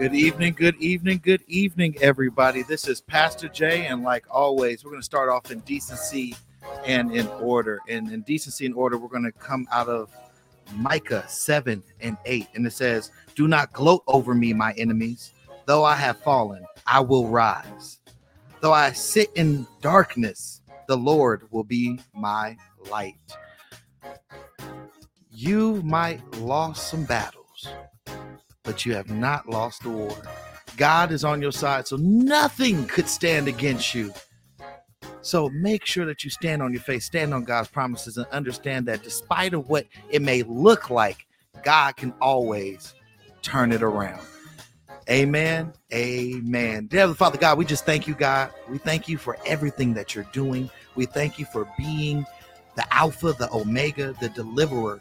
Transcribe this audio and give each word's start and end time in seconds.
Good 0.00 0.14
evening, 0.14 0.54
good 0.54 0.76
evening, 0.76 1.20
good 1.22 1.42
evening, 1.46 1.94
everybody. 2.00 2.62
This 2.62 2.88
is 2.88 3.02
Pastor 3.02 3.48
Jay, 3.48 3.84
and 3.84 4.02
like 4.02 4.24
always, 4.30 4.82
we're 4.82 4.92
going 4.92 5.02
to 5.02 5.04
start 5.04 5.28
off 5.28 5.50
in 5.50 5.58
decency 5.60 6.34
and 6.86 7.14
in 7.14 7.26
order. 7.26 7.80
And 7.86 8.10
in 8.10 8.22
decency 8.22 8.64
and 8.64 8.74
order, 8.74 8.96
we're 8.96 9.10
going 9.10 9.24
to 9.24 9.32
come 9.32 9.68
out 9.70 9.88
of 9.88 10.10
Micah 10.72 11.28
7 11.28 11.82
and 12.00 12.16
8. 12.24 12.48
And 12.54 12.66
it 12.66 12.72
says, 12.72 13.10
Do 13.34 13.46
not 13.46 13.74
gloat 13.74 14.02
over 14.06 14.34
me, 14.34 14.54
my 14.54 14.72
enemies. 14.78 15.34
Though 15.66 15.84
I 15.84 15.96
have 15.96 16.18
fallen, 16.20 16.64
I 16.86 17.00
will 17.00 17.28
rise. 17.28 17.98
Though 18.62 18.72
I 18.72 18.92
sit 18.92 19.28
in 19.34 19.66
darkness, 19.82 20.62
the 20.88 20.96
Lord 20.96 21.46
will 21.50 21.64
be 21.64 22.00
my 22.14 22.56
light. 22.90 23.18
You 25.30 25.82
might 25.82 26.22
lost 26.38 26.88
some 26.88 27.04
battles, 27.04 27.68
but 28.62 28.84
you 28.84 28.94
have 28.94 29.10
not 29.10 29.48
lost 29.48 29.82
the 29.82 29.90
war. 29.90 30.16
God 30.76 31.12
is 31.12 31.24
on 31.24 31.42
your 31.42 31.52
side, 31.52 31.86
so 31.86 31.96
nothing 31.96 32.86
could 32.86 33.08
stand 33.08 33.48
against 33.48 33.94
you. 33.94 34.12
So 35.22 35.50
make 35.50 35.84
sure 35.84 36.06
that 36.06 36.24
you 36.24 36.30
stand 36.30 36.62
on 36.62 36.72
your 36.72 36.80
faith, 36.82 37.02
stand 37.02 37.34
on 37.34 37.44
God's 37.44 37.68
promises, 37.68 38.16
and 38.16 38.26
understand 38.28 38.86
that 38.86 39.02
despite 39.02 39.52
of 39.52 39.68
what 39.68 39.86
it 40.08 40.22
may 40.22 40.42
look 40.42 40.88
like, 40.88 41.26
God 41.62 41.96
can 41.96 42.14
always 42.20 42.94
turn 43.42 43.72
it 43.72 43.82
around. 43.82 44.20
Amen. 45.10 45.72
Amen. 45.92 46.86
Dear 46.86 47.12
Father 47.14 47.36
God, 47.36 47.58
we 47.58 47.64
just 47.64 47.84
thank 47.84 48.06
you, 48.06 48.14
God. 48.14 48.50
We 48.68 48.78
thank 48.78 49.08
you 49.08 49.18
for 49.18 49.36
everything 49.44 49.92
that 49.94 50.14
you're 50.14 50.28
doing. 50.32 50.70
We 50.94 51.06
thank 51.06 51.38
you 51.38 51.46
for 51.46 51.68
being 51.76 52.24
the 52.76 52.94
Alpha, 52.94 53.32
the 53.32 53.52
Omega, 53.52 54.14
the 54.20 54.28
deliverer, 54.28 55.00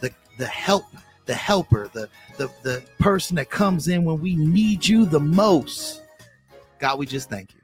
the, 0.00 0.10
the 0.38 0.46
help, 0.46 0.84
the 1.26 1.34
helper, 1.34 1.88
the, 1.92 2.08
the, 2.36 2.50
the 2.62 2.82
person 2.98 3.36
that 3.36 3.50
comes 3.50 3.88
in 3.88 4.04
when 4.04 4.20
we 4.20 4.36
need 4.36 4.86
you 4.86 5.06
the 5.06 5.20
most. 5.20 6.02
God, 6.78 6.98
we 6.98 7.06
just 7.06 7.30
thank 7.30 7.54
you. 7.54 7.60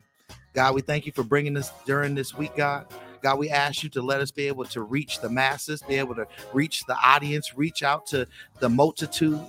God, 0.54 0.74
we 0.74 0.80
thank 0.80 1.06
you 1.06 1.12
for 1.12 1.22
bringing 1.22 1.56
us 1.56 1.72
during 1.86 2.14
this 2.14 2.34
week, 2.34 2.54
God. 2.56 2.86
God, 3.22 3.38
we 3.38 3.50
ask 3.50 3.82
you 3.82 3.88
to 3.90 4.02
let 4.02 4.20
us 4.20 4.30
be 4.30 4.46
able 4.46 4.64
to 4.66 4.82
reach 4.82 5.20
the 5.20 5.28
masses, 5.28 5.82
be 5.82 5.96
able 5.96 6.14
to 6.14 6.26
reach 6.52 6.84
the 6.86 6.96
audience, 6.96 7.56
reach 7.56 7.82
out 7.82 8.06
to 8.08 8.26
the 8.60 8.68
multitude. 8.68 9.40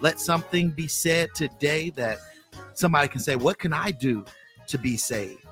Let 0.00 0.20
something 0.20 0.70
be 0.70 0.86
said 0.86 1.30
today 1.34 1.90
that 1.90 2.18
somebody 2.74 3.08
can 3.08 3.20
say, 3.20 3.36
What 3.36 3.58
can 3.58 3.72
I 3.72 3.92
do 3.92 4.24
to 4.66 4.78
be 4.78 4.96
saved? 4.96 5.42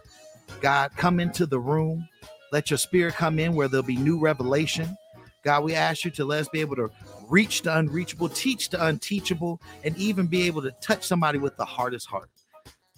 God, 0.60 0.92
come 0.96 1.18
into 1.18 1.46
the 1.46 1.58
room. 1.58 2.08
Let 2.52 2.70
your 2.70 2.78
spirit 2.78 3.14
come 3.14 3.38
in 3.38 3.54
where 3.54 3.68
there'll 3.68 3.82
be 3.82 3.96
new 3.96 4.18
revelation. 4.18 4.96
God, 5.42 5.64
we 5.64 5.74
ask 5.74 6.04
you 6.04 6.10
to 6.12 6.24
let 6.24 6.40
us 6.40 6.48
be 6.48 6.60
able 6.60 6.76
to 6.76 6.90
reach 7.28 7.62
the 7.62 7.76
unreachable, 7.76 8.28
teach 8.28 8.70
the 8.70 8.84
unteachable, 8.84 9.60
and 9.82 9.96
even 9.96 10.26
be 10.26 10.42
able 10.42 10.62
to 10.62 10.70
touch 10.80 11.04
somebody 11.04 11.38
with 11.38 11.56
the 11.56 11.64
hardest 11.64 12.06
heart. 12.06 12.30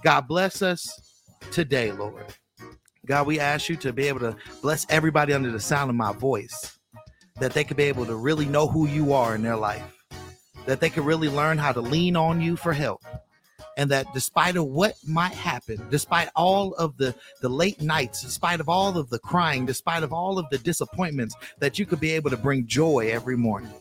God, 0.03 0.28
bless 0.28 0.60
us 0.60 0.87
today, 1.50 1.93
Lord. 1.93 2.25
God, 3.06 3.27
we 3.27 3.41
ask 3.41 3.69
you 3.69 3.77
to 3.77 3.93
be 3.93 4.09
able 4.09 4.21
to 4.21 4.37
bless 4.62 4.87
everybody 4.91 5.33
under 5.33 5.50
the 5.50 5.60
sound 5.60 5.91
of 5.91 5.97
my 5.97 6.12
voice, 6.12 6.78
that 7.41 7.53
they 7.53 7.65
could 7.65 7.77
be 7.77 7.84
able 7.84 8.06
to 8.06 8.15
really 8.15 8.47
know 8.47 8.66
who 8.66 8.87
you 8.87 9.12
are 9.12 9.34
in 9.34 9.43
their 9.43 9.56
life, 9.56 9.83
that 10.66 10.81
they 10.81 10.91
could 10.91 11.04
really 11.04 11.28
learn 11.28 11.59
how 11.59 11.72
to 11.72 11.81
lean 11.81 12.16
on 12.16 12.41
you 12.41 12.56
for 12.56 12.72
help. 12.72 13.03
And 13.76 13.90
that 13.90 14.12
despite 14.14 14.56
of 14.56 14.66
what 14.66 14.94
might 15.06 15.32
happen, 15.32 15.84
despite 15.90 16.28
all 16.36 16.74
of 16.74 16.96
the, 16.96 17.14
the 17.40 17.48
late 17.48 17.80
nights, 17.80 18.22
despite 18.22 18.60
of 18.60 18.68
all 18.68 18.96
of 18.96 19.10
the 19.10 19.18
crying, 19.18 19.66
despite 19.66 20.02
of 20.02 20.12
all 20.12 20.38
of 20.38 20.48
the 20.50 20.58
disappointments, 20.58 21.34
that 21.58 21.78
you 21.78 21.86
could 21.86 22.00
be 22.00 22.12
able 22.12 22.30
to 22.30 22.36
bring 22.36 22.66
joy 22.66 23.10
every 23.10 23.36
morning. 23.36 23.72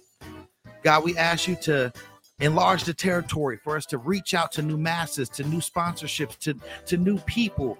God, 0.81 1.03
we 1.03 1.15
ask 1.17 1.47
you 1.47 1.55
to 1.57 1.93
enlarge 2.39 2.83
the 2.83 2.93
territory 2.93 3.57
for 3.63 3.77
us 3.77 3.85
to 3.87 3.97
reach 3.97 4.33
out 4.33 4.51
to 4.53 4.61
new 4.61 4.77
masses, 4.77 5.29
to 5.29 5.43
new 5.43 5.59
sponsorships, 5.59 6.37
to, 6.39 6.55
to 6.87 6.97
new 6.97 7.17
people, 7.19 7.77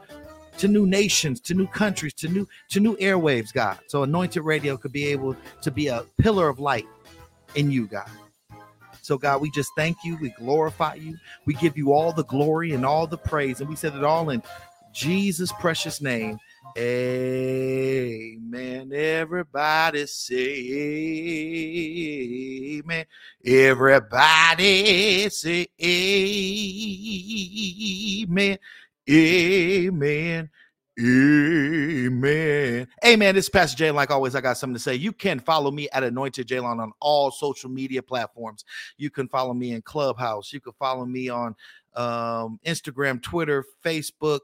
to 0.57 0.68
new 0.68 0.85
nations, 0.85 1.40
to 1.41 1.53
new 1.53 1.68
countries, 1.68 2.13
to 2.13 2.28
new 2.28 2.47
to 2.69 2.80
new 2.80 2.95
airwaves, 2.97 3.51
God. 3.51 3.80
So 3.88 4.03
anointed 4.03 4.44
radio 4.44 4.78
could 4.78 4.91
be 4.91 5.06
able 5.06 5.35
to 5.62 5.72
be 5.72 5.88
a 5.88 6.06
pillar 6.19 6.47
of 6.47 6.59
light 6.59 6.85
in 7.56 7.72
you, 7.72 7.88
God. 7.88 8.09
So, 9.03 9.18
God, 9.18 9.41
we 9.41 9.52
just 9.52 9.69
thank 9.75 9.97
you. 10.03 10.18
We 10.22 10.30
glorify 10.30 10.96
you. 10.96 11.18
We 11.46 11.56
give 11.56 11.78
you 11.78 11.91
all 11.91 12.14
the 12.14 12.24
glory 12.24 12.72
and 12.72 12.86
all 12.86 13.06
the 13.06 13.18
praise. 13.18 13.59
And 13.59 13.69
we 13.69 13.75
said 13.75 13.96
it 13.96 14.03
all 14.03 14.30
in 14.30 14.41
Jesus' 14.94 15.52
precious 15.59 16.02
name. 16.02 16.40
Amen. 16.78 18.92
Everybody 18.94 20.08
say 20.08 20.56
amen. 22.80 23.06
Everybody 23.46 25.30
say 25.30 25.68
amen. 28.24 28.58
Amen. 29.09 30.50
Amen. 31.00 32.43
Amen. 33.06 33.34
This 33.36 33.46
is 33.46 33.50
Pastor 33.50 33.78
Jay. 33.78 33.91
Like 33.91 34.12
always, 34.12 34.36
I 34.36 34.41
got 34.41 34.58
something 34.58 34.74
to 34.75 34.80
say. 34.80 34.96
You 34.96 35.14
can 35.14 35.40
follow 35.40 35.72
me 35.72 35.90
at 35.94 36.03
Anointed 36.03 36.47
Jaylon 36.47 36.81
on 36.81 36.91
all 37.00 37.31
social 37.31 37.69
media 37.69 38.03
platforms. 38.03 38.66
You 38.97 39.09
can 39.09 39.30
follow 39.30 39.53
me 39.53 39.72
in 39.72 39.81
Clubhouse. 39.84 40.52
You 40.52 40.59
can 40.59 40.74
follow 40.74 41.06
me 41.06 41.30
on 41.30 41.56
um, 41.96 42.59
Instagram, 42.66 43.22
Twitter, 43.22 43.63
Facebook, 43.86 44.42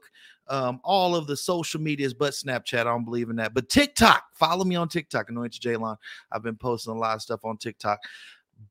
um, 0.48 0.80
all 0.84 1.14
of 1.14 1.26
the 1.26 1.36
social 1.36 1.80
medias, 1.82 2.14
but 2.14 2.32
Snapchat. 2.32 2.80
I 2.80 2.84
don't 2.84 3.04
believe 3.04 3.28
in 3.28 3.36
that. 3.36 3.52
But 3.52 3.68
TikTok, 3.68 4.24
follow 4.34 4.64
me 4.64 4.76
on 4.76 4.88
TikTok, 4.88 5.28
Anointed 5.28 5.60
Jaylon. 5.60 5.96
I've 6.32 6.42
been 6.42 6.56
posting 6.56 6.94
a 6.94 6.98
lot 6.98 7.16
of 7.16 7.22
stuff 7.22 7.44
on 7.44 7.58
TikTok. 7.58 7.98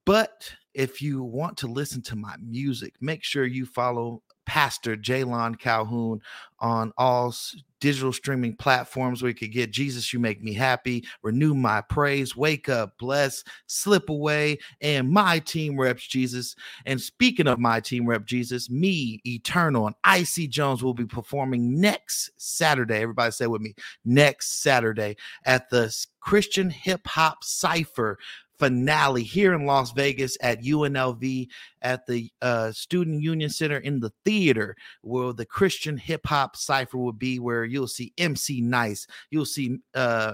But 0.06 0.52
if 0.74 1.02
you 1.02 1.24
want 1.24 1.58
to 1.58 1.68
listen 1.68 2.02
to 2.04 2.16
my 2.16 2.36
music, 2.42 2.96
make 3.02 3.24
sure 3.24 3.46
you 3.46 3.66
follow 3.68 4.24
Pastor 4.50 4.98
Jaylon 4.98 5.60
Calhoun 5.60 6.24
on 6.60 6.92
all 6.98 7.32
digital 7.80 8.12
streaming 8.12 8.56
platforms 8.56 9.22
where 9.22 9.30
you 9.30 9.36
could 9.36 9.52
get 9.52 9.70
Jesus, 9.70 10.12
You 10.12 10.18
Make 10.18 10.42
Me 10.42 10.54
Happy, 10.56 11.06
Renew 11.22 11.54
My 11.54 11.82
Praise, 11.82 12.36
Wake 12.36 12.68
Up, 12.68 12.98
Bless, 12.98 13.44
Slip 13.68 14.10
Away, 14.10 14.58
and 14.82 15.08
My 15.08 15.38
Team 15.38 15.80
Reps 15.80 16.08
Jesus. 16.08 16.56
And 16.88 17.00
speaking 17.00 17.46
of 17.46 17.60
My 17.60 17.80
Team 17.80 18.10
Rep 18.10 18.26
Jesus, 18.26 18.72
me, 18.72 19.22
Eternal, 19.24 19.86
and 19.86 19.96
Icy 20.04 20.48
Jones 20.48 20.84
will 20.84 20.96
be 20.96 21.06
performing 21.06 21.80
next 21.80 22.32
Saturday. 22.38 23.04
Everybody 23.04 23.32
say 23.32 23.46
with 23.46 23.62
me, 23.62 23.76
next 24.04 24.64
Saturday 24.64 25.16
at 25.46 25.70
the 25.70 25.96
Christian 26.22 26.72
Hip 26.72 27.06
Hop 27.06 27.44
Cypher 27.44 28.18
finale 28.60 29.24
here 29.24 29.54
in 29.54 29.66
Las 29.66 29.92
Vegas 29.94 30.38
at 30.42 30.62
UNLV 30.62 31.48
at 31.82 32.06
the 32.06 32.30
uh, 32.42 32.72
Student 32.72 33.22
Union 33.22 33.50
Center 33.50 33.78
in 33.78 34.00
the 34.00 34.12
theater, 34.26 34.76
where 35.02 35.34
the 35.34 35.46
Christian 35.46 35.98
hip 35.98 36.22
hop 36.26 36.56
cipher 36.56 36.98
will 36.98 37.14
be, 37.14 37.40
where 37.40 37.64
you'll 37.64 37.88
see 37.88 38.14
MC 38.18 38.62
Nice, 38.62 39.08
you'll 39.32 39.46
see 39.46 39.78
uh, 39.96 40.34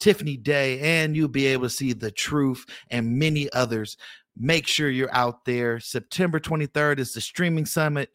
Tiffany 0.00 0.36
Day, 0.36 0.80
and 0.80 1.16
you'll 1.16 1.28
be 1.28 1.46
able 1.46 1.64
to 1.64 1.70
see 1.70 1.92
the 1.92 2.10
truth 2.10 2.64
and 2.90 3.18
many 3.18 3.52
others. 3.52 3.96
Make 4.36 4.66
sure 4.66 4.90
you're 4.90 5.14
out 5.14 5.44
there. 5.44 5.80
September 5.80 6.40
23rd 6.40 6.98
is 6.98 7.12
the 7.12 7.20
streaming 7.20 7.66
summit. 7.66 8.10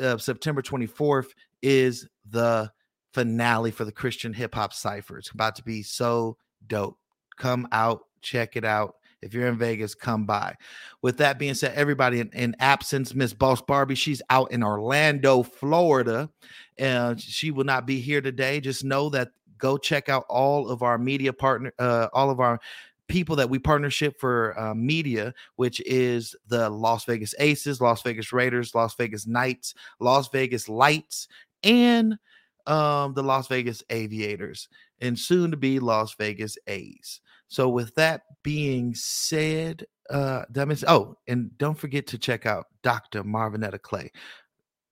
Uh, 0.00 0.18
September 0.18 0.62
24th 0.62 1.28
is 1.62 2.08
the 2.28 2.70
finale 3.14 3.70
for 3.70 3.84
the 3.84 3.92
Christian 3.92 4.32
hip 4.32 4.54
hop 4.54 4.72
cipher. 4.72 5.18
It's 5.18 5.30
about 5.30 5.56
to 5.56 5.62
be 5.62 5.82
so 5.82 6.36
dope. 6.66 6.98
Come 7.36 7.68
out 7.70 8.02
check 8.20 8.56
it 8.56 8.64
out. 8.64 8.96
If 9.20 9.34
you're 9.34 9.48
in 9.48 9.58
Vegas, 9.58 9.94
come 9.94 10.26
by. 10.26 10.54
With 11.02 11.16
that 11.18 11.38
being 11.38 11.54
said, 11.54 11.74
everybody 11.74 12.20
in, 12.20 12.30
in 12.32 12.54
absence, 12.60 13.14
Miss 13.14 13.32
Boss 13.32 13.60
Barbie, 13.60 13.96
she's 13.96 14.22
out 14.30 14.52
in 14.52 14.62
Orlando, 14.62 15.42
Florida, 15.42 16.30
and 16.76 17.20
she 17.20 17.50
will 17.50 17.64
not 17.64 17.86
be 17.86 18.00
here 18.00 18.20
today. 18.20 18.60
Just 18.60 18.84
know 18.84 19.08
that 19.10 19.30
go 19.58 19.76
check 19.76 20.08
out 20.08 20.24
all 20.28 20.70
of 20.70 20.82
our 20.82 20.98
media 20.98 21.32
partner, 21.32 21.72
uh, 21.80 22.08
all 22.12 22.30
of 22.30 22.38
our 22.38 22.60
people 23.08 23.34
that 23.36 23.50
we 23.50 23.58
partnership 23.58 24.20
for 24.20 24.58
uh, 24.58 24.74
media, 24.74 25.34
which 25.56 25.80
is 25.80 26.36
the 26.46 26.70
Las 26.70 27.04
Vegas 27.04 27.34
Aces, 27.38 27.80
Las 27.80 28.02
Vegas 28.02 28.32
Raiders, 28.32 28.74
Las 28.74 28.94
Vegas 28.94 29.26
Knights, 29.26 29.74
Las 29.98 30.28
Vegas 30.28 30.68
Lights, 30.68 31.26
and 31.64 32.18
um, 32.66 33.14
the 33.14 33.22
Las 33.22 33.48
Vegas 33.48 33.82
Aviators, 33.90 34.68
and 35.00 35.18
soon 35.18 35.50
to 35.50 35.56
be 35.56 35.80
Las 35.80 36.14
Vegas 36.14 36.56
A's. 36.66 37.20
So, 37.48 37.68
with 37.68 37.94
that 37.96 38.22
being 38.42 38.94
said, 38.94 39.86
uh, 40.10 40.44
that 40.50 40.68
means, 40.68 40.84
oh, 40.86 41.16
and 41.26 41.56
don't 41.58 41.78
forget 41.78 42.06
to 42.08 42.18
check 42.18 42.46
out 42.46 42.66
Dr. 42.82 43.24
Marvinetta 43.24 43.80
Clay. 43.80 44.10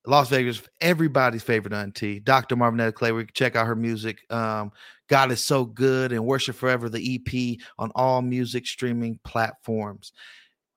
Las 0.06 0.28
Vegas, 0.28 0.62
everybody's 0.80 1.42
favorite 1.42 1.74
auntie, 1.74 2.20
Dr. 2.20 2.56
Marvinetta 2.56 2.94
Clay. 2.94 3.12
We 3.12 3.24
can 3.24 3.34
check 3.34 3.56
out 3.56 3.66
her 3.66 3.74
music. 3.74 4.20
Um, 4.30 4.70
God 5.08 5.32
is 5.32 5.42
so 5.42 5.64
good 5.64 6.12
and 6.12 6.24
worship 6.24 6.56
forever, 6.56 6.88
the 6.88 7.16
EP 7.16 7.58
on 7.78 7.90
all 7.94 8.22
music 8.22 8.66
streaming 8.66 9.18
platforms. 9.24 10.12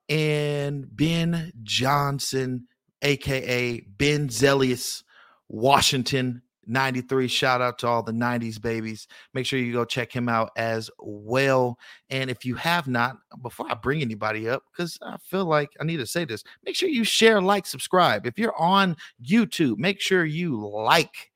And 0.08 0.86
Ben 0.96 1.52
Johnson, 1.62 2.68
aka 3.04 3.82
Ben 3.82 4.30
Zelius 4.30 5.04
Washington, 5.48 6.42
93. 6.69 7.27
Shout 7.27 7.62
out 7.62 7.80
to 7.80 7.88
all 7.88 8.04
the 8.04 8.12
90s 8.12 8.62
babies. 8.62 9.07
Make 9.33 9.45
sure 9.45 9.60
you 9.60 9.74
go 9.74 9.86
check 9.86 10.12
him 10.12 10.30
out 10.30 10.51
as 10.56 10.89
well. 11.00 11.77
And 12.10 12.30
if 12.30 12.45
you 12.45 12.56
have 12.56 12.88
not, 12.88 13.18
before 13.42 13.69
I 13.69 13.74
bring 13.74 14.01
anybody 14.01 14.48
up, 14.48 14.63
because 14.71 14.98
I 15.01 15.18
feel 15.18 15.45
like 15.45 15.71
I 15.81 15.83
need 15.83 15.98
to 15.98 16.07
say 16.07 16.25
this, 16.25 16.44
make 16.63 16.75
sure 16.75 16.89
you 16.89 17.04
share, 17.04 17.42
like, 17.42 17.66
subscribe. 17.66 18.25
If 18.25 18.38
you're 18.38 18.60
on 18.60 18.95
YouTube, 19.24 19.77
make 19.77 20.00
sure 20.00 20.24
you 20.24 20.66
like 20.68 21.31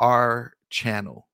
our 0.00 0.54
channel 0.70 1.28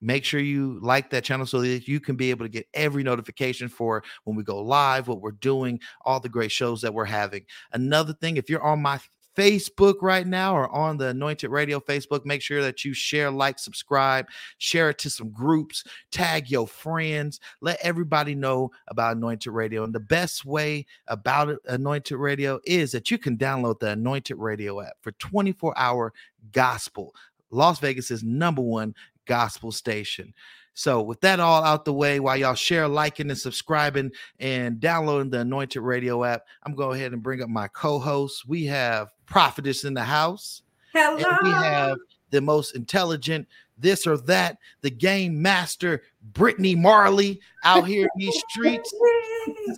make 0.00 0.24
sure 0.24 0.40
you 0.40 0.78
like 0.80 1.10
that 1.10 1.24
channel 1.24 1.46
so 1.46 1.60
that 1.60 1.88
you 1.88 2.00
can 2.00 2.16
be 2.16 2.30
able 2.30 2.44
to 2.44 2.48
get 2.48 2.66
every 2.74 3.02
notification 3.02 3.68
for 3.68 4.02
when 4.24 4.36
we 4.36 4.42
go 4.42 4.60
live, 4.60 5.08
what 5.08 5.20
we're 5.20 5.32
doing, 5.32 5.80
all 6.04 6.20
the 6.20 6.28
great 6.28 6.52
shows 6.52 6.80
that 6.82 6.94
we're 6.94 7.04
having. 7.04 7.44
Another 7.72 8.12
thing, 8.12 8.36
if 8.36 8.48
you're 8.48 8.62
on 8.62 8.80
my 8.80 9.00
Facebook 9.38 10.02
right 10.02 10.26
now 10.26 10.56
or 10.56 10.68
on 10.74 10.96
the 10.98 11.08
Anointed 11.08 11.50
Radio 11.50 11.78
Facebook, 11.78 12.24
make 12.24 12.42
sure 12.42 12.60
that 12.60 12.84
you 12.84 12.92
share, 12.92 13.30
like, 13.30 13.60
subscribe, 13.60 14.26
share 14.58 14.90
it 14.90 14.98
to 14.98 15.10
some 15.10 15.30
groups, 15.30 15.84
tag 16.10 16.50
your 16.50 16.66
friends, 16.66 17.38
let 17.60 17.78
everybody 17.80 18.34
know 18.34 18.72
about 18.88 19.16
Anointed 19.16 19.52
Radio. 19.52 19.84
And 19.84 19.94
the 19.94 20.00
best 20.00 20.44
way 20.44 20.86
about 21.06 21.56
Anointed 21.66 22.18
Radio 22.18 22.58
is 22.64 22.90
that 22.90 23.12
you 23.12 23.18
can 23.18 23.38
download 23.38 23.78
the 23.78 23.90
Anointed 23.90 24.38
Radio 24.38 24.80
app 24.80 24.94
for 25.02 25.12
24 25.12 25.72
hour 25.78 26.12
gospel. 26.50 27.14
Las 27.50 27.78
Vegas's 27.78 28.24
number 28.24 28.62
one 28.62 28.92
gospel 29.24 29.70
station. 29.70 30.34
So, 30.78 31.02
with 31.02 31.20
that 31.22 31.40
all 31.40 31.64
out 31.64 31.84
the 31.84 31.92
way, 31.92 32.20
while 32.20 32.36
y'all 32.36 32.54
share, 32.54 32.86
liking, 32.86 33.30
and 33.30 33.38
subscribing 33.38 34.12
and 34.38 34.78
downloading 34.78 35.28
the 35.28 35.40
Anointed 35.40 35.82
Radio 35.82 36.22
app, 36.22 36.44
I'm 36.62 36.72
going 36.72 36.90
to 36.90 36.92
go 36.92 37.00
ahead 37.00 37.12
and 37.12 37.20
bring 37.20 37.42
up 37.42 37.48
my 37.48 37.66
co 37.66 37.98
hosts. 37.98 38.46
We 38.46 38.64
have 38.66 39.08
Prophetess 39.26 39.82
in 39.82 39.92
the 39.92 40.04
house. 40.04 40.62
Hello. 40.92 41.16
And 41.16 41.38
we 41.42 41.50
have 41.50 41.98
the 42.30 42.40
most 42.40 42.76
intelligent, 42.76 43.48
this 43.76 44.06
or 44.06 44.18
that, 44.18 44.58
the 44.82 44.90
game 44.90 45.42
master, 45.42 46.04
Brittany 46.32 46.76
Marley, 46.76 47.40
out 47.64 47.84
here 47.84 48.04
in 48.04 48.10
these 48.26 48.40
streets. 48.48 48.94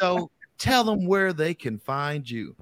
So, 0.00 0.30
tell 0.58 0.84
them 0.84 1.06
where 1.06 1.32
they 1.32 1.54
can 1.54 1.78
find 1.78 2.28
you. 2.28 2.54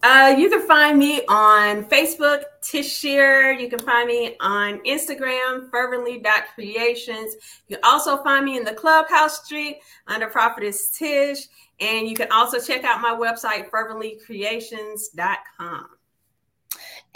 Uh, 0.00 0.32
you 0.38 0.48
can 0.48 0.64
find 0.66 0.96
me 0.96 1.22
on 1.28 1.84
Facebook, 1.86 2.44
Tishir. 2.62 3.60
You 3.60 3.68
can 3.68 3.80
find 3.80 4.06
me 4.06 4.36
on 4.40 4.78
Instagram, 4.84 5.68
fervently.creations. 5.70 7.34
You 7.66 7.74
can 7.76 7.84
also 7.84 8.22
find 8.22 8.44
me 8.44 8.56
in 8.56 8.62
the 8.64 8.74
Clubhouse 8.74 9.44
Street 9.44 9.80
under 10.06 10.28
Prophetess 10.28 10.90
Tish. 10.90 11.48
And 11.80 12.08
you 12.08 12.14
can 12.14 12.30
also 12.30 12.60
check 12.60 12.84
out 12.84 13.00
my 13.00 13.10
website, 13.10 13.70
ferventlycreations.com. 13.70 15.97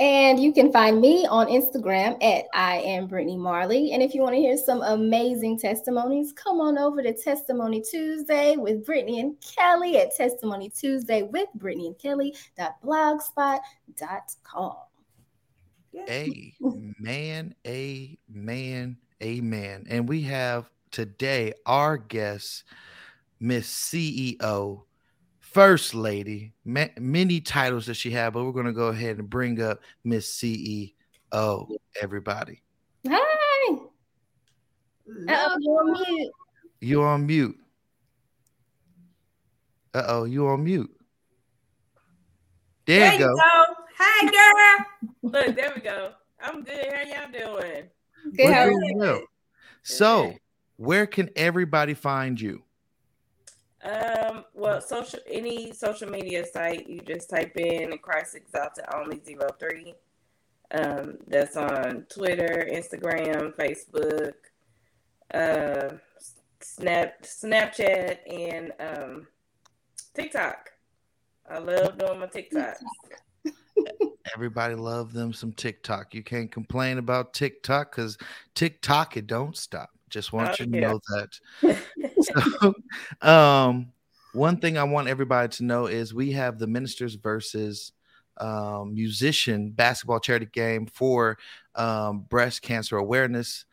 And 0.02 0.42
you 0.42 0.52
can 0.52 0.72
find 0.72 1.00
me 1.00 1.26
on 1.28 1.46
Instagram 1.46 2.20
at 2.24 2.46
I 2.52 2.78
am 2.78 3.06
Brittany 3.06 3.36
Marley. 3.36 3.92
And 3.92 4.02
if 4.02 4.16
you 4.16 4.22
want 4.22 4.34
to 4.34 4.40
hear 4.40 4.56
some 4.56 4.82
amazing 4.82 5.60
testimonies, 5.60 6.32
come 6.32 6.60
on 6.60 6.76
over 6.76 7.04
to 7.04 7.12
Testimony 7.12 7.80
Tuesday 7.80 8.56
with 8.56 8.84
Brittany 8.84 9.20
and 9.20 9.36
Kelly 9.40 9.98
at 9.98 10.16
Testimony 10.16 10.70
Tuesday 10.70 11.22
with 11.22 11.46
Brittany 11.54 11.86
and 11.86 11.96
Kelly.blogspot.com. 12.00 14.76
Amen, 16.10 17.54
amen, 17.64 18.96
amen. 19.22 19.86
And 19.88 20.08
we 20.08 20.22
have 20.22 20.68
today 20.90 21.52
our 21.64 21.96
guest, 21.96 22.64
Miss 23.38 23.72
CEO 23.72 24.82
First 25.52 25.94
Lady, 25.94 26.54
ma- 26.64 26.86
many 26.98 27.40
titles 27.40 27.86
that 27.86 27.94
she 27.94 28.10
had, 28.10 28.32
but 28.32 28.44
we're 28.44 28.52
going 28.52 28.66
to 28.66 28.72
go 28.72 28.86
ahead 28.88 29.18
and 29.18 29.28
bring 29.28 29.60
up 29.60 29.80
Miss 30.04 30.32
CEO, 30.32 30.90
everybody. 32.00 32.62
Hi. 33.08 33.76
Uh-oh, 35.28 35.56
you're 35.60 35.80
on 35.80 35.92
mute. 36.08 36.32
You 36.80 37.02
on 37.02 37.26
mute. 37.26 37.58
Uh 39.94 40.04
oh, 40.06 40.24
you're 40.24 40.50
on 40.52 40.64
mute. 40.64 40.90
There, 42.86 43.00
There 43.00 43.12
you 43.12 43.18
you 43.18 43.26
go. 43.26 43.34
go. 43.34 43.74
Hi, 43.98 44.30
girl. 44.30 45.10
Look, 45.30 45.54
there 45.56 45.72
we 45.74 45.82
go. 45.82 46.12
I'm 46.40 46.62
good. 46.64 46.86
How 46.90 47.02
y'all 47.02 47.30
doing? 47.60 47.84
Good. 48.34 48.46
We're 48.46 48.52
how 48.52 48.62
are 48.64 48.70
you? 48.70 48.94
well. 48.96 49.20
So, 49.82 50.32
where 50.76 51.06
can 51.06 51.28
everybody 51.36 51.92
find 51.94 52.40
you? 52.40 52.62
Um, 53.82 54.44
well, 54.54 54.80
social 54.80 55.18
any 55.28 55.72
social 55.72 56.08
media 56.08 56.46
site, 56.46 56.88
you 56.88 57.00
just 57.00 57.28
type 57.28 57.56
in 57.56 57.96
Christ 57.98 58.36
Exalted 58.36 58.84
Only 58.94 59.20
Zero 59.24 59.48
Three. 59.58 59.94
Um, 60.70 61.18
that's 61.26 61.56
on 61.56 62.06
Twitter, 62.08 62.68
Instagram, 62.72 63.54
Facebook, 63.56 64.34
uh, 65.34 65.96
Snap, 66.60 67.22
Snapchat, 67.22 68.18
and 68.30 68.72
um, 68.80 69.26
TikTok. 70.14 70.70
I 71.50 71.58
love 71.58 71.98
doing 71.98 72.20
my 72.20 72.26
TikTok. 72.26 72.76
Everybody 74.34 74.76
love 74.76 75.12
them 75.12 75.32
some 75.32 75.52
TikTok. 75.52 76.14
You 76.14 76.22
can't 76.22 76.50
complain 76.50 76.98
about 76.98 77.34
TikTok 77.34 77.94
because 77.94 78.16
TikTok 78.54 79.16
it 79.16 79.26
don't 79.26 79.56
stop. 79.56 79.90
Just 80.12 80.32
want 80.32 80.48
Oh, 80.48 80.64
you 80.64 80.70
to 80.70 80.80
know 80.80 81.00
that. 81.08 81.78
So, 82.22 82.74
um, 83.28 83.88
one 84.32 84.58
thing 84.58 84.78
I 84.78 84.84
want 84.84 85.08
everybody 85.08 85.48
to 85.56 85.64
know 85.64 85.86
is 85.86 86.14
we 86.14 86.32
have 86.32 86.58
the 86.58 86.68
ministers 86.68 87.14
versus 87.14 87.92
um, 88.38 88.94
musician 88.94 89.70
basketball 89.70 90.20
charity 90.20 90.46
game 90.46 90.86
for 90.86 91.36
um, 91.74 92.20
breast 92.30 92.62
cancer 92.62 92.96
awareness. 92.96 93.64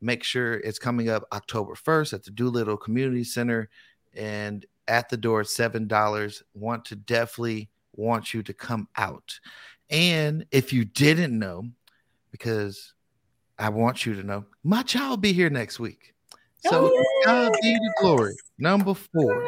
Make 0.00 0.22
sure 0.22 0.54
it's 0.54 0.78
coming 0.78 1.08
up 1.08 1.24
October 1.32 1.74
1st 1.74 2.12
at 2.12 2.24
the 2.24 2.30
Doolittle 2.30 2.76
Community 2.76 3.24
Center 3.24 3.68
and 4.14 4.64
at 4.88 5.08
the 5.08 5.16
door, 5.16 5.42
$7. 5.42 6.42
Want 6.54 6.84
to 6.86 6.96
definitely 6.96 7.68
want 7.94 8.32
you 8.32 8.42
to 8.44 8.52
come 8.52 8.88
out. 8.96 9.40
And 9.90 10.46
if 10.50 10.72
you 10.72 10.84
didn't 10.84 11.36
know, 11.36 11.64
because 12.30 12.94
I 13.58 13.68
want 13.70 14.04
you 14.06 14.14
to 14.14 14.22
know, 14.22 14.44
my 14.64 14.82
child 14.82 15.10
will 15.10 15.16
be 15.18 15.32
here 15.32 15.50
next 15.50 15.78
week. 15.80 16.14
So 16.60 16.90
Oh, 16.92 17.04
God 17.24 17.52
be 17.62 17.74
the 17.74 17.94
glory. 18.00 18.34
Number 18.58 18.94
four, 18.94 19.46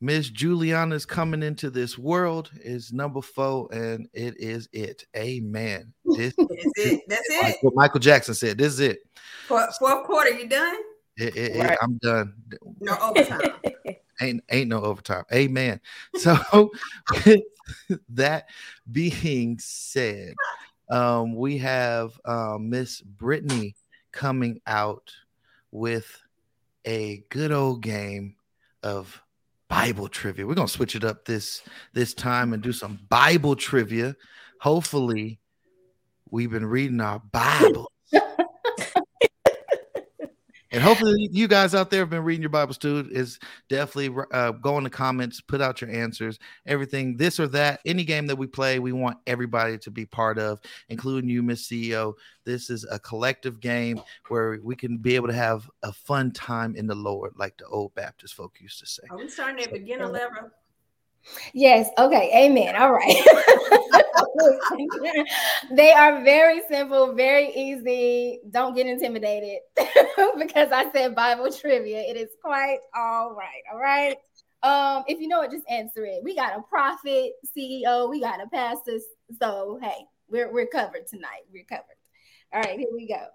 Miss 0.00 0.28
Juliana's 0.28 1.06
coming 1.06 1.42
into 1.42 1.70
this 1.70 1.96
world 1.98 2.50
is 2.56 2.92
number 2.92 3.22
four, 3.22 3.68
and 3.72 4.08
it 4.12 4.38
is 4.38 4.68
it. 4.72 5.06
Amen. 5.16 5.92
This 6.16 6.34
That's 6.36 6.72
it. 6.76 7.00
That's 7.08 7.28
like 7.42 7.54
it. 7.54 7.58
what 7.62 7.74
Michael 7.74 8.00
Jackson 8.00 8.34
said. 8.34 8.58
This 8.58 8.74
is 8.74 8.80
it. 8.80 8.98
Fourth, 9.48 9.76
fourth 9.78 10.04
quarter, 10.04 10.30
you 10.30 10.48
done? 10.48 10.76
It- 11.16 11.36
it- 11.36 11.56
it- 11.56 11.60
Right. 11.60 11.78
I'm 11.82 11.98
done. 11.98 12.34
No 12.80 12.96
overtime. 13.00 13.40
Ain't 14.20 14.44
ain't 14.48 14.68
no 14.68 14.80
overtime. 14.80 15.24
Amen. 15.32 15.80
So 16.18 16.70
with 17.26 17.40
that 18.10 18.48
being 18.92 19.58
said, 19.58 20.34
um, 20.90 21.34
we 21.34 21.58
have 21.58 22.18
um, 22.24 22.70
Miss 22.70 23.00
Brittany 23.00 23.74
coming 24.12 24.60
out 24.66 25.10
with 25.70 26.20
a 26.86 27.24
good 27.30 27.52
old 27.52 27.82
game 27.82 28.36
of 28.82 29.20
Bible 29.68 30.08
trivia. 30.08 30.46
We're 30.46 30.54
gonna 30.54 30.68
switch 30.68 30.94
it 30.94 31.04
up 31.04 31.24
this 31.24 31.62
this 31.94 32.14
time 32.14 32.52
and 32.52 32.62
do 32.62 32.72
some 32.72 33.00
Bible 33.08 33.56
trivia. 33.56 34.14
Hopefully, 34.60 35.40
we've 36.30 36.50
been 36.50 36.66
reading 36.66 37.00
our 37.00 37.18
Bible. 37.18 37.90
And 40.74 40.82
hopefully, 40.82 41.28
you 41.30 41.46
guys 41.46 41.72
out 41.72 41.88
there 41.88 42.00
have 42.00 42.10
been 42.10 42.24
reading 42.24 42.42
your 42.42 42.50
Bibles 42.50 42.78
too. 42.78 43.08
Is 43.12 43.38
definitely 43.68 44.24
uh, 44.32 44.50
go 44.50 44.76
in 44.76 44.82
the 44.82 44.90
comments, 44.90 45.40
put 45.40 45.60
out 45.60 45.80
your 45.80 45.88
answers, 45.88 46.40
everything, 46.66 47.16
this 47.16 47.38
or 47.38 47.46
that. 47.48 47.78
Any 47.86 48.02
game 48.02 48.26
that 48.26 48.34
we 48.34 48.48
play, 48.48 48.80
we 48.80 48.90
want 48.90 49.18
everybody 49.28 49.78
to 49.78 49.90
be 49.92 50.04
part 50.04 50.36
of, 50.36 50.58
including 50.88 51.30
you, 51.30 51.44
Miss 51.44 51.68
CEO. 51.68 52.14
This 52.44 52.70
is 52.70 52.84
a 52.90 52.98
collective 52.98 53.60
game 53.60 54.02
where 54.26 54.58
we 54.64 54.74
can 54.74 54.98
be 54.98 55.14
able 55.14 55.28
to 55.28 55.34
have 55.34 55.70
a 55.84 55.92
fun 55.92 56.32
time 56.32 56.74
in 56.74 56.88
the 56.88 56.96
Lord, 56.96 57.34
like 57.36 57.56
the 57.56 57.66
old 57.66 57.94
Baptist 57.94 58.34
folk 58.34 58.56
used 58.58 58.80
to 58.80 58.86
say. 58.86 59.04
Are 59.10 59.16
we 59.16 59.28
starting 59.28 59.62
at 59.62 59.72
beginner 59.72 60.08
level? 60.08 60.50
Yes. 61.52 61.88
Okay. 61.98 62.30
Amen. 62.34 62.76
All 62.76 62.92
right. 62.92 63.16
they 65.72 65.92
are 65.92 66.22
very 66.22 66.62
simple, 66.68 67.14
very 67.14 67.52
easy. 67.54 68.40
Don't 68.50 68.74
get 68.74 68.86
intimidated 68.86 69.60
because 70.38 70.70
I 70.72 70.90
said 70.92 71.14
Bible 71.14 71.50
trivia. 71.50 72.00
It 72.00 72.16
is 72.16 72.30
quite 72.42 72.78
all 72.94 73.34
right. 73.34 73.62
All 73.72 73.78
right. 73.78 74.16
Um, 74.62 75.04
if 75.08 75.20
you 75.20 75.28
know 75.28 75.42
it, 75.42 75.50
just 75.50 75.68
answer 75.68 76.06
it. 76.06 76.22
We 76.24 76.34
got 76.34 76.58
a 76.58 76.62
prophet, 76.62 77.32
CEO, 77.56 78.08
we 78.08 78.20
got 78.20 78.42
a 78.42 78.48
pastor. 78.48 78.98
So 79.40 79.78
hey, 79.82 80.06
we're 80.28 80.52
we're 80.52 80.66
covered 80.66 81.06
tonight. 81.06 81.42
We're 81.52 81.64
covered. 81.64 81.84
All 82.52 82.60
right, 82.60 82.78
here 82.78 82.88
we 82.92 83.08
go. 83.08 83.26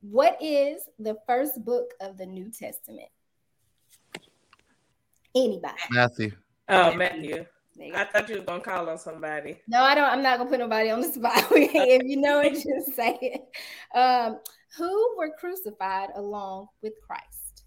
What 0.00 0.38
is 0.40 0.82
the 0.98 1.16
first 1.26 1.64
book 1.64 1.92
of 2.00 2.16
the 2.16 2.26
New 2.26 2.50
Testament? 2.50 3.08
Anybody? 5.34 5.74
Matthew, 5.90 6.32
oh, 6.68 6.94
Matthew. 6.94 7.44
There 7.76 7.86
you. 7.88 7.94
I 7.94 8.04
thought 8.04 8.28
you 8.28 8.36
was 8.36 8.44
gonna 8.44 8.60
call 8.60 8.88
on 8.88 8.98
somebody. 8.98 9.60
No, 9.68 9.82
I 9.82 9.94
don't. 9.94 10.08
I'm 10.08 10.22
not 10.22 10.38
gonna 10.38 10.48
put 10.50 10.58
nobody 10.60 10.90
on 10.90 11.00
the 11.02 11.08
spot. 11.12 11.44
if 11.52 12.02
you 12.04 12.16
know 12.20 12.40
it, 12.40 12.52
just 12.54 12.94
say 12.96 13.18
it. 13.20 13.42
Um, 13.98 14.38
who 14.78 15.14
were 15.18 15.30
crucified 15.38 16.08
along 16.16 16.68
with 16.82 16.94
Christ? 17.06 17.64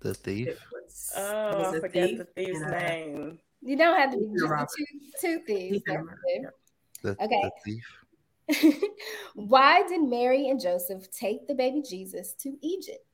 The 0.00 0.14
thief. 0.14 0.48
Was- 0.72 1.12
Oh, 1.16 1.58
was 1.58 1.74
I 1.74 1.76
a 1.76 1.80
forgot 1.80 1.92
thief 2.08 2.18
the 2.18 2.24
thief's 2.36 2.60
and 2.60 2.74
a- 2.74 2.78
name. 2.78 3.38
You 3.62 3.76
don't 3.76 3.96
have 3.96 4.10
to 4.12 4.18
be 4.18 4.26
just 4.38 4.50
Robert. 4.50 4.68
two, 4.76 4.84
two 5.20 5.38
thieves. 5.46 5.76
Ethan 5.76 5.94
That's 5.94 6.06
Robert, 6.06 6.20
good. 7.02 7.16
The, 7.16 7.24
Okay. 7.24 7.42
the 7.42 7.52
thief. 7.64 8.82
Why 9.34 9.82
did 9.88 10.02
Mary 10.02 10.48
and 10.48 10.60
Joseph 10.60 11.10
take 11.10 11.46
the 11.48 11.54
baby 11.54 11.82
Jesus 11.88 12.34
to 12.42 12.56
Egypt? 12.62 13.05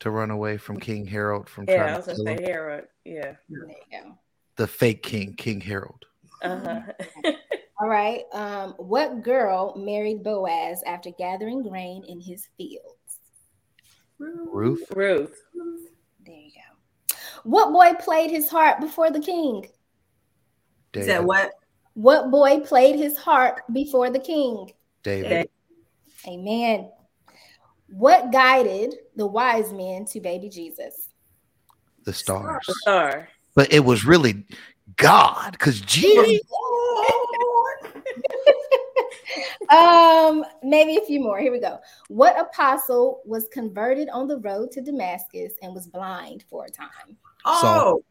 To 0.00 0.10
run 0.10 0.30
away 0.30 0.56
from 0.56 0.78
King 0.78 1.06
Harold 1.06 1.48
from 1.48 1.64
Yeah, 1.68 1.74
I 1.74 1.76
trying 1.78 1.96
was 1.96 2.04
to 2.06 2.10
gonna 2.10 2.24
kill 2.24 2.36
say 2.36 2.42
him. 2.44 2.50
Harold. 2.50 2.82
Yeah. 3.04 3.32
There 3.48 3.68
you 3.68 4.02
go. 4.02 4.18
The 4.56 4.66
fake 4.66 5.02
king, 5.02 5.34
King 5.34 5.60
Harold. 5.60 6.04
Uh 6.42 6.58
huh. 6.58 7.32
All 7.80 7.88
right. 7.88 8.22
Um, 8.32 8.74
what 8.78 9.22
girl 9.22 9.74
married 9.76 10.22
Boaz 10.22 10.82
after 10.86 11.10
gathering 11.10 11.62
grain 11.62 12.04
in 12.06 12.20
his 12.20 12.48
fields? 12.56 13.20
Ruth. 14.18 14.84
Ruth. 14.94 15.34
There 16.24 16.34
you 16.34 16.50
go. 16.50 17.16
What 17.44 17.72
boy 17.72 17.98
played 17.98 18.30
his 18.30 18.48
harp 18.48 18.80
before 18.80 19.10
the 19.10 19.20
king? 19.20 19.66
Is 20.94 21.06
that 21.06 21.24
what? 21.24 21.52
What 21.94 22.30
boy 22.30 22.60
played 22.60 22.96
his 22.96 23.16
harp 23.16 23.60
before 23.72 24.10
the 24.10 24.18
king? 24.18 24.72
David. 25.02 25.48
Amen. 26.26 26.90
What 27.96 28.32
guided 28.32 28.96
the 29.14 29.24
wise 29.24 29.72
men 29.72 30.04
to 30.06 30.18
baby 30.18 30.48
Jesus? 30.48 31.10
The 32.04 32.12
stars. 32.12 32.64
The 32.66 32.74
star. 32.74 33.28
But 33.54 33.72
it 33.72 33.84
was 33.84 34.04
really 34.04 34.44
God, 34.96 35.52
because 35.52 35.80
Jesus. 35.80 36.40
um, 39.70 40.44
maybe 40.64 40.96
a 40.96 41.06
few 41.06 41.20
more. 41.20 41.38
Here 41.38 41.52
we 41.52 41.60
go. 41.60 41.78
What 42.08 42.36
apostle 42.36 43.22
was 43.24 43.46
converted 43.52 44.08
on 44.08 44.26
the 44.26 44.38
road 44.38 44.72
to 44.72 44.80
Damascus 44.80 45.52
and 45.62 45.72
was 45.72 45.86
blind 45.86 46.44
for 46.50 46.64
a 46.64 46.70
time? 46.70 47.16
Oh, 47.44 48.02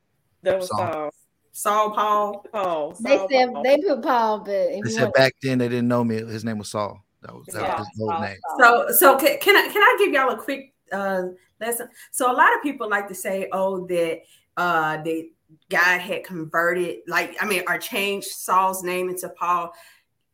That 0.43 0.59
was 0.59 0.69
Saul. 0.69 0.77
Saul. 0.87 1.11
Saul 1.51 1.91
Paul. 1.91 2.45
Paul. 2.53 2.97
They 3.01 3.17
said 3.29 3.51
Paul. 3.51 3.63
they 3.63 3.77
put 3.79 4.01
Paul, 4.01 4.39
but 4.39 4.81
They 4.81 4.81
said 4.85 5.11
back 5.11 5.33
then 5.41 5.57
they 5.57 5.67
didn't 5.67 5.89
know 5.89 6.05
me. 6.05 6.15
His 6.15 6.45
name 6.45 6.57
was 6.57 6.69
Saul. 6.69 7.02
That 7.23 7.33
was, 7.33 7.47
that 7.47 7.61
Yeah, 7.61 7.79
was 7.79 7.87
his 7.87 8.01
old 8.01 8.21
name. 8.21 8.37
So, 8.59 8.87
so 8.91 9.17
can, 9.17 9.39
can 9.39 9.55
I 9.55 9.71
can 9.71 9.81
I 9.81 9.95
give 9.97 10.13
y'all 10.13 10.31
a 10.31 10.37
quick 10.37 10.73
uh, 10.91 11.23
lesson? 11.59 11.87
So, 12.11 12.31
a 12.31 12.35
lot 12.35 12.53
of 12.55 12.61
people 12.61 12.89
like 12.89 13.07
to 13.07 13.15
say, 13.15 13.47
"Oh, 13.51 13.87
that 13.87 14.21
uh, 14.57 14.97
that 14.97 15.29
God 15.69 16.01
had 16.01 16.23
converted, 16.25 16.99
like 17.07 17.37
I 17.41 17.45
mean, 17.45 17.63
or 17.67 17.77
changed 17.77 18.27
Saul's 18.27 18.83
name 18.83 19.09
into 19.09 19.29
Paul, 19.29 19.73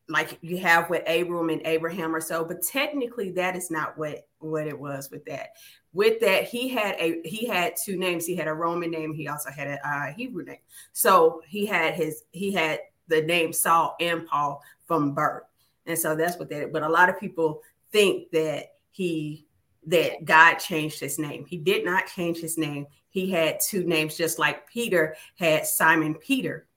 like 0.08 0.40
you 0.42 0.58
have 0.58 0.90
with 0.90 1.08
Abram 1.08 1.50
and 1.50 1.62
Abraham 1.66 2.16
or 2.16 2.22
so." 2.22 2.44
But 2.44 2.64
technically, 2.64 3.32
that 3.34 3.56
is 3.56 3.70
not 3.70 3.98
what 3.98 4.28
what 4.40 4.66
it 4.66 4.78
was 4.78 5.12
with 5.12 5.26
that. 5.26 5.50
With 5.94 6.20
that, 6.22 6.46
he 6.46 6.70
had 6.70 6.96
a 7.00 7.22
he 7.24 7.46
had 7.46 7.76
two 7.84 7.98
names. 7.98 8.26
He 8.26 8.36
had 8.36 8.48
a 8.48 8.54
Roman 8.54 8.90
name. 8.90 9.14
He 9.14 9.28
also 9.28 9.52
had 9.52 9.68
a 9.68 9.88
uh, 9.88 10.14
Hebrew 10.14 10.44
name. 10.44 10.58
So 10.94 11.42
he 11.48 11.68
had 11.68 11.94
his 11.94 12.24
he 12.32 12.52
had 12.52 12.80
the 13.08 13.22
name 13.22 13.54
Saul 13.54 13.96
and 14.00 14.26
Paul 14.26 14.62
from 14.88 15.14
birth. 15.14 15.44
And 15.90 15.98
so 15.98 16.16
that's 16.16 16.38
what 16.38 16.50
that. 16.52 16.72
But 16.72 16.84
a 16.84 16.88
lot 16.88 17.10
of 17.10 17.20
people 17.20 17.62
think 17.92 18.30
that 18.32 18.74
he 18.92 19.48
that 19.88 20.24
God 20.24 20.56
changed 20.56 21.00
his 21.00 21.18
name. 21.18 21.46
He 21.46 21.58
did 21.58 21.84
not 21.84 22.06
change 22.06 22.40
his 22.40 22.58
name. 22.58 22.86
He 23.10 23.30
had 23.32 23.60
two 23.60 23.84
names, 23.86 24.16
just 24.16 24.38
like 24.38 24.70
Peter 24.70 25.16
had 25.40 25.66
Simon 25.66 26.14
Peter. 26.14 26.68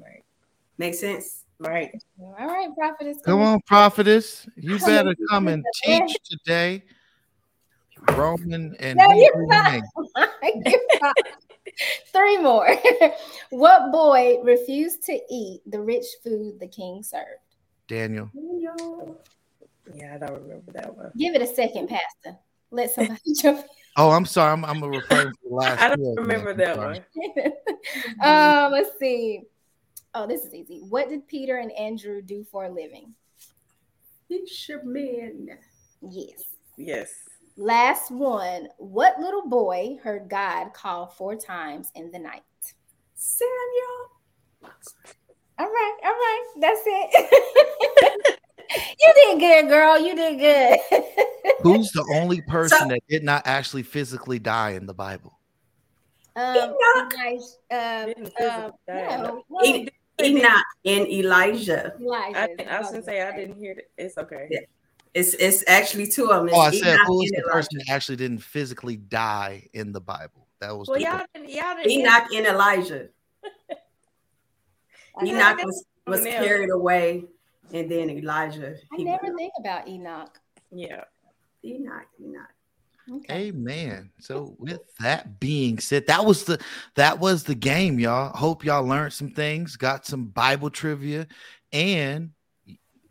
Right. 0.00 0.24
Make 0.78 0.94
sense? 0.94 1.44
Right. 1.58 1.90
all 2.20 2.46
right, 2.46 2.68
prophetess. 2.78 3.18
Come 3.24 3.42
on, 3.42 3.60
prophetess. 3.66 4.46
You 4.54 4.78
better 4.78 5.14
come 5.28 5.48
and 5.48 5.64
teach 5.82 6.16
today. 6.24 6.84
Roman 8.12 8.76
and 8.78 8.96
No, 8.96 9.06
you're 9.10 9.32
Hebrew 9.34 9.48
fine. 9.48 9.82
name. 10.14 11.12
Three 12.12 12.38
more. 12.38 12.68
what 13.50 13.90
boy 13.90 14.38
refused 14.42 15.02
to 15.04 15.18
eat 15.28 15.62
the 15.66 15.80
rich 15.80 16.06
food 16.22 16.60
the 16.60 16.68
king 16.68 17.02
served? 17.02 17.49
Daniel. 17.90 18.30
Yeah, 19.92 20.14
I 20.14 20.18
don't 20.18 20.42
remember 20.42 20.72
that 20.72 20.96
one. 20.96 21.10
Give 21.18 21.34
it 21.34 21.42
a 21.42 21.46
second, 21.46 21.88
Pastor. 21.88 22.38
Let 22.70 22.92
somebody 22.92 23.20
jump 23.40 23.66
Oh, 23.96 24.10
I'm 24.10 24.24
sorry. 24.24 24.52
I'm, 24.52 24.64
I'm 24.64 24.82
referring 24.84 25.32
to 25.32 25.38
the 25.48 25.48
last. 25.54 25.82
I 25.82 25.88
don't 25.88 26.00
of 26.00 26.14
them. 26.14 26.24
remember 26.24 26.50
I'm 26.50 26.56
that 26.58 26.76
one. 26.78 26.96
um, 28.22 28.72
let's 28.72 28.98
see. 29.00 29.42
Oh, 30.14 30.26
this 30.26 30.44
is 30.44 30.54
easy. 30.54 30.78
What 30.88 31.08
did 31.08 31.26
Peter 31.26 31.56
and 31.56 31.72
Andrew 31.72 32.22
do 32.22 32.44
for 32.44 32.66
a 32.66 32.70
living? 32.70 33.14
Fisherman. 34.28 35.48
Yes. 36.08 36.44
Yes. 36.76 37.12
Last 37.56 38.12
one. 38.12 38.68
What 38.78 39.18
little 39.18 39.48
boy 39.48 39.98
heard 40.02 40.28
God 40.28 40.72
call 40.72 41.08
four 41.08 41.34
times 41.34 41.90
in 41.96 42.12
the 42.12 42.18
night? 42.18 42.42
Samuel. 43.16 44.72
All 45.60 45.66
right, 45.66 45.96
all 46.04 46.10
right. 46.10 46.44
That's 46.58 46.80
it. 46.86 48.30
you 48.98 49.12
did 49.14 49.40
good, 49.40 49.68
girl. 49.68 50.00
You 50.00 50.16
did 50.16 50.38
good. 50.38 51.04
Who's 51.62 51.90
the 51.92 52.02
only 52.14 52.40
person 52.40 52.88
that 52.88 53.00
did 53.10 53.22
not 53.24 53.42
actually 53.44 53.82
physically 53.82 54.38
die 54.38 54.70
in 54.70 54.86
the 54.86 54.94
Bible? 54.94 55.38
um, 56.34 56.56
Enoch. 56.56 57.12
Elijah, 57.12 57.44
um, 57.70 58.14
um, 58.16 58.72
physically 59.60 59.92
no, 60.18 60.18
Enoch 60.22 60.64
and 60.86 61.06
Elijah. 61.08 61.92
Elijah 62.00 62.72
I, 62.72 62.76
I 62.76 62.80
was 62.80 62.90
gonna 62.92 63.02
say 63.02 63.20
I 63.20 63.36
didn't 63.36 63.58
hear 63.58 63.72
it. 63.72 63.90
It's 63.98 64.16
okay. 64.16 64.48
Yeah. 64.50 64.60
It's 65.12 65.34
it's 65.34 65.62
actually 65.66 66.06
two 66.06 66.30
of 66.30 66.38
them. 66.38 66.48
It's 66.48 66.56
Oh, 66.56 66.60
I 66.60 66.70
said 66.70 66.94
Enoch 66.94 67.06
who's 67.06 67.30
the 67.32 67.50
person 67.52 67.78
that 67.78 67.92
actually 67.92 68.16
didn't 68.16 68.38
physically 68.40 68.96
die 68.96 69.68
in 69.74 69.92
the 69.92 70.00
Bible? 70.00 70.48
That 70.60 70.74
was 70.74 70.88
Well, 70.88 70.96
the 70.96 71.04
y'all 71.04 71.20
didn't. 71.34 71.50
Y'all 71.50 71.76
didn't. 71.76 71.90
Enoch 71.90 72.32
and 72.32 72.46
Elijah. 72.46 73.08
I 75.20 75.24
Enoch 75.26 75.64
was, 75.64 75.84
was 76.06 76.24
carried 76.24 76.70
away, 76.70 77.24
and 77.72 77.90
then 77.90 78.10
Elijah. 78.10 78.76
I 78.92 79.02
never 79.02 79.24
went- 79.24 79.38
think 79.38 79.52
about 79.60 79.88
Enoch. 79.88 80.38
Yeah. 80.70 81.04
Enoch, 81.64 82.06
Enoch. 82.20 82.46
Okay. 83.12 83.48
Amen. 83.48 84.10
So 84.20 84.54
with 84.58 84.80
that 85.00 85.40
being 85.40 85.78
said, 85.80 86.06
that 86.06 86.24
was 86.24 86.44
the 86.44 86.60
that 86.94 87.18
was 87.18 87.42
the 87.42 87.56
game, 87.56 87.98
y'all. 87.98 88.34
Hope 88.36 88.64
y'all 88.64 88.86
learned 88.86 89.12
some 89.12 89.30
things, 89.30 89.76
got 89.76 90.06
some 90.06 90.26
Bible 90.26 90.70
trivia, 90.70 91.26
and 91.72 92.30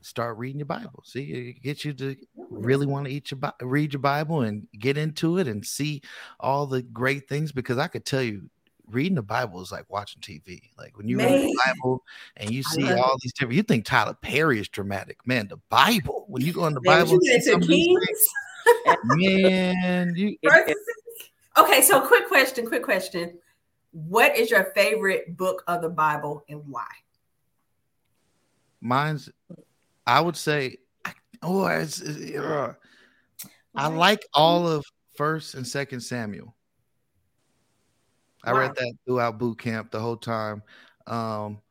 start 0.01 0.37
reading 0.37 0.59
your 0.59 0.67
Bible. 0.67 1.03
See, 1.05 1.23
it 1.57 1.61
gets 1.63 1.83
you 1.83 1.93
to 1.93 2.15
really 2.49 2.85
want 2.85 3.07
to 3.07 3.11
eat 3.11 3.31
your 3.31 3.39
Bi- 3.39 3.51
read 3.61 3.91
your 3.91 3.99
Bible 3.99 4.41
and 4.41 4.67
get 4.77 4.97
into 4.97 5.37
it 5.37 5.47
and 5.47 5.65
see 5.65 6.01
all 6.39 6.65
the 6.65 6.81
great 6.81 7.27
things. 7.27 7.51
Because 7.51 7.77
I 7.77 7.87
could 7.87 8.05
tell 8.05 8.21
you, 8.23 8.49
reading 8.91 9.15
the 9.15 9.21
Bible 9.21 9.61
is 9.61 9.71
like 9.71 9.89
watching 9.89 10.21
TV. 10.21 10.61
Like 10.77 10.97
when 10.97 11.07
you 11.07 11.17
read 11.17 11.39
the 11.39 11.59
Bible 11.65 12.03
and 12.37 12.51
you 12.51 12.63
see 12.63 12.91
all 12.93 13.15
these 13.21 13.33
different, 13.33 13.55
you 13.55 13.63
think 13.63 13.85
Tyler 13.85 14.15
Perry 14.21 14.59
is 14.59 14.67
dramatic, 14.69 15.25
man. 15.25 15.47
The 15.47 15.59
Bible, 15.69 16.25
when 16.27 16.41
you 16.43 16.53
go 16.53 16.65
in 16.67 16.73
the 16.73 16.81
Man, 16.81 17.05
Bible, 17.05 17.19
you 17.21 17.41
some 17.41 17.61
things, 17.61 18.27
man, 19.03 20.13
you 20.15 20.37
Okay, 21.57 21.81
so 21.81 21.99
quick 22.05 22.27
question, 22.27 22.65
quick 22.65 22.83
question. 22.83 23.37
What 23.91 24.37
is 24.37 24.49
your 24.51 24.65
favorite 24.75 25.35
book 25.35 25.63
of 25.67 25.81
the 25.81 25.89
Bible 25.89 26.43
and 26.47 26.61
why? 26.67 26.87
Mine's, 28.81 29.29
I 30.07 30.21
would 30.21 30.37
say, 30.37 30.77
oh, 31.41 31.65
it's, 31.65 32.01
it's- 32.01 32.39
uh, 32.39 32.73
I 33.75 33.87
like 33.87 34.25
all 34.33 34.67
of 34.67 34.85
First 35.15 35.55
and 35.55 35.67
Second 35.67 35.99
Samuel. 36.01 36.55
I 38.43 38.51
Wow. 38.51 38.59
read 38.59 38.75
that 38.75 38.93
throughout 39.05 39.37
boot 39.39 39.59
camp 39.59 39.91
the 39.91 39.99
whole 39.99 40.17
time, 40.17 40.63
um, 41.07 41.61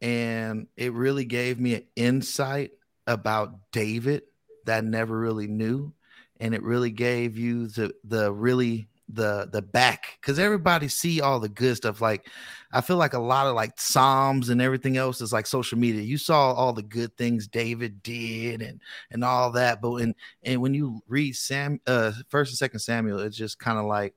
and 0.00 0.68
it 0.76 0.92
really 0.92 1.24
gave 1.24 1.60
me 1.60 1.74
an 1.76 1.84
insight 1.96 2.72
about 3.06 3.70
David 3.72 4.22
that 4.64 4.78
I 4.78 4.86
never 4.86 5.18
really 5.18 5.46
knew, 5.46 5.92
and 6.40 6.54
it 6.54 6.62
really 6.62 6.90
gave 6.90 7.36
you 7.38 7.68
the 7.68 7.94
the 8.04 8.32
really 8.32 8.88
the 9.10 9.48
the 9.52 9.60
back 9.60 10.18
because 10.20 10.38
everybody 10.38 10.88
see 10.88 11.20
all 11.20 11.38
the 11.38 11.48
good 11.48 11.76
stuff 11.76 12.00
like 12.00 12.26
i 12.72 12.80
feel 12.80 12.96
like 12.96 13.12
a 13.12 13.18
lot 13.18 13.46
of 13.46 13.54
like 13.54 13.78
psalms 13.78 14.48
and 14.48 14.62
everything 14.62 14.96
else 14.96 15.20
is 15.20 15.30
like 15.30 15.46
social 15.46 15.76
media 15.78 16.00
you 16.00 16.16
saw 16.16 16.52
all 16.54 16.72
the 16.72 16.82
good 16.82 17.14
things 17.18 17.46
david 17.46 18.02
did 18.02 18.62
and 18.62 18.80
and 19.10 19.22
all 19.22 19.52
that 19.52 19.82
but 19.82 19.90
when 19.90 20.14
and 20.42 20.62
when 20.62 20.72
you 20.72 21.02
read 21.06 21.36
sam 21.36 21.78
uh 21.86 22.12
first 22.30 22.50
and 22.50 22.56
second 22.56 22.78
samuel 22.80 23.18
it's 23.20 23.36
just 23.36 23.58
kind 23.58 23.78
of 23.78 23.84
like 23.84 24.14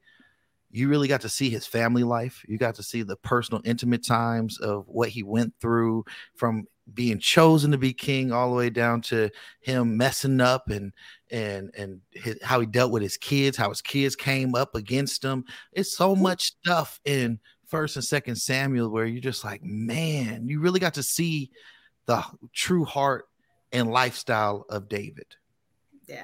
you 0.70 0.90
really 0.90 1.08
got 1.08 1.22
to 1.22 1.30
see 1.30 1.50
his 1.50 1.66
family 1.66 2.04
life 2.04 2.44
you 2.48 2.58
got 2.58 2.76
to 2.76 2.84
see 2.84 3.04
the 3.04 3.16
personal 3.18 3.62
intimate 3.66 4.04
times 4.04 4.60
of 4.60 4.86
what 4.88 5.10
he 5.10 5.24
went 5.24 5.54
through 5.60 6.04
from 6.36 6.66
being 6.94 7.20
chosen 7.20 7.72
to 7.72 7.78
be 7.78 7.94
king 7.94 8.32
all 8.32 8.50
the 8.50 8.56
way 8.56 8.70
down 8.70 9.02
to 9.02 9.30
him 9.60 9.98
messing 9.98 10.40
up 10.40 10.70
and 10.70 10.94
and 11.32 11.70
and 11.78 12.00
his, 12.12 12.38
how 12.42 12.60
he 12.60 12.66
dealt 12.66 12.92
with 12.92 13.02
his 13.02 13.18
kids 13.18 13.58
how 13.58 13.70
his 13.70 13.82
kids 13.82 14.16
came 14.16 14.56
up 14.56 14.76
against 14.76 15.24
him 15.24 15.44
it's 15.74 15.96
so 15.96 16.16
much 16.16 16.54
stuff 16.62 17.00
in 17.04 17.40
First 17.68 17.98
and 17.98 18.06
Second 18.06 18.36
Samuel, 18.38 18.90
where 18.90 19.06
you're 19.06 19.22
just 19.22 19.44
like, 19.44 19.62
man, 19.62 20.48
you 20.48 20.62
really 20.62 20.80
got 20.80 20.94
to 20.96 21.04
see 21.04 21.52
the 22.06 22.24
true 22.54 22.86
heart 22.86 23.26
and 23.74 23.92
lifestyle 23.92 24.66
of 24.70 24.88
David. 24.88 25.36
Yeah. 26.08 26.24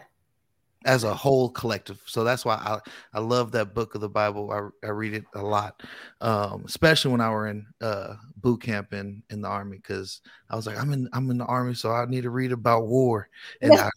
As 0.85 1.03
a 1.03 1.13
whole 1.13 1.49
collective. 1.49 2.01
So 2.05 2.23
that's 2.23 2.43
why 2.45 2.55
I, 2.55 2.79
I 3.13 3.19
love 3.19 3.51
that 3.53 3.73
book 3.73 3.95
of 3.95 4.01
the 4.01 4.09
Bible. 4.09 4.51
I, 4.51 4.87
I 4.87 4.89
read 4.91 5.13
it 5.13 5.25
a 5.33 5.41
lot. 5.41 5.81
Um, 6.21 6.63
especially 6.65 7.11
when 7.11 7.21
I 7.21 7.29
were 7.29 7.47
in 7.47 7.65
uh 7.81 8.15
boot 8.37 8.61
camp 8.61 8.93
in, 8.93 9.23
in 9.29 9.41
the 9.41 9.47
army, 9.47 9.77
because 9.77 10.21
I 10.49 10.55
was 10.55 10.67
like, 10.67 10.77
I'm 10.77 10.91
in 10.93 11.07
I'm 11.13 11.29
in 11.31 11.37
the 11.37 11.45
army, 11.45 11.73
so 11.73 11.91
I 11.91 12.05
need 12.05 12.23
to 12.23 12.29
read 12.29 12.51
about 12.51 12.87
war. 12.87 13.29
And 13.61 13.73
I, 13.75 13.89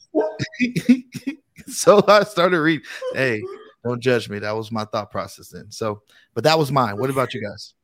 so 1.66 2.02
I 2.06 2.24
started 2.24 2.60
reading. 2.60 2.86
Hey, 3.14 3.42
don't 3.84 4.00
judge 4.00 4.28
me. 4.28 4.38
That 4.38 4.56
was 4.56 4.72
my 4.72 4.84
thought 4.84 5.10
process 5.10 5.48
then. 5.48 5.70
So, 5.70 6.02
but 6.34 6.44
that 6.44 6.58
was 6.58 6.72
mine. 6.72 6.98
What 6.98 7.10
about 7.10 7.34
you 7.34 7.42
guys? 7.42 7.74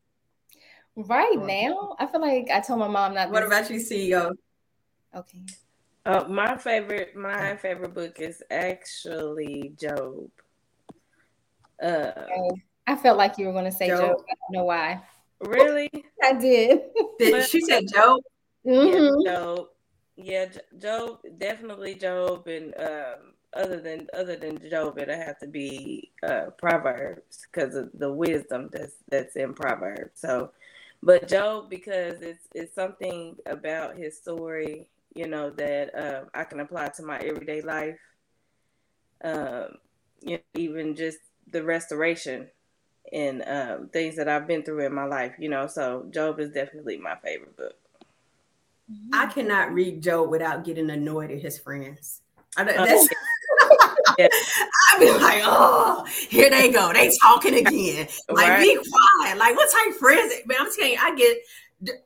Right 0.95 1.39
now, 1.39 1.97
I 1.99 2.07
feel 2.07 2.21
like 2.21 2.51
I 2.51 2.61
told 2.61 2.81
my 2.81 2.89
mom 2.89 3.15
not. 3.15 3.31
What 3.31 3.45
about 3.45 3.71
you, 3.71 3.79
CEO? 3.79 4.33
Okay. 5.15 5.45
Uh, 6.05 6.25
my 6.29 6.57
favorite, 6.57 7.15
my 7.15 7.57
favorite 7.57 7.95
book 7.95 8.19
is 8.19 8.43
actually 8.51 9.73
Job. 9.81 10.29
Uh, 11.81 12.13
I 12.87 12.97
felt 12.97 13.19
like 13.19 13.39
you 13.39 13.47
were 13.47 13.53
going 13.53 13.65
to 13.65 13.73
say 13.73 13.89
Job. 13.89 14.01
Job. 14.01 14.25
I 14.29 14.35
don't 14.35 14.61
know 14.61 14.65
why. 14.65 15.03
really? 15.41 15.91
I 16.23 16.33
did. 16.33 16.81
Did, 17.19 17.49
she 17.49 17.61
said 17.61 17.85
Joe. 17.93 18.21
Mhm. 18.67 19.25
Yeah, 19.25 19.33
Job. 19.33 19.67
Yeah, 20.17 20.47
Job. 20.79 21.21
Definitely 21.39 21.95
Job, 21.95 22.47
and 22.47 22.75
um, 22.79 23.35
other 23.55 23.81
than 23.81 24.09
other 24.15 24.37
than 24.37 24.59
Job, 24.69 24.99
it'll 24.99 25.15
have 25.15 25.39
to 25.39 25.47
be 25.47 26.13
uh, 26.27 26.47
Proverbs 26.59 27.47
because 27.51 27.75
of 27.75 27.91
the 27.95 28.13
wisdom 28.13 28.69
that's 28.73 28.95
that's 29.09 29.37
in 29.37 29.55
Proverbs. 29.55 30.21
So, 30.21 30.53
but 31.03 31.29
Job 31.29 31.71
because 31.71 32.23
it's 32.23 32.47
it's 32.55 32.75
something 32.75 33.37
about 33.47 33.97
his 33.97 34.17
story, 34.17 34.89
you 35.15 35.27
know, 35.29 35.51
that 35.51 35.91
um, 35.95 36.29
I 36.35 36.45
can 36.45 36.61
apply 36.61 36.89
to 36.97 37.03
my 37.03 37.19
everyday 37.19 37.61
life. 37.63 37.99
Um, 39.25 39.77
you 40.21 40.37
know, 40.39 40.43
even 40.55 40.97
just 40.97 41.19
the 41.51 41.63
restoration 41.63 42.49
and 43.13 43.43
um, 43.47 43.89
things 43.93 44.17
that 44.17 44.29
I've 44.29 44.47
been 44.47 44.63
through 44.63 44.87
in 44.87 44.95
my 44.95 45.05
life, 45.05 45.35
you 45.39 45.49
know. 45.49 45.67
So 45.67 46.07
Job 46.11 46.41
is 46.41 46.51
definitely 46.51 46.99
my 46.99 47.17
favorite 47.17 47.57
book. 47.57 47.75
I 49.13 49.27
cannot 49.27 49.73
read 49.73 50.03
Job 50.03 50.29
without 50.31 50.65
getting 50.65 50.91
annoyed 50.91 51.31
at 51.31 51.41
his 51.41 51.59
friends. 51.59 52.21
I, 52.57 52.65
don't- 52.65 52.79
Oh, 52.79 52.85
that's, 52.85 53.09
Yeah. 54.19 54.29
I 54.95 54.99
be 54.99 55.11
like, 55.11 55.43
oh, 55.45 56.05
here 56.29 56.51
they 56.51 56.71
go. 56.71 56.93
They 56.93 57.11
talking 57.23 57.55
again. 57.55 58.09
Like, 58.29 58.49
Right. 58.49 58.61
be 58.61 58.75
quiet. 58.75 59.39
Like, 59.39 59.57
what 59.57 59.71
type 59.71 59.93
of 59.93 59.97
friends? 59.99 60.35
Man, 60.47 60.59
I'm 60.61 60.69
telling 60.75 60.93
you, 60.93 60.99
I 61.01 61.15
get 61.15 61.39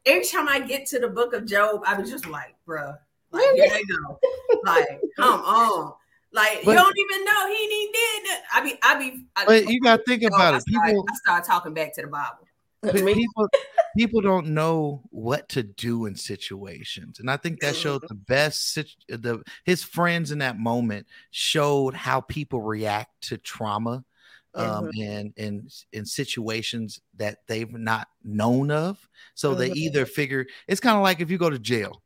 every 0.04 0.26
time 0.26 0.48
I 0.48 0.60
get 0.60 0.86
to 0.86 0.98
the 0.98 1.08
book 1.08 1.32
of 1.32 1.46
Job, 1.46 1.82
I 1.86 1.98
was 1.98 2.10
just 2.10 2.26
like, 2.26 2.54
bruh, 2.66 2.98
like, 3.30 3.54
here 3.54 3.68
they 3.68 3.82
go. 3.84 4.18
Like, 4.64 5.00
come 5.16 5.40
on. 5.44 5.92
Like, 6.32 6.62
But- 6.64 6.72
you 6.72 6.76
don't 6.76 6.98
even 6.98 7.24
know 7.24 7.48
he, 7.48 7.54
he 7.54 7.86
did 7.92 8.30
that. 8.30 8.42
I 8.52 8.62
be, 8.62 8.78
I 8.82 8.98
be, 8.98 9.26
I, 9.36 9.44
But 9.46 9.68
you 9.68 9.80
got 9.80 9.98
to 9.98 10.02
think 10.04 10.22
I 10.24 10.26
about 10.26 10.54
it. 10.54 10.62
start, 10.62 10.86
People, 10.86 11.06
I 11.08 11.14
start 11.14 11.44
talking 11.44 11.74
back 11.74 11.94
to 11.94 12.02
the 12.02 12.08
Bible. 12.08 12.46
People 12.92 13.48
people 13.96 14.20
don't 14.20 14.48
know 14.48 15.02
what 15.10 15.48
to 15.48 15.62
do 15.62 16.06
in 16.06 16.14
situations 16.14 17.18
and 17.18 17.30
i 17.30 17.36
think 17.36 17.60
that 17.60 17.74
showed 17.74 18.02
mm-hmm. 18.02 18.14
the 18.14 18.14
best 18.14 18.72
sit- 18.72 18.90
the 19.08 19.42
his 19.64 19.82
friends 19.82 20.30
in 20.30 20.38
that 20.38 20.58
moment 20.58 21.06
showed 21.30 21.94
how 21.94 22.20
people 22.20 22.60
react 22.60 23.10
to 23.22 23.38
trauma 23.38 24.04
um 24.56 24.90
and 25.00 25.32
in 25.36 25.68
in 25.92 26.04
situations 26.06 27.00
that 27.16 27.38
they've 27.46 27.72
not 27.72 28.08
known 28.24 28.70
of. 28.70 29.08
So 29.34 29.54
they 29.54 29.70
Mhm. 29.70 29.76
either 29.76 30.06
figure 30.06 30.46
it's 30.66 30.80
kind 30.80 30.96
of 30.96 31.02
like 31.02 31.20
if 31.20 31.30
you 31.30 31.38
go 31.38 31.50
to 31.50 31.58
jail 31.58 32.02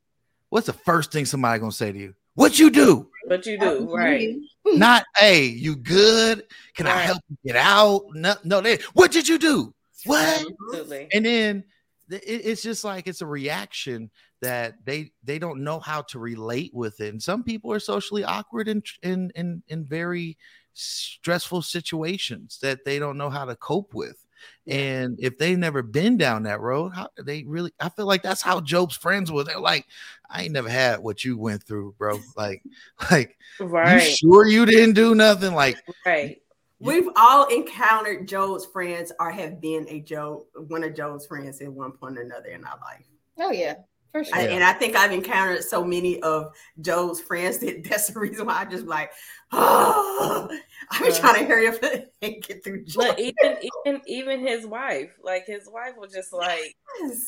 what's 0.50 0.66
the 0.66 0.72
first 0.72 1.12
thing 1.12 1.24
somebody 1.24 1.60
gonna 1.60 1.70
say 1.72 1.92
to 1.92 1.98
you? 1.98 2.14
What 2.34 2.58
you 2.58 2.70
do? 2.70 3.08
But 3.28 3.46
you 3.46 3.58
do, 3.58 3.88
right? 3.94 4.34
not 4.66 5.04
hey 5.16 5.44
you 5.46 5.76
good? 5.76 6.44
Can 6.74 6.86
i 6.86 6.98
help 7.00 7.22
you 7.28 7.36
get 7.44 7.56
out? 7.56 8.02
No 8.14 8.34
no 8.44 8.60
they 8.60 8.78
what 8.94 9.10
did 9.12 9.28
you 9.28 9.38
do? 9.38 9.72
What? 10.04 10.44
Absolutely. 10.72 11.08
and 11.12 11.24
then 11.24 11.64
it, 12.10 12.22
it's 12.26 12.62
just 12.62 12.82
like 12.82 13.06
it's 13.06 13.20
a 13.20 13.26
reaction 13.26 14.10
that 14.42 14.84
they 14.84 15.12
they 15.22 15.38
don't 15.38 15.62
know 15.62 15.78
how 15.78 16.02
to 16.02 16.18
relate 16.18 16.72
with 16.74 17.00
it. 17.00 17.10
And 17.12 17.22
some 17.22 17.44
people 17.44 17.72
are 17.72 17.78
socially 17.78 18.24
awkward 18.24 18.68
and 18.68 18.84
and 19.02 19.30
and, 19.36 19.62
in 19.68 19.84
very 19.84 20.36
stressful 20.80 21.62
situations 21.62 22.58
that 22.62 22.84
they 22.84 22.98
don't 22.98 23.18
know 23.18 23.30
how 23.30 23.44
to 23.44 23.56
cope 23.56 23.92
with 23.94 24.24
and 24.66 25.18
if 25.20 25.36
they've 25.36 25.58
never 25.58 25.82
been 25.82 26.16
down 26.16 26.44
that 26.44 26.60
road 26.60 26.90
how 26.94 27.08
they 27.22 27.44
really 27.44 27.70
i 27.78 27.88
feel 27.90 28.06
like 28.06 28.22
that's 28.22 28.40
how 28.40 28.58
job's 28.60 28.96
friends 28.96 29.30
were 29.30 29.44
they're 29.44 29.60
like 29.60 29.86
i 30.30 30.44
ain't 30.44 30.52
never 30.52 30.70
had 30.70 30.98
what 31.00 31.22
you 31.24 31.36
went 31.36 31.62
through 31.62 31.94
bro 31.98 32.18
like 32.36 32.62
like 33.10 33.36
Right. 33.58 34.02
you 34.02 34.16
sure 34.16 34.46
you 34.46 34.64
didn't 34.64 34.94
do 34.94 35.14
nothing 35.14 35.54
like 35.54 35.76
Right. 36.06 36.40
We've 36.80 37.08
all 37.14 37.44
encountered 37.48 38.26
Joe's 38.26 38.64
friends 38.64 39.12
or 39.20 39.30
have 39.30 39.60
been 39.60 39.86
a 39.90 40.00
Joe, 40.00 40.46
one 40.68 40.82
of 40.82 40.94
Joe's 40.94 41.26
friends 41.26 41.60
at 41.60 41.70
one 41.70 41.92
point 41.92 42.16
or 42.16 42.22
another 42.22 42.48
in 42.48 42.64
our 42.64 42.78
life. 42.80 43.04
Oh 43.38 43.50
yeah, 43.50 43.74
for 43.74 43.84
sure. 44.14 44.24
I- 44.32 44.42
and 44.42 44.62
I 44.64 44.72
think 44.72 44.96
I've 44.96 45.12
encountered 45.12 45.62
so 45.64 45.84
many 45.84 46.20
of 46.22 46.52
Joe's 46.80 47.20
friends 47.20 47.58
that 47.58 47.84
that's 47.88 48.08
the 48.08 48.18
reason 48.20 48.46
why 48.46 48.60
I 48.60 48.64
just 48.64 48.86
like, 48.86 49.10
oh, 49.52 50.48
I've 50.90 51.00
been 51.00 51.10
Right. 51.10 51.20
trying 51.20 51.38
to 51.40 51.44
hurry 51.44 51.68
up 51.68 51.76
and 52.22 52.42
get 52.42 52.64
through 52.64 52.84
Joe. 52.84 53.00
But 53.00 53.18
even 53.20 53.58
even 53.84 54.00
even 54.06 54.40
his 54.46 54.66
wife, 54.66 55.10
like 55.22 55.46
his 55.46 55.68
wife 55.70 55.94
was 55.96 56.12
just 56.12 56.32
like, 56.32 56.74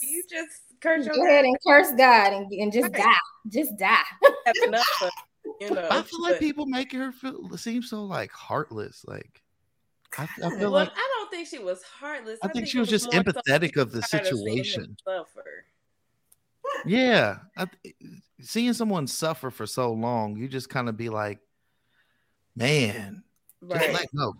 you 0.02 0.22
just 0.28 0.62
curse 0.80 1.06
your 1.06 1.14
Go 1.14 1.26
ahead 1.26 1.44
and 1.44 1.56
curse 1.66 1.92
God 1.96 2.32
and, 2.32 2.50
and 2.52 2.72
just 2.72 2.84
Right. 2.92 3.02
die. 3.02 3.16
Just 3.48 3.76
die. 3.76 4.02
enough 4.66 5.02
of, 5.02 5.10
you 5.60 5.70
know. 5.70 5.86
i 5.90 6.02
feel 6.02 6.22
like 6.22 6.34
but- 6.34 6.40
people 6.40 6.66
make 6.66 6.92
her 6.92 7.12
feel 7.12 7.48
seem 7.56 7.82
so 7.82 8.04
like 8.04 8.30
heartless 8.32 9.04
like 9.06 9.42
I, 10.18 10.24
I 10.24 10.26
feel 10.50 10.58
Well, 10.58 10.70
like 10.72 10.90
I 10.94 11.08
don't 11.18 11.30
think 11.30 11.48
she 11.48 11.58
was 11.58 11.82
heartless. 11.82 12.38
I 12.42 12.48
think 12.48 12.66
she 12.66 12.76
it 12.76 12.80
was 12.80 12.90
just 12.90 13.10
empathetic 13.12 13.78
of 13.78 13.92
the 13.92 14.02
tired 14.02 14.26
seeing 14.26 14.58
him 14.58 14.64
situation. 14.64 14.96
Suffer. 15.06 15.64
Yeah, 16.86 17.38
I, 17.56 17.66
seeing 18.40 18.72
someone 18.72 19.06
suffer 19.06 19.50
for 19.50 19.66
so 19.66 19.92
long, 19.92 20.36
you 20.36 20.48
just 20.48 20.68
kind 20.68 20.88
of 20.88 20.96
be 20.96 21.08
like, 21.08 21.38
man, 22.56 23.22
just 23.70 23.92
let 23.92 24.14
go. 24.14 24.34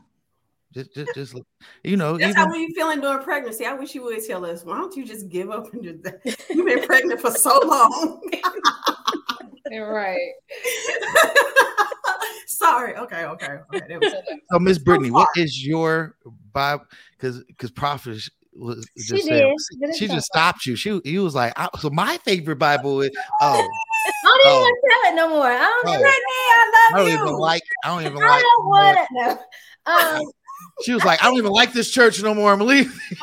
Just, 0.72 0.94
just, 0.94 1.14
just, 1.14 1.40
you 1.84 1.96
know, 1.98 2.16
That's 2.16 2.30
even 2.30 2.36
how 2.36 2.50
we 2.50 2.72
feeling 2.74 3.00
during 3.00 3.22
pregnancy. 3.22 3.66
I 3.66 3.74
wish 3.74 3.94
you 3.94 4.02
would 4.04 4.26
tell 4.26 4.44
us, 4.46 4.64
why 4.64 4.78
don't 4.78 4.96
you 4.96 5.04
just 5.04 5.28
give 5.28 5.50
up 5.50 5.72
and 5.72 5.82
just 5.82 6.48
you've 6.50 6.66
been 6.66 6.86
pregnant 6.86 7.20
for 7.20 7.30
so 7.30 7.60
long. 7.64 8.20
right. 9.80 10.32
Sorry. 12.46 12.96
Okay, 12.96 13.24
okay. 13.24 13.58
okay. 13.74 13.98
So. 14.50 14.58
Miss 14.58 14.78
Brittany, 14.78 15.10
what 15.10 15.28
far. 15.34 15.44
is 15.44 15.64
your 15.64 16.16
Bible? 16.52 16.86
Because 17.12 17.44
because 17.44 17.70
Prophet 17.70 18.22
was 18.54 18.86
She 18.96 19.04
just 19.16 19.28
did. 19.28 19.58
said, 19.60 19.80
Did 19.80 19.90
it 19.90 19.96
she 19.96 20.08
just 20.08 20.26
stopped 20.26 20.66
you. 20.66 20.76
She 20.76 21.00
he 21.04 21.18
was 21.18 21.34
like, 21.34 21.52
I, 21.56 21.68
so 21.78 21.90
my 21.90 22.18
favorite 22.18 22.56
Bible 22.58 23.00
is 23.02 23.10
oh, 23.40 23.46
I 23.46 23.56
don't 23.56 24.40
even 24.40 24.52
Oh. 24.52 24.60
want 24.60 24.78
to 24.82 24.90
tell 24.90 25.12
it 25.12 25.16
no 25.16 25.28
more. 25.30 25.46
I 25.46 25.58
don't, 25.58 25.86
Oh. 25.86 25.92
even, 25.94 26.06
I 26.06 26.10
I 26.10 26.98
love 26.98 27.06
don't 27.06 27.12
you. 27.18 27.22
even 27.24 27.38
like, 27.38 27.62
I 27.84 27.88
don't 27.88 28.06
even 28.12 28.22
I 28.22 28.26
like. 28.28 28.42
don't 28.42 28.66
want 28.68 28.98
it, 28.98 29.08
know. 29.12 29.38
Um, 29.86 30.32
She 30.84 30.92
was 30.94 31.04
like, 31.04 31.20
I 31.22 31.26
don't 31.26 31.36
even 31.38 31.50
like 31.50 31.72
this 31.72 31.90
church 31.90 32.22
no 32.22 32.34
more. 32.34 32.52
I'm 32.52 32.60
leaving. 32.60 32.92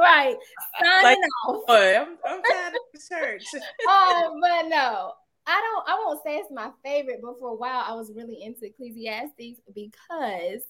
right. 0.00 0.36
Signing 0.82 1.04
Like- 1.04 1.18
off. 1.46 1.66
Boy, 1.66 1.96
I'm, 1.96 2.16
I'm 2.26 2.42
tired 2.42 2.74
of 2.74 2.80
the 2.92 3.00
church. 3.08 3.44
um, 3.88 4.40
but 4.40 4.68
no, 4.68 5.12
I 5.46 5.60
don't. 5.60 5.88
I 5.88 6.02
won't 6.04 6.20
say 6.24 6.36
it's 6.36 6.50
my 6.52 6.70
favorite, 6.84 7.20
but 7.22 7.38
for 7.38 7.50
a 7.50 7.54
while 7.54 7.84
I 7.86 7.94
was 7.94 8.10
really 8.14 8.42
into 8.42 8.66
Ecclesiastes 8.66 9.60
because 9.74 10.62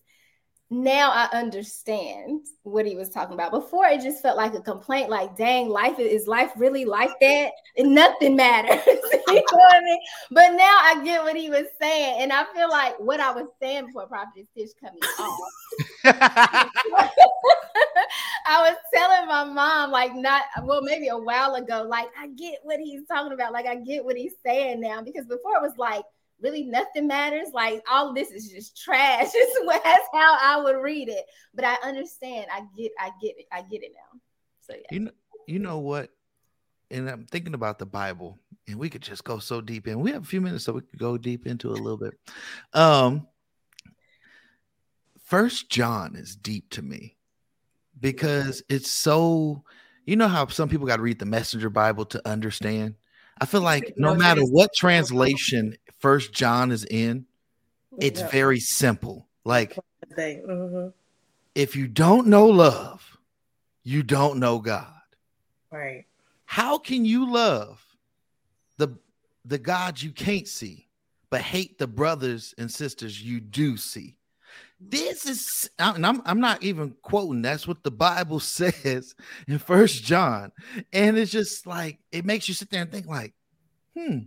now 0.73 1.11
I 1.11 1.29
understand 1.35 2.47
what 2.63 2.87
he 2.87 2.97
was 2.97 3.11
talking 3.11 3.35
about. 3.35 3.51
Before 3.51 3.85
it 3.87 4.01
just 4.01 4.23
felt 4.23 4.39
like 4.39 4.55
a 4.55 4.61
complaint, 4.61 5.11
like, 5.11 5.37
dang, 5.37 5.69
life 5.69 5.99
is 5.99 6.27
life 6.27 6.51
really 6.57 6.87
like 6.87 7.13
that? 7.21 7.53
And 7.77 7.95
nothing 7.95 8.37
matters. 8.37 8.81
you 8.87 9.35
know 9.35 9.43
what 9.51 9.75
I 9.77 9.81
mean? 9.81 10.01
But 10.31 10.53
now 10.53 10.77
I 10.81 11.03
get 11.05 11.23
what 11.23 11.37
he 11.37 11.51
was 11.51 11.67
saying, 11.79 12.23
and 12.23 12.33
I 12.33 12.45
feel 12.55 12.71
like 12.71 12.99
what 12.99 13.21
I 13.21 13.33
was 13.33 13.49
saying 13.61 13.87
before 13.87 14.07
Prophetess 14.07 14.49
Tish 14.57 14.71
cut 14.81 14.95
me 14.95 15.01
off. 15.21 15.39
I 18.47 18.63
was 18.63 18.77
telling 18.95 19.29
my 19.29 19.45
mom, 19.45 19.91
like, 19.91 20.15
not 20.15 20.43
well, 20.63 20.81
maybe 20.83 21.09
a 21.09 21.19
while 21.19 21.55
ago, 21.57 21.87
like, 21.87 22.09
I 22.19 22.29
get 22.29 22.61
what 22.63 22.81
he's 22.81 23.07
talking 23.07 23.33
about. 23.33 23.53
Like, 23.53 23.67
I 23.67 23.77
get 23.77 24.05
what 24.05 24.17
he's 24.17 24.35
saying 24.45 24.81
now. 24.81 25.03
Because 25.03 25.27
before 25.27 25.57
it 25.57 25.63
was 25.63 25.77
like, 25.77 26.05
really 26.43 26.65
nothing 26.65 27.07
matters. 27.07 27.49
Like, 27.53 27.83
all 27.91 28.13
this 28.13 28.31
is 28.31 28.49
just 28.49 28.77
trash. 28.83 29.29
That's 29.67 30.09
how 30.13 30.37
I 30.41 30.61
would 30.63 30.77
read 30.77 31.09
it. 31.09 31.25
But 31.55 31.65
I 31.65 31.77
understand. 31.85 32.47
I 32.53 32.63
get, 32.77 32.93
I 32.99 33.11
get 33.23 33.39
it. 33.39 33.47
I 33.53 33.63
get 33.63 33.83
it 33.83 33.93
now. 33.95 34.21
So 34.61 34.75
yeah. 34.75 34.81
you 34.91 35.01
know, 35.01 35.11
you 35.47 35.59
know 35.59 35.79
what? 35.79 36.11
And 36.91 37.09
I'm 37.09 37.25
thinking 37.25 37.55
about 37.55 37.79
the 37.79 37.87
Bible, 37.87 38.39
and 38.69 38.79
we 38.79 38.91
could 38.91 39.03
just 39.03 39.25
go 39.25 39.39
so 39.39 39.61
deep 39.61 39.89
in. 39.89 40.01
We 40.01 40.13
have 40.13 40.23
a 40.23 40.27
few 40.27 40.43
minutes, 40.43 40.65
so 40.65 40.75
we 40.75 40.83
could 40.83 40.99
go 40.99 41.17
deep 41.17 41.47
into 41.47 41.71
a 41.71 41.73
little 41.73 41.97
bit. 41.97 42.15
Um, 42.75 43.27
First 45.25 45.71
John 45.71 46.15
is 46.15 46.37
deep 46.37 46.69
to 46.73 46.83
me 46.83 47.17
because 47.99 48.63
it's 48.69 48.91
so 48.91 49.63
you 50.05 50.17
know 50.17 50.29
how 50.29 50.47
some 50.49 50.69
people 50.69 50.87
got 50.87 50.97
to 50.97 51.03
read 51.03 51.19
the 51.19 51.25
messenger 51.25 51.71
bible 51.71 52.05
to 52.05 52.29
understand 52.29 52.95
i 53.41 53.47
feel 53.47 53.61
like 53.63 53.95
no 53.97 54.15
matter 54.15 54.43
what 54.43 54.71
translation 54.75 55.75
first 56.03 56.33
john 56.33 56.71
is 56.71 56.85
in 56.85 57.25
it's 57.99 58.23
very 58.23 58.61
simple. 58.61 59.29
Like 59.45 59.79
mhm. 60.17 60.93
if 61.55 61.77
you 61.77 61.89
don't 61.89 62.27
know 62.27 62.47
love 62.47 63.19
you 63.83 64.03
don't 64.03 64.39
know 64.39 64.59
god. 64.59 64.89
Right. 65.71 66.05
how 66.45 66.79
can 66.79 67.05
you 67.05 67.31
love 67.33 67.83
the 68.77 68.89
the 69.45 69.59
god 69.59 70.01
you 70.01 70.11
can't 70.11 70.47
see 70.47 70.89
but 71.31 71.41
hate 71.41 71.79
the 71.79 71.87
brothers 71.87 72.55
and 72.59 72.71
sisters 72.71 73.21
you 73.23 73.41
do 73.41 73.77
see? 73.77 74.17
This 74.79 75.27
is 75.27 75.71
and 75.79 76.05
I'm, 76.05 76.23
I'm 76.25 76.41
not 76.41 76.63
even 76.63 76.95
quoting. 77.03 77.43
That's 77.43 77.67
what 77.67 77.83
the 77.83 77.91
bible 77.91 78.41
says 78.59 79.15
in 79.49 79.59
first 79.59 80.05
john. 80.05 80.53
And 80.93 81.19
it's 81.19 81.33
just 81.33 81.67
like 81.67 81.99
it 82.11 82.25
makes 82.25 82.49
you 82.49 82.55
sit 82.55 82.71
there 82.71 82.83
and 82.83 82.91
think 82.91 83.07
like 83.07 83.35
hmm 83.97 84.19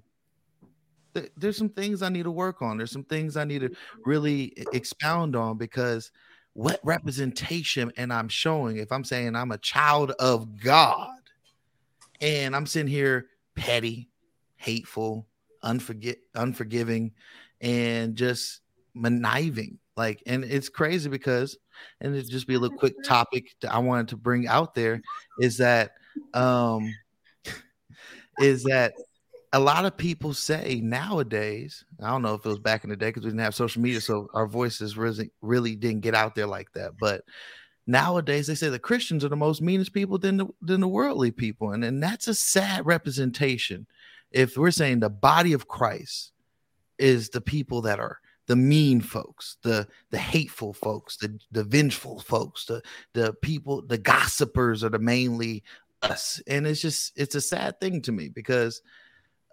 th- 1.16 1.32
there's 1.36 1.58
some 1.58 1.70
things 1.70 2.02
i 2.04 2.10
need 2.10 2.24
to 2.24 2.32
work 2.32 2.62
on 2.62 2.78
there's 2.78 2.92
some 2.92 3.04
things 3.04 3.36
i 3.36 3.44
need 3.44 3.62
to 3.62 3.76
really 4.06 4.54
e- 4.58 4.66
expound 4.74 5.36
on 5.36 5.58
because 5.58 6.12
what 6.54 6.80
representation 6.84 7.92
and 7.98 8.14
i'm 8.14 8.30
showing 8.30 8.78
if 8.78 8.92
i'm 8.92 9.04
saying 9.04 9.36
i'm 9.36 9.52
a 9.52 9.58
child 9.58 10.12
of 10.20 10.62
god 10.62 11.10
and 12.22 12.56
I'm 12.56 12.66
sitting 12.66 12.88
here 12.88 13.28
petty, 13.56 14.10
hateful, 14.56 15.28
unforgi- 15.64 16.18
unforgiving, 16.34 17.12
and 17.62 18.16
just 18.16 18.62
conniving. 18.94 19.80
Like, 19.98 20.22
and 20.26 20.44
it's 20.44 20.70
crazy 20.70 21.10
because, 21.10 21.58
and 22.02 22.16
it 22.16 22.28
just 22.28 22.48
be 22.48 22.56
a 22.56 22.60
little 22.60 22.78
quick 22.78 22.96
topic 23.04 23.56
that 23.62 23.74
I 23.74 23.80
wanted 23.80 24.10
to 24.10 24.18
bring 24.18 24.48
out 24.48 24.76
there 24.76 25.02
is 25.40 25.58
that, 25.58 25.92
um, 26.34 26.94
is 28.40 28.64
that 28.64 28.94
a 29.56 29.60
lot 29.60 29.86
of 29.86 29.96
people 29.96 30.34
say 30.34 30.82
nowadays, 30.84 31.86
I 32.04 32.10
don't 32.10 32.22
know 32.22 32.34
if 32.34 32.46
it 32.46 32.50
was 32.50 32.60
back 32.60 32.84
in 32.84 32.90
the 32.90 32.98
day 32.98 33.08
because 33.08 33.24
we 33.24 33.30
didn't 33.30 33.40
have 33.40 33.56
social 33.56 33.82
media, 33.82 34.02
so 34.02 34.28
our 34.34 34.48
voices 34.48 34.98
really, 34.98 35.32
really 35.42 35.78
didn't 35.78 36.02
get 36.02 36.14
out 36.14 36.36
there 36.36 36.46
like 36.46 36.74
that. 36.74 36.98
But 37.00 37.24
nowadays 37.88 38.48
they 38.48 38.56
say 38.56 38.68
the 38.68 38.80
Christians 38.80 39.24
are 39.24 39.30
the 39.30 39.38
most 39.38 39.62
meanest 39.62 39.94
people 39.94 40.18
than 40.18 40.36
the 40.36 40.48
than 40.62 40.82
the 40.82 40.90
worldly 40.90 41.32
people, 41.32 41.72
and 41.72 41.86
and 41.86 42.04
that's 42.04 42.28
a 42.28 42.36
sad 42.36 42.86
representation. 42.86 43.88
If 44.30 44.58
we're 44.58 44.72
saying 44.72 45.00
the 45.00 45.10
body 45.10 45.54
of 45.54 45.70
Christ 45.70 46.34
is 47.00 47.30
the 47.30 47.40
people 47.40 47.82
that 47.84 47.98
are 47.98 48.20
the 48.48 48.58
mean 48.58 49.00
folks, 49.00 49.56
the 49.64 49.88
the 50.10 50.18
hateful 50.18 50.74
folks, 50.74 51.16
the 51.16 51.40
the 51.54 51.64
vengeful 51.64 52.20
folks, 52.20 52.66
the 52.66 52.82
the 53.14 53.32
people, 53.42 53.84
the 53.88 54.00
gossipers 54.00 54.84
are 54.84 54.90
the 54.90 55.00
mainly 55.00 55.64
us, 56.02 56.42
and 56.46 56.68
it's 56.68 56.82
just 56.82 57.14
it's 57.16 57.36
a 57.36 57.42
sad 57.42 57.80
thing 57.80 58.02
to 58.02 58.12
me 58.12 58.28
because 58.28 58.82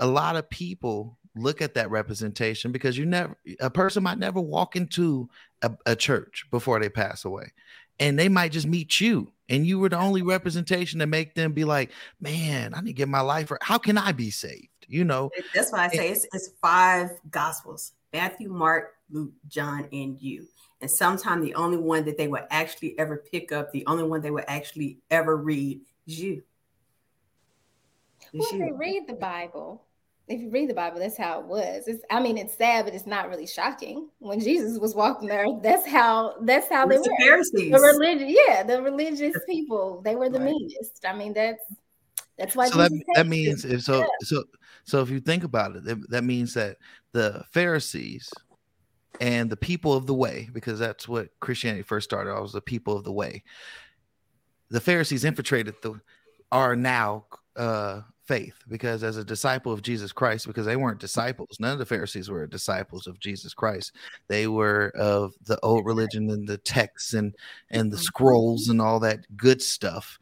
a 0.02 0.06
lot 0.06 0.36
of 0.36 0.48
people 0.50 1.18
look 1.34 1.62
at 1.62 1.74
that 1.74 1.90
representation 1.90 2.72
because 2.72 2.98
you 2.98 3.06
never 3.06 3.36
a 3.60 3.70
person 3.70 4.02
might 4.02 4.18
never 4.18 4.40
walk 4.40 4.76
into 4.76 5.28
a, 5.62 5.70
a 5.86 5.96
church 5.96 6.44
before 6.50 6.78
they 6.78 6.90
pass 6.90 7.24
away 7.24 7.50
and 7.98 8.18
they 8.18 8.28
might 8.28 8.52
just 8.52 8.66
meet 8.66 9.00
you 9.00 9.32
and 9.48 9.66
you 9.66 9.78
were 9.78 9.88
the 9.88 9.98
only 9.98 10.20
representation 10.20 11.00
to 11.00 11.06
make 11.06 11.34
them 11.34 11.52
be 11.52 11.64
like 11.64 11.90
man 12.20 12.74
i 12.74 12.80
need 12.80 12.90
to 12.90 12.92
get 12.92 13.08
my 13.08 13.20
life 13.20 13.50
right. 13.50 13.62
how 13.62 13.78
can 13.78 13.96
i 13.96 14.12
be 14.12 14.30
saved 14.30 14.68
you 14.88 15.04
know 15.04 15.30
That's 15.54 15.72
why 15.72 15.84
I 15.84 15.88
say 15.88 16.10
it's, 16.10 16.26
it's 16.34 16.50
five 16.60 17.10
gospels 17.30 17.92
Matthew, 18.12 18.50
Mark, 18.50 18.94
Luke, 19.10 19.32
John, 19.48 19.88
and 19.92 20.20
you. 20.20 20.46
And 20.80 20.90
sometimes 20.90 21.44
the 21.44 21.54
only 21.54 21.78
one 21.78 22.04
that 22.04 22.18
they 22.18 22.28
will 22.28 22.44
actually 22.50 22.98
ever 22.98 23.24
pick 23.30 23.52
up, 23.52 23.72
the 23.72 23.86
only 23.86 24.04
one 24.04 24.20
they 24.20 24.30
will 24.30 24.44
actually 24.48 24.98
ever 25.10 25.36
read 25.36 25.80
is 26.06 26.20
you. 26.20 26.42
Well, 28.32 28.42
It's 28.42 28.52
if 28.52 28.58
you 28.58 28.66
you. 28.66 28.76
read 28.76 29.06
the 29.06 29.14
Bible, 29.14 29.84
if 30.28 30.40
you 30.40 30.50
read 30.50 30.70
the 30.70 30.74
Bible, 30.74 31.00
that's 31.00 31.16
how 31.16 31.40
it 31.40 31.46
was. 31.46 31.84
It's, 31.86 32.02
I 32.10 32.20
mean, 32.20 32.38
it's 32.38 32.54
sad, 32.54 32.84
but 32.84 32.94
it's 32.94 33.06
not 33.06 33.28
really 33.28 33.46
shocking. 33.46 34.08
When 34.18 34.40
Jesus 34.40 34.78
was 34.78 34.94
walking 34.94 35.28
there, 35.28 35.46
that's 35.62 35.86
how 35.86 36.36
that's 36.42 36.68
how 36.68 36.86
they 36.86 36.96
It's 36.96 37.04
the 37.04 37.10
were. 37.10 37.26
Pharisees. 37.26 37.72
The 37.72 37.80
religion, 37.80 38.28
yeah, 38.48 38.62
the 38.62 38.82
religious 38.82 39.36
people, 39.48 40.00
they 40.04 40.14
were 40.14 40.30
the 40.30 40.38
Right. 40.38 40.54
meanest. 40.54 41.04
I 41.06 41.14
mean, 41.14 41.32
that's 41.32 41.62
that's 42.38 42.56
why 42.56 42.68
so 42.68 42.78
that, 42.78 42.90
Jesus 42.90 43.04
that 43.14 43.26
hates 43.26 43.28
means 43.28 43.64
if 43.64 43.82
so 43.82 43.98
Yeah. 43.98 44.04
so 44.22 44.44
so 44.84 45.02
if 45.02 45.10
you 45.10 45.20
think 45.20 45.44
about 45.44 45.76
it 45.76 45.84
that- 45.84 46.10
that 46.10 46.24
means 46.24 46.54
that 46.54 46.78
the 47.12 47.44
pharisees 47.52 48.32
and 49.20 49.50
the 49.50 49.56
people 49.56 49.92
of 49.92 50.06
the 50.06 50.14
way 50.14 50.48
because 50.52 50.78
that's 50.78 51.06
what 51.06 51.28
christianity 51.40 51.82
first 51.82 52.08
started 52.08 52.32
I 52.32 52.40
was 52.40 52.52
the 52.52 52.60
people 52.60 52.96
of 52.96 53.04
the 53.04 53.12
way 53.12 53.44
the 54.70 54.80
pharisees 54.80 55.24
infiltrated 55.24 55.74
the 55.82 56.00
are 56.50 56.74
now 56.74 57.26
uh 57.56 58.00
faith 58.24 58.54
because 58.68 59.02
as 59.02 59.16
a 59.16 59.24
disciple 59.24 59.72
of 59.72 59.82
jesus 59.82 60.12
christ 60.12 60.46
because 60.46 60.64
they 60.64 60.76
weren't 60.76 60.98
mm. 60.98 61.00
disciples 61.00 61.56
none 61.58 61.72
of 61.72 61.78
the 61.80 61.84
pharisees 61.84 62.30
were 62.30 62.46
disciples 62.46 63.08
of 63.08 63.18
jesus 63.18 63.52
christ. 63.54 63.92
They 64.28 64.46
were 64.46 64.92
of 64.96 65.34
the 65.44 65.58
old 65.60 65.86
religion 65.86 66.30
and 66.30 66.46
the 66.46 66.58
texts 66.58 67.14
and 67.14 67.34
and 67.70 67.90
the 67.90 67.96
mm-hmm. 67.96 68.02
scrolls 68.02 68.68
and 68.68 68.80
all 68.80 69.00
that 69.00 69.20
good 69.36 69.62
stuff. 69.62 70.18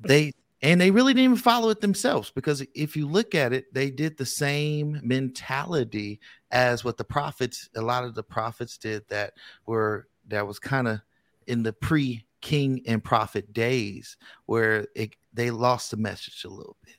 They 0.00 0.32
and 0.62 0.80
they 0.80 0.90
really 0.90 1.12
didn't 1.12 1.24
even 1.24 1.36
follow 1.36 1.70
it 1.70 1.80
themselves 1.80 2.30
because 2.30 2.64
if 2.74 2.96
you 2.96 3.08
look 3.08 3.34
at 3.34 3.52
it 3.52 3.72
they 3.74 3.90
did 3.90 4.16
the 4.16 4.26
same 4.26 5.00
mentality 5.02 6.20
as 6.50 6.84
what 6.84 6.96
the 6.96 7.04
prophets 7.04 7.68
a 7.76 7.82
lot 7.82 8.04
of 8.04 8.14
the 8.14 8.22
prophets 8.22 8.78
did 8.78 9.02
that 9.08 9.32
were 9.66 10.06
that 10.28 10.46
was 10.46 10.58
kind 10.58 10.86
of 10.86 11.00
in 11.46 11.62
the 11.62 11.72
pre 11.72 12.24
king 12.40 12.82
and 12.86 13.04
prophet 13.04 13.52
days 13.52 14.16
where 14.46 14.86
it, 14.96 15.14
they 15.32 15.50
lost 15.50 15.90
the 15.90 15.96
message 15.96 16.44
a 16.44 16.48
little 16.48 16.76
bit 16.84 16.96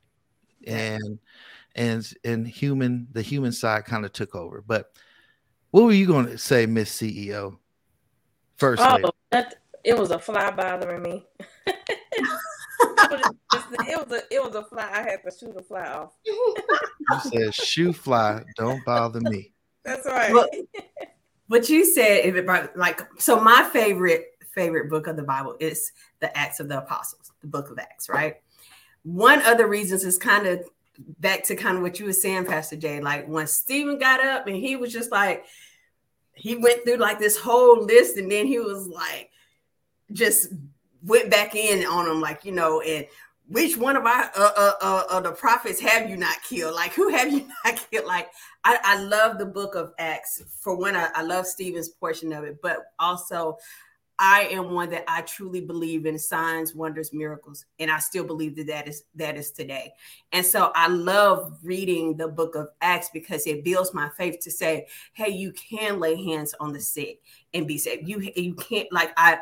and 0.67 1.19
and 1.75 2.13
and 2.23 2.47
human 2.47 3.07
the 3.11 3.21
human 3.21 3.51
side 3.51 3.85
kind 3.85 4.05
of 4.05 4.13
took 4.13 4.35
over 4.35 4.61
but 4.65 4.91
what 5.71 5.85
were 5.85 5.93
you 5.93 6.05
going 6.05 6.27
to 6.27 6.37
say 6.37 6.65
miss 6.65 6.95
ceo 6.95 7.57
first 8.57 8.81
oh, 8.81 8.93
lady? 8.93 9.03
Oh, 9.05 9.11
that, 9.31 9.55
it 9.83 9.97
was 9.97 10.11
a 10.11 10.19
fly 10.19 10.51
bothering 10.51 11.01
me. 11.01 11.25
it, 11.67 11.75
was 12.21 13.21
just- 13.51 13.89
it 13.89 14.09
was 14.09 14.11
a 14.11 14.33
it 14.33 14.43
was 14.43 14.55
a 14.55 14.63
fly. 14.63 14.89
I 14.91 15.01
had 15.01 15.23
to 15.23 15.31
shoot 15.37 15.55
a 15.57 15.63
fly 15.63 15.87
off. 15.87 16.13
you 16.25 16.55
said 17.31 17.55
shoo 17.55 17.93
fly 17.93 18.43
don't 18.55 18.83
bother 18.85 19.19
me 19.21 19.51
That's 19.83 20.05
right. 20.05 20.31
Well, 20.31 20.47
what 21.47 21.69
you 21.69 21.85
said, 21.85 22.25
if 22.25 22.35
it 22.35 22.45
brought 22.45 22.75
like 22.77 23.01
so, 23.19 23.39
my 23.39 23.67
favorite 23.71 24.27
favorite 24.53 24.89
book 24.89 25.07
of 25.07 25.15
the 25.15 25.23
Bible 25.23 25.55
is 25.59 25.91
the 26.19 26.35
Acts 26.37 26.59
of 26.59 26.69
the 26.69 26.77
Apostles, 26.77 27.31
the 27.41 27.47
Book 27.47 27.69
of 27.69 27.79
Acts, 27.79 28.07
right? 28.07 28.35
One 29.03 29.41
of 29.45 29.57
the 29.57 29.67
reasons 29.67 30.03
is 30.03 30.17
kind 30.17 30.47
of 30.47 30.63
back 31.19 31.43
to 31.45 31.55
kind 31.55 31.77
of 31.77 31.83
what 31.83 31.99
you 31.99 32.05
were 32.05 32.13
saying, 32.13 32.45
Pastor 32.45 32.75
Jay. 32.75 32.99
Like 32.99 33.27
when 33.27 33.47
Stephen 33.47 33.99
got 33.99 34.23
up 34.23 34.47
and 34.47 34.55
he 34.55 34.75
was 34.75 34.91
just 34.91 35.11
like, 35.11 35.45
he 36.33 36.55
went 36.55 36.83
through 36.83 36.97
like 36.97 37.19
this 37.19 37.37
whole 37.37 37.83
list, 37.83 38.17
and 38.17 38.31
then 38.31 38.47
he 38.47 38.59
was 38.59 38.87
like, 38.87 39.29
just 40.11 40.47
went 41.03 41.29
back 41.29 41.55
in 41.55 41.85
on 41.85 42.05
them, 42.05 42.21
like 42.21 42.43
you 42.45 42.51
know, 42.51 42.81
and 42.81 43.05
which 43.47 43.77
one 43.77 43.95
of 43.95 44.05
our 44.05 44.31
uh, 44.35 44.51
uh, 44.57 44.73
uh, 44.81 45.03
uh, 45.09 45.19
the 45.19 45.31
prophets 45.31 45.79
have 45.79 46.09
you 46.09 46.17
not 46.17 46.41
killed? 46.43 46.75
Like 46.75 46.93
who 46.93 47.09
have 47.09 47.31
you 47.31 47.47
not 47.65 47.87
killed? 47.91 48.05
Like 48.05 48.29
I, 48.63 48.79
I 48.83 49.03
love 49.03 49.37
the 49.37 49.45
book 49.45 49.75
of 49.75 49.91
Acts 49.99 50.41
for 50.61 50.75
when 50.75 50.95
I, 50.95 51.09
I 51.13 51.23
love 51.23 51.45
Stephen's 51.45 51.89
portion 51.89 52.31
of 52.33 52.45
it, 52.45 52.61
but 52.61 52.79
also 52.99 53.57
I 54.19 54.47
am 54.51 54.71
one 54.71 54.89
that 54.91 55.05
I 55.07 55.21
truly 55.21 55.61
believe 55.61 56.05
in 56.05 56.19
signs, 56.19 56.75
wonders, 56.75 57.13
miracles, 57.13 57.65
and 57.79 57.89
I 57.89 57.99
still 57.99 58.23
believe 58.23 58.55
that 58.57 58.67
that 58.67 58.87
is 58.87 59.03
that 59.15 59.37
is 59.37 59.51
today. 59.51 59.93
And 60.31 60.45
so 60.45 60.71
I 60.75 60.87
love 60.87 61.57
reading 61.63 62.15
the 62.15 62.27
book 62.27 62.55
of 62.55 62.69
Acts 62.81 63.09
because 63.11 63.47
it 63.47 63.63
builds 63.63 63.93
my 63.93 64.09
faith 64.09 64.39
to 64.41 64.51
say, 64.51 64.87
"Hey, 65.13 65.29
you 65.29 65.51
can 65.53 65.99
lay 65.99 66.23
hands 66.23 66.53
on 66.59 66.73
the 66.73 66.79
sick 66.79 67.21
and 67.53 67.67
be 67.67 67.77
saved. 67.77 68.07
You 68.07 68.31
you 68.35 68.53
can't 68.55 68.91
like 68.91 69.11
I." 69.17 69.39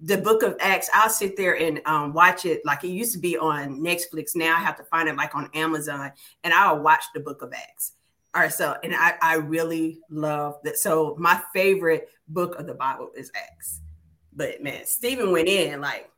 The 0.00 0.18
book 0.18 0.42
of 0.42 0.56
Acts, 0.58 0.90
I'll 0.92 1.08
sit 1.08 1.36
there 1.36 1.56
and 1.56 1.80
um, 1.86 2.12
watch 2.12 2.44
it 2.44 2.62
like 2.66 2.82
it 2.82 2.88
used 2.88 3.12
to 3.12 3.18
be 3.18 3.38
on 3.38 3.80
Netflix. 3.80 4.34
Now 4.34 4.56
I 4.56 4.58
have 4.58 4.76
to 4.78 4.84
find 4.84 5.08
it 5.08 5.16
like 5.16 5.34
on 5.34 5.48
Amazon, 5.54 6.12
and 6.42 6.52
I'll 6.52 6.80
watch 6.80 7.04
the 7.14 7.20
book 7.20 7.42
of 7.42 7.52
Acts. 7.52 7.92
All 8.34 8.42
right, 8.42 8.52
so 8.52 8.76
and 8.82 8.94
I 8.94 9.14
I 9.22 9.36
really 9.36 10.00
love 10.10 10.56
that. 10.64 10.78
So 10.78 11.14
my 11.18 11.40
favorite 11.52 12.08
book 12.26 12.56
of 12.56 12.66
the 12.66 12.74
Bible 12.74 13.10
is 13.14 13.30
Acts. 13.36 13.80
But 14.34 14.62
man, 14.62 14.84
Stephen 14.86 15.32
went 15.32 15.48
in 15.48 15.80
like, 15.80 16.10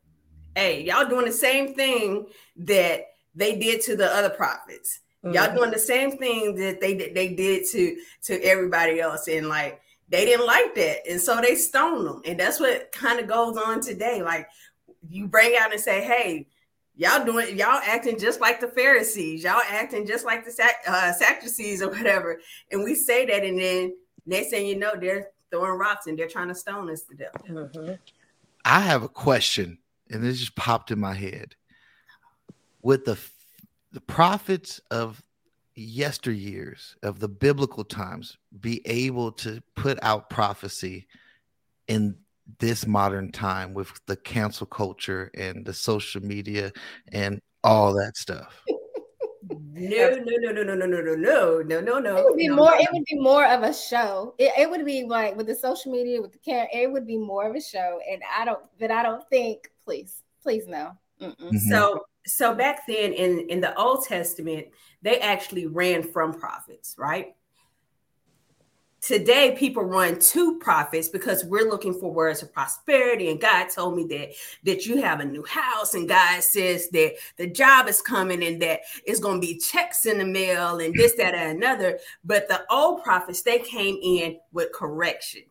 hey, 0.55 0.83
y'all 0.83 1.09
doing 1.09 1.27
the 1.27 1.33
same 1.33 1.75
thing 1.75 2.27
that 2.57 3.07
they 3.35 3.57
did 3.59 3.83
to 3.83 3.97
the 3.97 4.07
other 4.15 4.31
prophets. 4.31 5.01
Y'all 5.23 5.49
Mhm. 5.49 5.57
doing 5.57 5.71
the 5.71 5.79
same 5.79 6.17
thing 6.19 6.55
that 6.55 6.81
they 6.81 6.95
did 6.95 7.15
they 7.15 7.29
did 7.29 7.67
to 7.73 7.97
to 8.25 8.41
everybody 8.43 9.01
else. 9.01 9.27
And 9.29 9.49
like 9.49 9.81
they 10.09 10.25
didn't 10.25 10.47
like 10.47 10.75
that. 10.77 11.07
And 11.11 11.21
so 11.21 11.41
they 11.41 11.57
stoned 11.57 12.07
them. 12.07 12.23
And 12.25 12.39
that's 12.39 12.61
what 12.61 12.93
kind 12.93 13.19
of 13.19 13.27
goes 13.27 13.57
on 13.57 13.81
today. 13.81 14.23
Like 14.23 14.49
you 15.09 15.27
bring 15.27 15.57
out 15.57 15.73
and 15.73 15.81
say, 15.81 16.01
hey, 16.03 16.47
y'all 16.95 17.25
doing 17.25 17.59
y'all 17.59 17.81
acting 17.85 18.19
just 18.19 18.41
like 18.41 18.61
the 18.61 18.69
Pharisees, 18.69 19.43
y'all 19.43 19.61
acting 19.69 20.07
just 20.07 20.25
like 20.25 20.45
the 20.45 20.51
Sac- 20.53 20.85
uh, 20.87 21.13
Sadducees 21.13 21.83
or 21.83 21.89
whatever. 21.91 22.41
And 22.71 22.85
we 22.85 22.95
say 22.95 23.27
that, 23.27 23.45
and 23.45 23.59
then 23.59 23.97
next 24.27 24.51
thing 24.51 24.67
you 24.67 24.77
know, 24.77 24.95
they're 24.99 25.31
throwing 25.51 25.79
rocks 25.79 26.07
and 26.07 26.19
they're 26.19 26.29
trying 26.29 26.49
to 26.49 26.55
stone 26.55 26.91
us 26.91 27.03
to 27.03 27.15
death. 27.15 27.35
Mhm. 27.49 27.99
I 28.65 28.81
have 28.81 29.03
a 29.03 29.09
question 29.09 29.79
and 30.11 30.23
this 30.23 30.39
just 30.39 30.57
popped 30.57 30.91
in 30.91 30.99
my 30.99 31.15
head. 31.15 31.55
With 32.83 33.05
the 33.05 33.19
the 33.93 34.01
prophets 34.01 34.81
of 34.91 35.23
yesteryears 35.77 36.97
of 37.03 37.21
the 37.21 37.29
biblical 37.29 37.85
times 37.85 38.37
be 38.61 38.83
able 38.87 39.33
to 39.33 39.63
put 39.75 39.99
out 40.03 40.31
prophecy 40.31 41.07
in 41.89 42.17
this 42.59 42.87
modern 42.87 43.31
time 43.33 43.75
with 43.75 43.89
the 44.07 44.17
cancel 44.17 44.67
culture 44.67 45.31
and 45.35 45.65
the 45.65 45.73
social 45.73 46.23
media 46.23 46.73
and 47.13 47.41
all 47.65 47.93
that 47.95 48.17
stuff. 48.17 48.63
No, 49.49 50.11
no, 50.11 50.17
no, 50.17 50.53
no, 50.53 50.63
no, 50.63 50.75
no, 50.75 50.87
no, 50.87 51.01
no, 51.01 51.15
no, 51.15 51.63
no, 51.63 51.81
no, 51.81 51.99
no. 51.99 52.17
It 52.17 52.25
would 52.25 52.37
be 52.37 52.49
no, 52.49 52.57
more. 52.57 52.71
no. 52.71 52.79
It 52.79 52.89
would 52.93 53.05
be 53.05 53.19
more 53.19 53.47
of 53.47 53.63
a 53.63 53.73
show. 53.73 54.35
It, 54.39 54.53
it 54.59 54.71
would 54.71 54.85
be 54.85 55.05
like 55.05 55.37
with 55.37 55.47
the 55.47 55.55
social 55.55 55.93
media, 55.93 56.21
with 56.21 56.33
the 56.33 56.39
camera. 56.39 56.69
It 56.73 56.91
would 56.91 57.07
be 57.07 57.19
more 57.19 57.49
of 57.49 57.55
a 57.55 57.61
show, 57.61 58.01
and 58.11 58.23
I 58.37 58.45
don't. 58.45 58.65
But 58.79 58.91
I 58.91 59.03
don't 59.03 59.27
think. 59.29 59.71
Please, 59.85 60.23
please, 60.43 60.67
no. 60.67 60.93
Mm-mm. 61.21 61.37
Mhm. 61.39 61.59
So 61.71 62.05
so 62.27 62.55
back 62.55 62.87
then 62.87 63.13
in 63.13 63.49
in 63.49 63.61
the 63.61 63.77
Old 63.79 64.05
Testament, 64.05 64.67
they 65.03 65.21
actually 65.21 65.67
ran 65.67 66.03
from 66.03 66.33
prophets, 66.33 66.95
right? 66.99 67.35
Today, 69.07 69.55
people 69.57 69.85
run 69.85 70.19
to 70.19 70.59
prophets 70.59 71.09
because 71.09 71.45
we're 71.45 71.71
looking 71.71 71.95
for 71.95 72.12
words 72.12 72.42
of 72.42 72.53
prosperity. 72.53 73.31
And 73.31 73.40
God 73.40 73.69
told 73.69 73.95
me 73.95 74.05
that 74.07 74.33
that 74.64 74.85
you 74.85 75.01
have 75.01 75.21
a 75.21 75.25
new 75.25 75.45
house, 75.45 75.95
and 75.95 76.09
God 76.09 76.42
says 76.42 76.88
that 76.88 77.14
the 77.37 77.47
job 77.47 77.87
is 77.87 78.03
coming 78.03 78.42
and 78.42 78.61
that 78.62 78.81
it's 79.05 79.21
going 79.21 79.40
to 79.40 79.47
be 79.47 79.59
checks 79.59 80.07
in 80.07 80.19
the 80.19 80.25
mail 80.25 80.81
and 80.81 80.92
this, 80.92 81.14
that, 81.19 81.37
and 81.37 81.57
another. 81.57 82.01
But 82.25 82.49
the 82.49 82.64
old 82.69 83.05
prophets, 83.05 83.42
they 83.42 83.61
came 83.61 83.97
in 84.03 84.40
with 84.51 84.73
correction. 84.73 85.42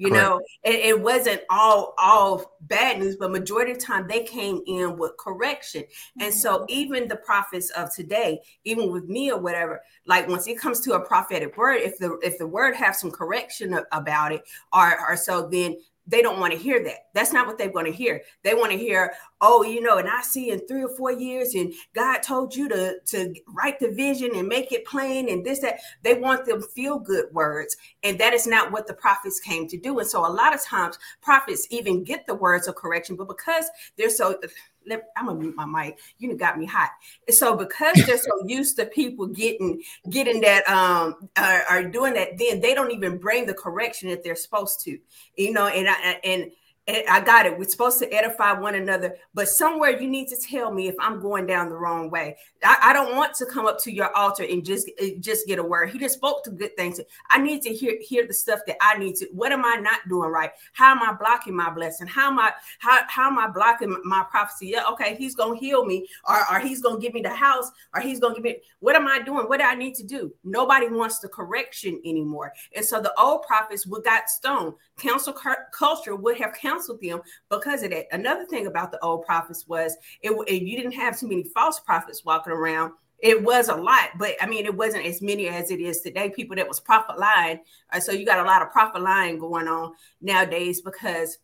You 0.00 0.08
Correct. 0.08 0.24
know, 0.24 0.40
it, 0.64 0.76
it 0.76 1.00
wasn't 1.02 1.42
all 1.50 1.92
all 1.98 2.56
bad 2.62 3.00
news, 3.00 3.16
but 3.16 3.30
majority 3.30 3.72
of 3.72 3.78
the 3.80 3.84
time 3.84 4.08
they 4.08 4.22
came 4.22 4.62
in 4.66 4.96
with 4.96 5.14
correction. 5.18 5.84
And 6.18 6.32
so 6.32 6.60
mm-hmm. 6.60 6.64
even 6.70 7.06
the 7.06 7.16
prophets 7.16 7.68
of 7.72 7.94
today, 7.94 8.40
even 8.64 8.90
with 8.90 9.04
me 9.10 9.30
or 9.30 9.38
whatever, 9.38 9.82
like 10.06 10.26
once 10.26 10.46
it 10.46 10.58
comes 10.58 10.80
to 10.80 10.94
a 10.94 11.04
prophetic 11.04 11.54
word, 11.58 11.82
if 11.82 11.98
the 11.98 12.18
if 12.22 12.38
the 12.38 12.46
word 12.46 12.74
have 12.76 12.96
some 12.96 13.10
correction 13.10 13.78
about 13.92 14.32
it, 14.32 14.40
or 14.72 14.98
or 15.06 15.18
so, 15.18 15.46
then 15.46 15.76
they 16.10 16.22
don't 16.22 16.40
want 16.40 16.52
to 16.52 16.58
hear 16.58 16.82
that. 16.84 17.06
That's 17.14 17.32
not 17.32 17.46
what 17.46 17.58
they 17.58 17.68
want 17.68 17.86
to 17.86 17.92
hear. 17.92 18.22
They 18.42 18.54
want 18.54 18.72
to 18.72 18.78
hear, 18.78 19.12
oh, 19.40 19.62
you 19.62 19.80
know, 19.80 19.98
and 19.98 20.08
I 20.08 20.22
see 20.22 20.50
in 20.50 20.66
three 20.66 20.82
or 20.82 20.96
four 20.96 21.12
years, 21.12 21.54
and 21.54 21.72
God 21.94 22.22
told 22.22 22.54
you 22.54 22.68
to 22.68 22.98
to 23.06 23.34
write 23.48 23.78
the 23.78 23.90
vision 23.90 24.30
and 24.34 24.48
make 24.48 24.72
it 24.72 24.84
plain 24.84 25.28
and 25.28 25.44
this 25.44 25.60
that. 25.60 25.80
They 26.02 26.14
want 26.14 26.46
them 26.46 26.62
feel 26.62 26.98
good 26.98 27.26
words, 27.32 27.76
and 28.02 28.18
that 28.18 28.34
is 28.34 28.46
not 28.46 28.72
what 28.72 28.86
the 28.86 28.94
prophets 28.94 29.40
came 29.40 29.68
to 29.68 29.78
do. 29.78 29.98
And 29.98 30.08
so 30.08 30.26
a 30.26 30.28
lot 30.28 30.54
of 30.54 30.62
times 30.62 30.98
prophets 31.22 31.66
even 31.70 32.04
get 32.04 32.26
the 32.26 32.34
words 32.34 32.68
of 32.68 32.74
correction, 32.74 33.16
but 33.16 33.28
because 33.28 33.70
they're 33.96 34.10
so 34.10 34.38
let- 34.86 35.10
I'm 35.16 35.26
gonna 35.26 35.38
mute 35.38 35.56
my 35.56 35.66
mic. 35.66 35.98
You 36.18 36.34
got 36.36 36.58
me 36.58 36.66
hot. 36.66 36.90
So 37.28 37.56
because 37.56 38.02
they're 38.06 38.18
so 38.18 38.42
used 38.46 38.76
to 38.76 38.86
people 38.86 39.26
getting 39.26 39.82
getting 40.08 40.40
that 40.42 40.68
um 40.68 41.28
are, 41.36 41.62
are 41.68 41.84
doing 41.84 42.14
that, 42.14 42.38
then 42.38 42.60
they 42.60 42.74
don't 42.74 42.90
even 42.92 43.18
bring 43.18 43.46
the 43.46 43.54
correction 43.54 44.08
that 44.10 44.22
they're 44.22 44.36
supposed 44.36 44.80
to. 44.84 44.98
You 45.36 45.52
know, 45.52 45.66
and 45.66 45.88
I 45.88 46.20
and 46.24 46.50
I 46.88 47.20
got 47.20 47.46
it. 47.46 47.56
We're 47.58 47.68
supposed 47.68 47.98
to 48.00 48.12
edify 48.12 48.52
one 48.52 48.74
another, 48.74 49.16
but 49.34 49.48
somewhere 49.48 50.00
you 50.00 50.08
need 50.08 50.28
to 50.28 50.36
tell 50.36 50.72
me 50.72 50.88
if 50.88 50.94
I'm 50.98 51.20
going 51.20 51.46
down 51.46 51.68
the 51.68 51.76
wrong 51.76 52.10
way. 52.10 52.36
I, 52.64 52.78
I 52.82 52.92
don't 52.92 53.14
want 53.16 53.34
to 53.34 53.46
come 53.46 53.66
up 53.66 53.80
to 53.82 53.92
your 53.92 54.14
altar 54.16 54.44
and 54.44 54.64
just 54.64 54.90
eh, 54.98 55.12
just 55.20 55.46
get 55.46 55.58
a 55.58 55.62
word. 55.62 55.90
He 55.90 55.98
just 55.98 56.16
spoke 56.16 56.42
to 56.44 56.50
good 56.50 56.76
things. 56.76 57.00
I 57.30 57.38
need 57.38 57.62
to 57.62 57.72
hear 57.72 57.96
hear 58.00 58.26
the 58.26 58.34
stuff 58.34 58.60
that 58.66 58.76
I 58.80 58.98
need 58.98 59.16
to. 59.16 59.26
What 59.32 59.52
am 59.52 59.64
I 59.64 59.76
not 59.76 60.00
doing 60.08 60.30
right? 60.30 60.50
How 60.72 60.90
am 60.92 61.02
I 61.02 61.12
blocking 61.12 61.54
my 61.54 61.70
blessing? 61.70 62.06
How 62.06 62.30
am 62.30 62.38
I 62.38 62.52
how 62.78 63.00
how 63.08 63.28
am 63.28 63.38
I 63.38 63.48
blocking 63.48 63.96
my 64.04 64.24
prophecy? 64.30 64.68
Yeah, 64.68 64.84
okay, 64.92 65.14
he's 65.16 65.34
gonna 65.34 65.56
heal 65.56 65.84
me, 65.84 66.08
or, 66.28 66.38
or 66.50 66.60
he's 66.60 66.82
gonna 66.82 67.00
give 67.00 67.14
me 67.14 67.20
the 67.20 67.34
house, 67.34 67.70
or 67.94 68.00
he's 68.00 68.20
gonna 68.20 68.34
give 68.34 68.44
me 68.44 68.56
what 68.80 68.96
am 68.96 69.06
I 69.06 69.20
doing? 69.20 69.46
What 69.46 69.60
do 69.60 69.66
I 69.66 69.74
need 69.74 69.94
to 69.96 70.04
do? 70.04 70.32
Nobody 70.44 70.88
wants 70.88 71.18
the 71.18 71.28
correction 71.28 72.00
anymore. 72.04 72.52
And 72.74 72.84
so 72.84 73.00
the 73.00 73.12
old 73.20 73.42
prophets 73.42 73.86
would 73.86 74.04
got 74.04 74.28
stoned. 74.28 74.74
Cancel 74.96 75.36
culture 75.72 76.16
would 76.16 76.38
have 76.38 76.54
canceled 76.70 77.00
them 77.00 77.20
because 77.48 77.82
of 77.82 77.90
that. 77.90 78.06
Another 78.12 78.44
thing 78.44 78.66
about 78.66 78.92
the 78.92 79.02
old 79.02 79.24
prophets 79.24 79.66
was 79.66 79.96
it, 80.22 80.32
it 80.48 80.62
you 80.62 80.76
didn't 80.76 80.92
have 80.92 81.18
too 81.18 81.28
many 81.28 81.44
false 81.44 81.80
prophets 81.80 82.24
walking 82.24 82.52
around. 82.52 82.92
It 83.18 83.42
was 83.42 83.68
a 83.68 83.76
lot, 83.76 84.10
but 84.18 84.34
I 84.40 84.46
mean, 84.46 84.64
it 84.64 84.74
wasn't 84.74 85.04
as 85.04 85.20
many 85.20 85.48
as 85.48 85.70
it 85.70 85.78
is 85.78 86.00
today. 86.00 86.30
People 86.30 86.56
that 86.56 86.66
was 86.66 86.80
prophet 86.80 87.18
lying. 87.18 87.60
Uh, 87.92 88.00
so 88.00 88.12
you 88.12 88.24
got 88.24 88.38
a 88.38 88.48
lot 88.48 88.62
of 88.62 88.70
prophet 88.70 89.02
lying 89.02 89.38
going 89.38 89.68
on 89.68 89.92
nowadays 90.22 90.80
because 90.80 91.38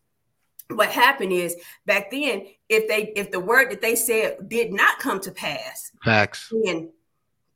what 0.71 0.89
happened 0.89 1.33
is 1.33 1.55
back 1.85 2.11
then, 2.11 2.47
if 2.69 2.89
they 2.89 3.12
if 3.15 3.31
the 3.31 3.41
word 3.41 3.71
that 3.71 3.83
they 3.83 3.95
said 3.95 4.49
did 4.49 4.73
not 4.73 4.99
come 4.99 5.21
to 5.21 5.31
pass, 5.31 5.93
Facts. 6.03 6.51
then 6.65 6.91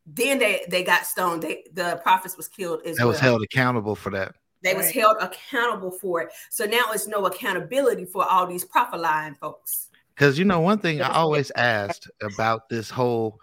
then 0.06 0.38
they 0.38 0.64
they 0.68 0.82
got 0.82 1.06
stoned. 1.06 1.42
They 1.42 1.64
the 1.72 1.98
prophets 2.02 2.36
was 2.36 2.46
killed 2.46 2.82
as 2.84 2.98
That 2.98 3.06
was 3.06 3.20
held 3.20 3.42
accountable 3.42 3.96
for 3.96 4.10
that. 4.10 4.34
They 4.62 4.74
was 4.74 4.90
held 4.90 5.16
accountable 5.20 5.90
for 5.90 6.20
it. 6.22 6.30
So 6.50 6.64
now 6.64 6.92
it's 6.92 7.06
no 7.06 7.26
accountability 7.26 8.04
for 8.04 8.24
all 8.24 8.46
these 8.46 8.64
prophet 8.64 9.00
lying 9.00 9.34
folks. 9.34 9.88
Because 10.14 10.38
you 10.38 10.44
know, 10.44 10.60
one 10.60 10.78
thing 10.78 11.00
I 11.00 11.08
always 11.08 11.50
asked 11.56 12.10
about 12.22 12.68
this 12.68 12.90
whole 12.90 13.40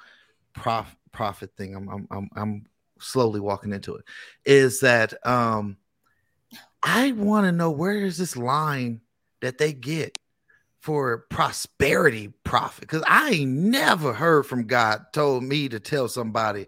prof 0.54 0.96
prophet 1.12 1.52
thing, 1.58 1.76
I'm 1.76 1.90
I'm 1.90 2.08
I'm, 2.12 2.30
I'm 2.36 2.66
slowly 3.00 3.40
walking 3.40 3.74
into 3.74 3.96
it, 3.96 4.06
is 4.46 4.82
that 4.82 5.14
um 5.26 5.78
I 6.84 7.12
want 7.14 7.46
to 7.46 7.52
know 7.52 7.72
where 7.72 7.98
is 7.98 8.18
this 8.18 8.38
line 8.38 9.02
that 9.42 9.58
they 9.58 9.74
get 9.74 10.18
for 10.80 11.26
prosperity 11.30 12.32
profit? 12.44 12.82
Because 12.82 13.04
I 13.08 13.32
ain't 13.32 13.52
never 13.52 14.14
heard 14.14 14.46
from 14.46 14.68
God 14.68 15.08
told 15.14 15.44
me 15.44 15.68
to 15.70 15.80
tell 15.80 16.08
somebody 16.08 16.68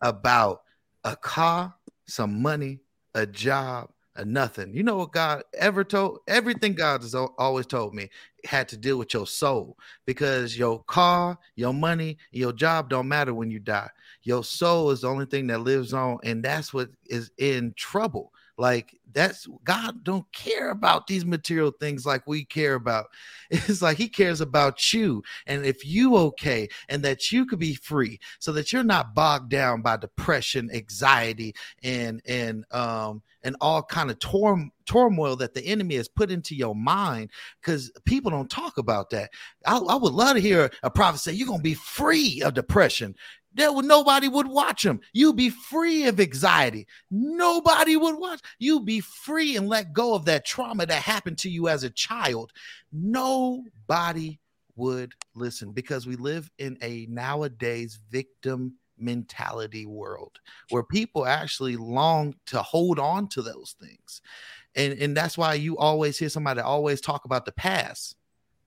about 0.00 0.62
a 1.04 1.16
car, 1.16 1.74
some 2.06 2.40
money, 2.40 2.78
a 3.14 3.26
job, 3.26 3.90
a 4.16 4.24
nothing. 4.24 4.74
You 4.74 4.82
know 4.82 4.96
what 4.96 5.12
God 5.12 5.42
ever 5.58 5.84
told? 5.84 6.20
Everything 6.28 6.74
God 6.74 7.02
has 7.02 7.14
always 7.14 7.66
told 7.66 7.94
me 7.94 8.08
had 8.44 8.68
to 8.68 8.76
deal 8.76 8.98
with 8.98 9.14
your 9.14 9.26
soul 9.26 9.76
because 10.06 10.56
your 10.58 10.82
car, 10.84 11.38
your 11.56 11.74
money, 11.74 12.18
your 12.30 12.52
job 12.52 12.90
don't 12.90 13.08
matter 13.08 13.34
when 13.34 13.50
you 13.50 13.58
die. 13.58 13.88
Your 14.22 14.44
soul 14.44 14.90
is 14.90 15.02
the 15.02 15.08
only 15.08 15.26
thing 15.26 15.46
that 15.48 15.60
lives 15.60 15.92
on, 15.92 16.18
and 16.24 16.42
that's 16.44 16.74
what 16.74 16.90
is 17.06 17.30
in 17.38 17.72
trouble. 17.76 18.32
Like 18.58 18.98
that's 19.12 19.46
God 19.64 20.04
don't 20.04 20.30
care 20.32 20.70
about 20.70 21.06
these 21.06 21.24
material 21.24 21.72
things 21.78 22.06
like 22.06 22.26
we 22.26 22.44
care 22.44 22.74
about. 22.74 23.06
It's 23.50 23.82
like 23.82 23.96
He 23.96 24.08
cares 24.08 24.40
about 24.40 24.92
you, 24.92 25.22
and 25.46 25.64
if 25.64 25.84
you 25.84 26.16
okay, 26.16 26.68
and 26.88 27.02
that 27.02 27.32
you 27.32 27.46
could 27.46 27.58
be 27.58 27.74
free, 27.74 28.20
so 28.38 28.52
that 28.52 28.72
you're 28.72 28.84
not 28.84 29.14
bogged 29.14 29.50
down 29.50 29.82
by 29.82 29.96
depression, 29.96 30.70
anxiety, 30.72 31.54
and 31.82 32.22
and 32.26 32.64
um 32.72 33.22
and 33.42 33.56
all 33.60 33.82
kind 33.82 34.10
of 34.10 34.18
turmoil 34.18 35.36
that 35.36 35.54
the 35.54 35.64
enemy 35.64 35.96
has 35.96 36.08
put 36.08 36.30
into 36.30 36.54
your 36.54 36.74
mind 36.74 37.30
because 37.60 37.90
people 38.04 38.30
don't 38.30 38.50
talk 38.50 38.78
about 38.78 39.10
that. 39.10 39.30
I, 39.66 39.78
I 39.78 39.94
would 39.94 40.12
love 40.12 40.34
to 40.34 40.40
hear 40.40 40.70
a 40.82 40.90
prophet 40.90 41.20
say, 41.20 41.32
You're 41.32 41.48
gonna 41.48 41.62
be 41.62 41.74
free 41.74 42.42
of 42.42 42.54
depression. 42.54 43.14
There 43.52 43.72
would 43.72 43.84
nobody 43.84 44.28
would 44.28 44.46
watch 44.46 44.86
him. 44.86 45.00
You 45.12 45.32
be 45.32 45.50
free 45.50 46.06
of 46.06 46.20
anxiety. 46.20 46.86
Nobody 47.10 47.96
would 47.96 48.16
watch. 48.16 48.40
You 48.60 48.80
be 48.80 48.99
free 49.00 49.56
and 49.56 49.68
let 49.68 49.92
go 49.92 50.14
of 50.14 50.24
that 50.26 50.44
trauma 50.44 50.86
that 50.86 51.02
happened 51.02 51.38
to 51.38 51.50
you 51.50 51.68
as 51.68 51.84
a 51.84 51.90
child. 51.90 52.52
Nobody 52.92 54.40
would 54.76 55.12
listen 55.34 55.72
because 55.72 56.06
we 56.06 56.16
live 56.16 56.50
in 56.58 56.78
a 56.82 57.06
nowadays 57.10 57.98
victim 58.10 58.74
mentality 58.98 59.86
world 59.86 60.38
where 60.70 60.82
people 60.82 61.26
actually 61.26 61.76
long 61.76 62.34
to 62.46 62.62
hold 62.62 62.98
on 62.98 63.28
to 63.28 63.42
those 63.42 63.74
things. 63.80 64.20
And 64.74 64.98
and 65.00 65.16
that's 65.16 65.36
why 65.36 65.54
you 65.54 65.76
always 65.78 66.18
hear 66.18 66.28
somebody 66.28 66.60
always 66.60 67.00
talk 67.00 67.24
about 67.24 67.44
the 67.44 67.52
past. 67.52 68.16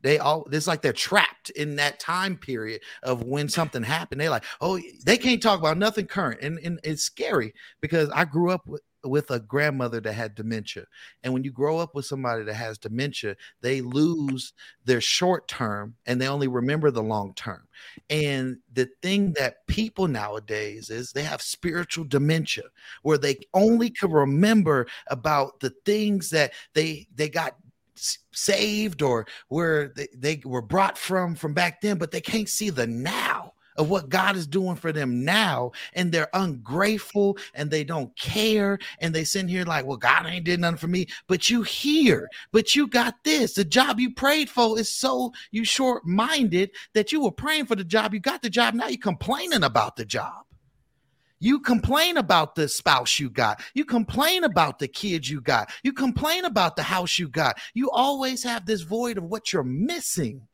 They 0.01 0.17
all 0.19 0.45
it's 0.51 0.67
like 0.67 0.81
they're 0.81 0.91
trapped 0.91 1.49
in 1.51 1.77
that 1.77 1.99
time 1.99 2.37
period 2.37 2.81
of 3.03 3.23
when 3.23 3.47
something 3.47 3.83
happened. 3.83 4.19
They're 4.19 4.29
like 4.29 4.45
oh 4.59 4.79
they 5.05 5.17
can't 5.17 5.41
talk 5.41 5.59
about 5.59 5.77
nothing 5.77 6.07
current. 6.07 6.41
And, 6.41 6.59
and 6.59 6.79
it's 6.83 7.03
scary 7.03 7.53
because 7.81 8.09
i 8.09 8.25
grew 8.25 8.51
up 8.51 8.67
with 8.67 8.81
with 9.03 9.31
a 9.31 9.39
grandmother 9.39 9.99
that 9.99 10.13
had 10.13 10.35
dementia. 10.35 10.85
And 11.23 11.33
when 11.33 11.43
you 11.43 11.51
grow 11.51 11.77
up 11.77 11.95
with 11.95 12.05
somebody 12.05 12.43
that 12.43 12.53
has 12.53 12.77
dementia 12.77 13.35
they 13.61 13.81
lose 13.81 14.53
their 14.85 15.01
short 15.01 15.47
term 15.47 15.95
and 16.05 16.19
they 16.19 16.27
only 16.27 16.47
remember 16.47 16.91
the 16.91 17.03
long 17.03 17.33
term. 17.33 17.67
And 18.09 18.57
the 18.73 18.89
thing 19.01 19.33
that 19.33 19.65
people 19.67 20.07
nowadays 20.07 20.89
is 20.89 21.11
they 21.11 21.23
have 21.23 21.41
spiritual 21.41 22.05
dementia 22.05 22.65
where 23.01 23.17
they 23.17 23.37
only 23.53 23.89
can 23.89 24.11
remember 24.11 24.87
about 25.07 25.59
the 25.59 25.71
things 25.85 26.29
that 26.31 26.53
they 26.73 27.07
they 27.15 27.29
got 27.29 27.55
saved 28.31 29.01
or 29.01 29.27
where 29.49 29.89
they, 29.95 30.07
they 30.15 30.41
were 30.43 30.61
brought 30.61 30.97
from 30.97 31.35
from 31.35 31.53
back 31.53 31.79
then 31.79 31.97
but 31.97 32.11
they 32.11 32.21
can't 32.21 32.49
see 32.49 32.69
the 32.69 32.87
now 32.87 33.52
of 33.75 33.89
what 33.89 34.09
God 34.09 34.35
is 34.35 34.47
doing 34.47 34.75
for 34.75 34.91
them 34.91 35.23
now, 35.23 35.71
and 35.93 36.11
they're 36.11 36.29
ungrateful 36.33 37.37
and 37.53 37.69
they 37.69 37.83
don't 37.83 38.15
care, 38.17 38.79
and 38.99 39.13
they 39.13 39.23
sit 39.23 39.47
here 39.49 39.65
like, 39.65 39.85
"Well, 39.85 39.97
God 39.97 40.25
ain't 40.25 40.45
did 40.45 40.59
nothing 40.59 40.77
for 40.77 40.87
me." 40.87 41.07
But 41.27 41.49
you 41.49 41.61
hear, 41.63 42.29
but 42.51 42.75
you 42.75 42.87
got 42.87 43.23
this. 43.23 43.53
The 43.53 43.65
job 43.65 43.99
you 43.99 44.13
prayed 44.13 44.49
for 44.49 44.79
is 44.79 44.91
so 44.91 45.33
you 45.51 45.65
short-minded 45.65 46.71
that 46.93 47.11
you 47.11 47.21
were 47.21 47.31
praying 47.31 47.65
for 47.65 47.75
the 47.75 47.83
job, 47.83 48.13
you 48.13 48.19
got 48.19 48.41
the 48.41 48.49
job. 48.49 48.73
Now 48.73 48.87
you're 48.87 48.97
complaining 48.97 49.63
about 49.63 49.95
the 49.95 50.05
job. 50.05 50.45
You 51.39 51.59
complain 51.59 52.15
about 52.15 52.55
the 52.55 52.69
spouse 52.69 53.19
you 53.19 53.29
got. 53.29 53.61
You 53.73 53.83
complain 53.83 54.45
about 54.45 54.79
the 54.79 54.87
kids 54.87 55.29
you 55.29 55.41
got. 55.41 55.73
You 55.83 55.91
complain 55.91 56.45
about 56.45 56.77
the 56.77 56.83
house 56.83 57.19
you 57.19 57.27
got. 57.27 57.59
You 57.73 57.89
always 57.91 58.43
have 58.43 58.65
this 58.65 58.81
void 58.81 59.17
of 59.17 59.25
what 59.25 59.51
you're 59.51 59.61
missing. 59.63 60.47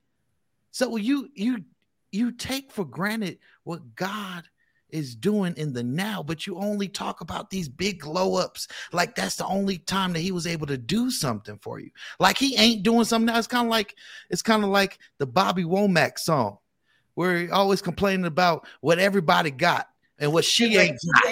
So 0.72 0.96
you 0.96 1.30
you 1.36 1.64
you 2.12 2.32
take 2.32 2.72
for 2.72 2.86
granted 2.86 3.40
what 3.64 3.96
God 3.96 4.44
is 4.90 5.16
doing 5.16 5.54
in 5.58 5.74
the 5.74 5.84
now, 5.84 6.24
but 6.24 6.48
you 6.48 6.58
only 6.58 6.88
talk 6.88 7.22
about 7.22 7.50
these 7.50 7.70
big 7.70 8.00
glow 8.00 8.36
ups 8.36 8.68
like 8.92 9.16
that's 9.16 9.36
the 9.36 9.46
only 9.46 9.78
time 9.78 10.14
that 10.14 10.20
he 10.20 10.32
was 10.32 10.48
able 10.48 10.68
to 10.68 10.78
do 10.78 11.12
something 11.12 11.58
for 11.60 11.80
you. 11.80 11.92
Like 12.20 12.38
he 12.38 12.56
ain't 12.58 12.84
doing 12.84 13.06
something 13.06 13.28
now. 13.28 13.38
It's 13.38 13.48
kind 13.48 13.68
of 13.68 13.72
like 13.72 13.96
it's 14.30 14.42
kind 14.42 14.64
of 14.64 14.70
like 14.70 15.00
the 15.18 15.28
Bobby 15.28 15.64
Womack 15.64 16.18
song 16.18 16.58
where 17.16 17.38
he 17.38 17.50
always 17.50 17.82
complaining 17.82 18.26
about 18.26 18.68
what 18.82 19.00
everybody 19.00 19.52
got 19.52 19.88
and 20.20 20.34
what 20.34 20.46
she 20.46 20.78
ain't 20.78 20.98
got. 21.14 21.26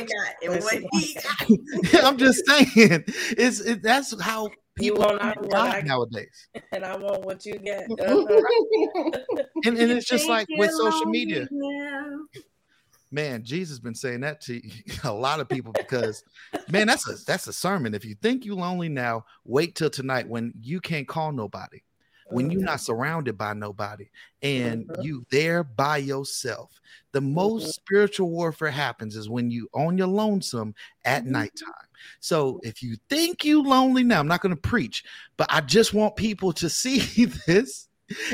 I'm 2.04 2.18
just 2.18 2.46
saying, 2.46 3.04
it's 3.38 3.60
it, 3.62 3.82
that's 3.82 4.20
how 4.22 4.50
people 4.78 5.00
want 5.00 5.86
nowadays. 5.86 6.48
And 6.72 6.84
I 6.86 6.96
want 6.98 7.26
what 7.26 7.46
you 7.46 7.58
get. 7.58 7.88
Uh-huh. 8.00 9.12
and, 9.66 9.78
and 9.78 9.92
it's 9.92 10.08
just 10.08 10.28
like 10.28 10.48
with 10.58 10.72
social 10.72 11.06
media. 11.06 11.48
Man, 13.12 13.44
Jesus 13.44 13.80
been 13.80 13.96
saying 13.96 14.22
that 14.22 14.42
to 14.42 14.62
a 15.04 15.14
lot 15.14 15.40
of 15.40 15.48
people 15.48 15.72
because, 15.72 16.24
man, 16.70 16.88
that's 16.88 17.08
a 17.10 17.16
that's 17.26 17.48
a 17.48 17.54
sermon. 17.54 17.94
If 17.94 18.04
you 18.06 18.16
think 18.16 18.46
you 18.46 18.56
lonely 18.56 18.90
now, 18.90 19.26
wait 19.46 19.76
till 19.76 19.90
tonight 19.90 20.28
when 20.28 20.54
you 20.60 20.82
can't 20.82 21.08
call 21.08 21.32
nobody 21.32 21.82
when 22.30 22.50
you're 22.52 22.62
not 22.62 22.82
surrounded 22.82 23.38
by 23.38 23.54
nobody 23.54 24.10
and 24.42 24.88
mm-hmm. 24.88 25.02
you 25.02 25.26
there 25.32 25.64
by 25.64 25.98
yourself. 25.98 26.80
The 27.12 27.22
most 27.22 27.64
mm-hmm. 27.64 27.72
spiritual 27.72 28.30
warfare 28.30 28.72
happens 28.72 29.16
is 29.16 29.30
when 29.30 29.50
you 29.50 29.70
on 29.74 29.98
your 29.98 30.08
lonesome 30.08 30.76
at 31.06 31.24
mm-hmm. 31.24 31.34
nighttime. 31.34 31.74
So 32.20 32.60
if 32.64 32.84
you 32.84 32.96
think 33.10 33.44
you 33.44 33.64
lonely 33.64 34.04
now, 34.04 34.20
I'm 34.20 34.28
not 34.28 34.42
going 34.42 34.56
to 34.56 34.62
preach, 34.62 35.04
but 35.38 35.48
I 35.50 35.62
just 35.62 35.94
want 35.94 36.16
people 36.16 36.54
to 36.54 36.70
see 36.70 37.26
this. 37.26 37.88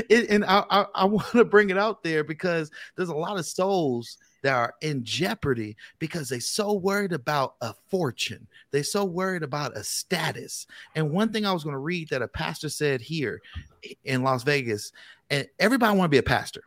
It, 0.08 0.30
and 0.30 0.44
I, 0.44 0.64
I, 0.70 0.86
I 0.94 1.04
want 1.04 1.26
to 1.32 1.44
bring 1.44 1.70
it 1.70 1.78
out 1.78 2.02
there 2.02 2.22
because 2.22 2.70
there's 2.96 3.08
a 3.08 3.14
lot 3.14 3.38
of 3.38 3.46
souls 3.46 4.18
that 4.44 4.54
are 4.54 4.74
in 4.82 5.02
jeopardy 5.02 5.74
because 5.98 6.28
they're 6.28 6.38
so 6.38 6.74
worried 6.74 7.14
about 7.14 7.54
a 7.62 7.72
fortune. 7.88 8.46
They're 8.70 8.84
so 8.84 9.06
worried 9.06 9.42
about 9.42 9.76
a 9.76 9.82
status. 9.82 10.66
And 10.94 11.10
one 11.10 11.32
thing 11.32 11.46
I 11.46 11.52
was 11.52 11.64
going 11.64 11.72
to 11.72 11.78
read 11.78 12.10
that 12.10 12.20
a 12.20 12.28
pastor 12.28 12.68
said 12.68 13.00
here 13.00 13.40
in 14.04 14.22
Las 14.22 14.42
Vegas, 14.42 14.92
and 15.30 15.48
everybody 15.58 15.96
want 15.96 16.10
to 16.10 16.14
be 16.14 16.18
a 16.18 16.22
pastor. 16.22 16.62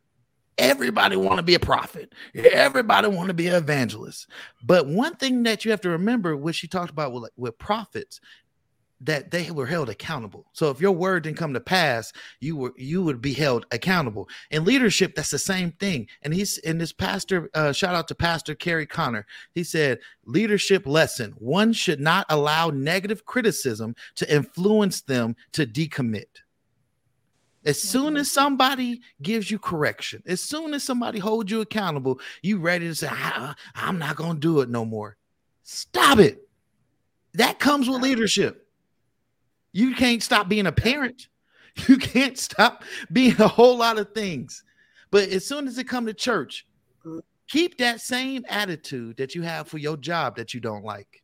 Everybody 0.58 1.18
want 1.18 1.38
to 1.38 1.44
be 1.44 1.54
a 1.54 1.60
prophet. 1.60 2.14
Everybody 2.34 3.10
want 3.10 3.28
to 3.28 3.36
be 3.36 3.48
an 3.48 3.54
evangelist. 3.54 4.28
But 4.64 4.88
one 4.88 5.16
thing 5.16 5.44
that 5.44 5.64
you 5.64 5.70
have 5.70 5.82
to 5.82 5.90
remember, 5.90 6.36
which 6.36 6.56
she 6.56 6.68
talked 6.68 6.90
about 6.90 7.14
with, 7.14 7.30
with 7.38 7.60
prophets, 7.60 8.20
that 9.02 9.32
they 9.32 9.52
were 9.52 9.66
held 9.66 9.90
accountable. 9.90 10.46
So 10.54 10.70
if 10.70 10.82
your 10.82 10.92
word 10.92 11.24
didn't 11.24 11.38
come 11.38 11.54
to 11.54 11.60
pass, 11.60 12.12
you 12.40 12.56
were 12.56 12.74
you 12.78 13.04
would 13.04 13.22
be 13.22 13.34
held 13.34 13.66
accountable. 13.72 14.28
In 14.50 14.66
leadership, 14.66 15.16
that's 15.16 15.30
the 15.30 15.38
same 15.38 15.72
thing. 15.74 16.08
And 16.24 16.34
he's 16.34 16.58
in 16.60 16.78
this 16.78 16.94
pastor, 16.94 17.50
uh, 17.54 17.72
shout 17.72 17.96
out 17.96 18.08
to 18.08 18.16
Pastor 18.16 18.56
Kerry 18.56 18.86
Connor. 18.86 19.26
He 19.54 19.64
said, 19.64 20.00
leadership 20.26 20.88
lesson: 20.88 21.34
one 21.38 21.74
should 21.74 22.00
not 22.00 22.26
allow 22.30 22.70
negative 22.70 23.26
criticism 23.26 23.96
to 24.16 24.34
influence 24.34 25.02
them 25.02 25.36
to 25.54 25.66
decommit. 25.66 26.26
As 27.66 27.82
soon 27.82 28.16
as 28.16 28.32
somebody 28.32 29.02
gives 29.22 29.52
you 29.52 29.60
correction, 29.60 30.24
as 30.26 30.40
soon 30.40 30.74
as 30.74 30.84
somebody 30.84 31.20
holds 31.20 31.52
you 31.52 31.60
accountable, 31.60 32.20
you 32.42 32.60
ready 32.60 32.88
to 32.88 32.96
say, 32.96 33.10
I'm 33.76 34.00
not 34.00 34.16
going 34.16 34.36
to 34.36 34.40
do 34.40 34.62
it 34.62 34.70
no 34.70 34.86
more. 34.86 35.18
Stop 35.64 36.20
it. 36.20 36.48
That 37.34 37.60
comes 37.60 37.90
with 37.90 38.02
leadership. 38.02 38.67
You 39.72 39.96
can't 39.96 40.24
stop 40.24 40.50
being 40.50 40.68
a 40.68 40.72
parent. 40.72 41.28
You 41.88 41.98
can't 41.98 42.38
stop 42.40 42.84
being 43.12 43.40
a 43.40 43.48
whole 43.48 43.78
lot 43.78 44.00
of 44.00 44.12
things. 44.14 44.64
But 45.12 45.30
as 45.30 45.46
soon 45.46 45.68
as 45.68 45.78
it 45.78 45.88
come 45.88 46.08
to 46.08 46.14
church, 46.14 46.66
keep 47.48 47.78
that 47.78 48.02
same 48.02 48.44
attitude 48.50 49.18
that 49.18 49.36
you 49.36 49.44
have 49.44 49.68
for 49.68 49.78
your 49.78 49.96
job 49.96 50.36
that 50.38 50.54
you 50.54 50.60
don't 50.60 50.84
like 50.84 51.22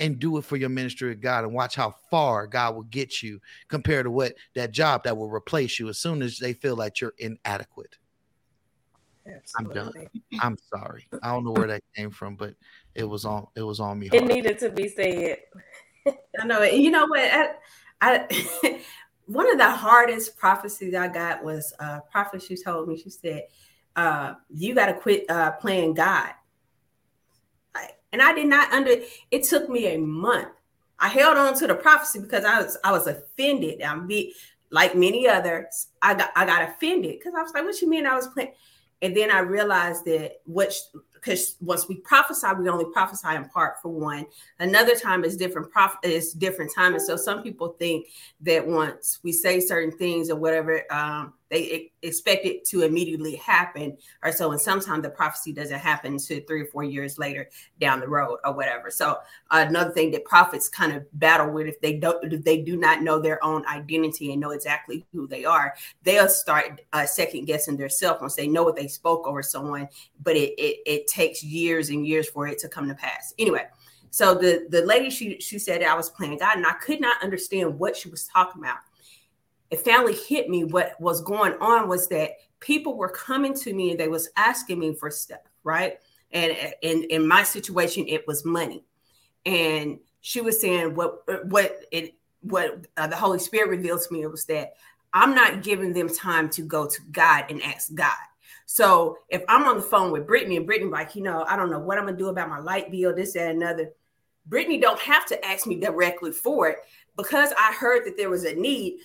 and 0.00 0.18
do 0.18 0.36
it 0.38 0.44
for 0.44 0.56
your 0.56 0.68
ministry 0.68 1.12
of 1.12 1.20
God 1.20 1.44
and 1.44 1.52
watch 1.52 1.76
how 1.76 1.94
far 2.10 2.46
God 2.46 2.74
will 2.74 2.82
get 2.82 3.22
you 3.22 3.40
compared 3.68 4.04
to 4.04 4.10
what 4.10 4.34
that 4.54 4.72
job 4.72 5.04
that 5.04 5.16
will 5.16 5.30
replace 5.30 5.78
you 5.78 5.88
as 5.88 5.98
soon 5.98 6.22
as 6.22 6.38
they 6.38 6.52
feel 6.52 6.74
like 6.74 7.00
you're 7.00 7.14
inadequate. 7.18 7.96
Absolutely. 9.26 9.80
I'm 9.80 9.92
done. 9.92 10.06
I'm 10.40 10.58
sorry. 10.74 11.06
I 11.22 11.30
don't 11.30 11.44
know 11.44 11.52
where 11.52 11.68
that 11.68 11.82
came 11.94 12.10
from, 12.10 12.34
but 12.34 12.54
it 12.94 13.04
was 13.04 13.24
on 13.24 13.46
it 13.54 13.62
was 13.62 13.78
on 13.78 13.98
me. 13.98 14.08
Hard. 14.08 14.24
It 14.24 14.26
needed 14.26 14.58
to 14.58 14.70
be 14.70 14.88
said. 14.88 15.38
I 16.40 16.44
know. 16.44 16.62
You 16.62 16.90
know 16.90 17.06
what? 17.06 17.20
I, 17.20 17.50
I 18.02 18.80
one 19.26 19.50
of 19.50 19.56
the 19.56 19.70
hardest 19.70 20.36
prophecies 20.36 20.94
I 20.94 21.08
got 21.08 21.42
was 21.42 21.72
a 21.80 21.84
uh, 21.84 22.00
prophet. 22.10 22.42
She 22.42 22.62
told 22.62 22.88
me, 22.88 22.98
she 22.98 23.08
said, 23.08 23.44
uh, 23.96 24.34
"You 24.50 24.74
got 24.74 24.86
to 24.86 24.94
quit 24.94 25.24
uh, 25.30 25.52
playing 25.52 25.94
God." 25.94 26.34
and 28.12 28.22
I 28.22 28.34
did 28.34 28.46
not 28.46 28.72
under. 28.72 28.94
It 29.30 29.44
took 29.44 29.68
me 29.68 29.94
a 29.94 29.98
month. 29.98 30.48
I 30.98 31.08
held 31.08 31.36
on 31.36 31.54
to 31.58 31.66
the 31.66 31.74
prophecy 31.74 32.20
because 32.20 32.44
I 32.44 32.60
was 32.60 32.76
I 32.84 32.92
was 32.92 33.06
offended. 33.06 33.82
I'm 33.82 34.06
be 34.06 34.34
like 34.70 34.94
many 34.94 35.26
others. 35.26 35.88
I 36.00 36.14
got 36.14 36.30
I 36.36 36.44
got 36.44 36.68
offended 36.68 37.18
because 37.18 37.34
I 37.34 37.42
was 37.42 37.52
like, 37.52 37.64
"What 37.64 37.80
you 37.80 37.88
mean?" 37.88 38.06
I 38.06 38.14
was 38.14 38.28
playing, 38.28 38.52
and 39.00 39.16
then 39.16 39.30
I 39.30 39.40
realized 39.40 40.04
that 40.04 40.40
what 40.44 40.74
because 41.22 41.56
once 41.60 41.88
we 41.88 41.96
prophesy, 41.96 42.48
we 42.58 42.68
only 42.68 42.84
prophesy 42.92 43.34
in 43.34 43.48
part 43.48 43.80
for 43.80 43.88
one. 43.88 44.26
Another 44.58 44.96
time 44.96 45.24
is 45.24 45.36
different 45.36 45.70
prophet 45.70 46.10
is 46.10 46.32
different 46.32 46.72
time. 46.74 46.94
And 46.94 47.02
so 47.02 47.16
some 47.16 47.42
people 47.42 47.76
think 47.78 48.08
that 48.40 48.66
once 48.66 49.20
we 49.22 49.32
say 49.32 49.60
certain 49.60 49.96
things 49.96 50.30
or 50.30 50.36
whatever, 50.36 50.82
um, 50.92 51.34
they 51.52 51.92
expect 52.00 52.46
it 52.46 52.64
to 52.64 52.82
immediately 52.82 53.36
happen 53.36 53.96
or 54.24 54.32
so 54.32 54.52
and 54.52 54.60
sometimes 54.60 55.02
the 55.02 55.10
prophecy 55.10 55.52
doesn't 55.52 55.78
happen 55.78 56.16
to 56.16 56.40
three 56.46 56.62
or 56.62 56.66
four 56.66 56.82
years 56.82 57.18
later 57.18 57.48
down 57.78 58.00
the 58.00 58.08
road 58.08 58.38
or 58.42 58.54
whatever. 58.54 58.90
So 58.90 59.18
another 59.50 59.92
thing 59.92 60.10
that 60.12 60.24
prophets 60.24 60.68
kind 60.68 60.94
of 60.94 61.06
battle 61.18 61.50
with 61.50 61.66
if 61.66 61.78
they 61.82 61.98
don't 61.98 62.32
if 62.32 62.42
they 62.42 62.62
do 62.62 62.76
not 62.76 63.02
know 63.02 63.20
their 63.20 63.44
own 63.44 63.66
identity 63.66 64.32
and 64.32 64.40
know 64.40 64.52
exactly 64.52 65.04
who 65.12 65.26
they 65.26 65.44
are 65.44 65.74
they'll 66.04 66.28
start 66.28 66.80
uh, 66.94 67.04
second 67.04 67.44
guessing 67.44 67.76
themselves 67.76 68.20
once 68.22 68.34
they 68.34 68.48
know 68.48 68.64
what 68.64 68.74
they 68.74 68.88
spoke 68.88 69.26
over 69.26 69.42
someone 69.42 69.86
but 70.22 70.36
it, 70.36 70.54
it 70.58 70.80
it 70.86 71.06
takes 71.06 71.44
years 71.44 71.90
and 71.90 72.06
years 72.06 72.28
for 72.28 72.46
it 72.46 72.58
to 72.58 72.68
come 72.68 72.88
to 72.88 72.94
pass. 72.94 73.34
Anyway 73.38 73.66
so 74.10 74.34
the 74.34 74.66
the 74.70 74.82
lady 74.86 75.10
she 75.10 75.38
she 75.40 75.58
said 75.58 75.82
I 75.82 75.94
was 75.94 76.08
playing 76.08 76.38
God 76.38 76.56
and 76.56 76.66
I 76.66 76.72
could 76.74 77.00
not 77.00 77.22
understand 77.22 77.78
what 77.78 77.94
she 77.94 78.08
was 78.08 78.26
talking 78.26 78.62
about 78.62 78.78
it 79.72 79.80
finally 79.80 80.14
hit 80.14 80.50
me 80.50 80.64
what 80.64 81.00
was 81.00 81.22
going 81.22 81.54
on 81.54 81.88
was 81.88 82.06
that 82.08 82.32
people 82.60 82.94
were 82.94 83.08
coming 83.08 83.54
to 83.54 83.72
me 83.72 83.90
and 83.90 83.98
they 83.98 84.06
was 84.06 84.28
asking 84.36 84.78
me 84.78 84.94
for 84.94 85.10
stuff, 85.10 85.40
right? 85.64 85.98
And 86.30 86.54
in 86.82 87.04
in 87.04 87.26
my 87.26 87.42
situation, 87.42 88.04
it 88.06 88.26
was 88.26 88.44
money. 88.44 88.84
And 89.46 89.98
she 90.20 90.42
was 90.42 90.60
saying 90.60 90.94
what 90.94 91.22
what 91.46 91.86
it 91.90 92.14
what 92.42 92.86
uh, 92.98 93.06
the 93.06 93.16
Holy 93.16 93.38
Spirit 93.38 93.70
revealed 93.70 94.02
to 94.02 94.12
me 94.12 94.26
was 94.26 94.44
that 94.44 94.74
I'm 95.14 95.34
not 95.34 95.62
giving 95.62 95.94
them 95.94 96.10
time 96.10 96.50
to 96.50 96.62
go 96.62 96.86
to 96.86 97.00
God 97.10 97.46
and 97.48 97.62
ask 97.62 97.94
God. 97.94 98.12
So 98.66 99.16
if 99.30 99.42
I'm 99.48 99.64
on 99.64 99.76
the 99.76 99.82
phone 99.82 100.12
with 100.12 100.26
Brittany 100.26 100.58
and 100.58 100.66
Brittany 100.66 100.90
like, 100.90 101.16
you 101.16 101.22
know, 101.22 101.46
I 101.48 101.56
don't 101.56 101.70
know 101.70 101.80
what 101.80 101.96
I'm 101.96 102.04
gonna 102.04 102.18
do 102.18 102.28
about 102.28 102.50
my 102.50 102.58
light 102.58 102.90
bill, 102.90 103.14
this, 103.16 103.32
that, 103.32 103.54
another. 103.54 103.90
Brittany 104.44 104.78
don't 104.78 105.00
have 105.00 105.24
to 105.26 105.42
ask 105.46 105.66
me 105.66 105.76
directly 105.76 106.32
for 106.32 106.68
it 106.68 106.78
because 107.16 107.52
I 107.58 107.72
heard 107.72 108.04
that 108.06 108.16
there 108.16 108.30
was 108.30 108.44
a 108.44 108.54
need 108.54 108.98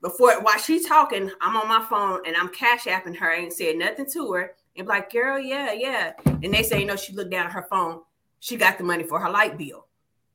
before 0.00 0.40
while 0.42 0.58
she's 0.58 0.86
talking, 0.86 1.30
I'm 1.40 1.56
on 1.56 1.68
my 1.68 1.84
phone 1.88 2.20
and 2.26 2.36
I'm 2.36 2.48
cash 2.48 2.84
apping 2.84 3.16
her. 3.16 3.30
I 3.30 3.36
ain't 3.36 3.52
said 3.52 3.76
nothing 3.76 4.06
to 4.12 4.32
her. 4.32 4.54
And 4.76 4.86
like, 4.86 5.12
girl, 5.12 5.38
yeah, 5.38 5.72
yeah. 5.72 6.12
And 6.24 6.54
they 6.54 6.62
say, 6.62 6.80
you 6.80 6.86
know, 6.86 6.96
she 6.96 7.12
looked 7.12 7.30
down 7.30 7.46
at 7.46 7.52
her 7.52 7.66
phone. 7.68 8.00
She 8.40 8.56
got 8.56 8.78
the 8.78 8.84
money 8.84 9.02
for 9.02 9.18
her 9.18 9.30
light 9.30 9.58
bill, 9.58 9.86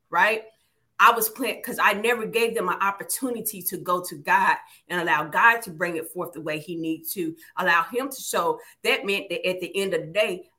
right? 0.10 0.44
I 1.00 1.12
was 1.12 1.30
playing 1.30 1.58
because 1.58 1.80
I 1.82 1.94
never 1.94 2.26
gave 2.26 2.56
them 2.56 2.70
an 2.70 2.80
opportunity 2.82 3.62
to 3.64 3.78
go 3.78 4.04
to 4.04 4.16
God 4.16 4.58
and 4.88 5.02
allow 5.02 5.26
God 5.26 5.62
to 5.64 5.72
bring 5.72 5.98
it 5.98 6.12
forth 6.12 6.34
the 6.34 6.42
way 6.42 6.60
He 6.60 6.76
needs 6.76 7.14
to 7.14 7.36
allow 7.58 7.84
Him 7.84 8.10
to 8.10 8.22
show. 8.22 8.60
That 8.84 9.06
meant 9.06 9.30
that 9.30 9.48
at 9.48 9.60
the 9.60 9.76
end 9.76 9.94
of 9.94 10.02
the 10.02 10.08
day, 10.08 10.50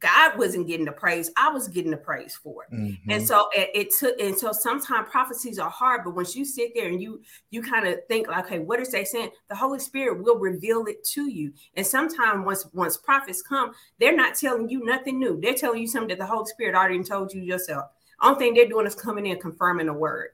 God 0.00 0.38
wasn't 0.38 0.66
getting 0.66 0.86
the 0.86 0.92
praise. 0.92 1.30
I 1.36 1.50
was 1.50 1.68
getting 1.68 1.90
the 1.90 1.98
praise 1.98 2.34
for 2.34 2.64
it. 2.64 2.74
Mhm. 2.74 2.98
And 3.10 3.26
so 3.26 3.48
it, 3.52 3.70
it 3.74 3.94
took, 3.94 4.18
and 4.18 4.36
so 4.36 4.50
sometimes 4.50 5.08
prophecies 5.10 5.58
are 5.58 5.68
hard, 5.68 6.04
but 6.04 6.14
once 6.14 6.34
you 6.34 6.44
sit 6.46 6.72
there 6.74 6.88
and 6.88 7.02
you 7.02 7.20
you 7.50 7.62
kind 7.62 7.86
of 7.86 7.98
think 8.08 8.28
like, 8.28 8.46
okay, 8.46 8.60
what 8.60 8.80
is 8.80 8.90
they 8.90 9.04
saying? 9.04 9.30
The 9.48 9.54
Holy 9.54 9.78
Spirit 9.78 10.22
will 10.22 10.38
reveal 10.38 10.86
it 10.86 11.04
to 11.04 11.28
you. 11.28 11.52
And 11.76 11.86
sometimes 11.86 12.46
once 12.46 12.66
once 12.72 12.96
prophets 12.96 13.42
come, 13.42 13.72
they're 14.00 14.16
not 14.16 14.36
telling 14.36 14.70
you 14.70 14.84
nothing 14.84 15.18
new. 15.18 15.38
They're 15.40 15.54
telling 15.54 15.82
you 15.82 15.86
something 15.86 16.08
that 16.08 16.18
the 16.18 16.26
Holy 16.26 16.46
Spirit 16.46 16.74
already 16.74 17.02
told 17.02 17.34
you 17.34 17.42
yourself. 17.42 17.90
Only 18.22 18.38
thing 18.38 18.54
they're 18.54 18.68
doing 18.68 18.86
is 18.86 18.94
coming 18.94 19.26
in 19.26 19.38
confirming 19.38 19.88
a 19.88 19.92
word. 19.94 20.30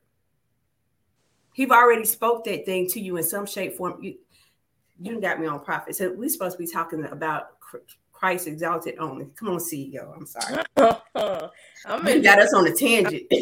He've 1.55 1.73
already 1.73 2.05
spoke 2.05 2.45
that 2.45 2.65
thing 2.67 2.87
to 2.89 3.01
you 3.01 3.17
in 3.17 3.25
some 3.25 3.47
shape, 3.47 3.77
form. 3.77 4.01
You, 4.01 4.15
you 5.01 5.21
got 5.21 5.41
me 5.41 5.49
on 5.49 5.65
prophet. 5.65 5.97
So 5.97 6.13
we're 6.13 6.29
supposed 6.29 6.57
to 6.57 6.63
be 6.63 6.71
talking 6.71 7.05
about 7.07 7.59
Christ 8.21 8.47
exalted 8.47 8.97
only. 8.99 9.27
Come 9.35 9.49
on, 9.49 9.57
CEO. 9.57 10.14
I'm 10.14 10.27
sorry. 10.27 10.62
I'm 11.87 12.07
You 12.07 12.23
got 12.23 12.39
us 12.39 12.53
on 12.53 12.66
a 12.66 12.73
tangent. 12.75 13.23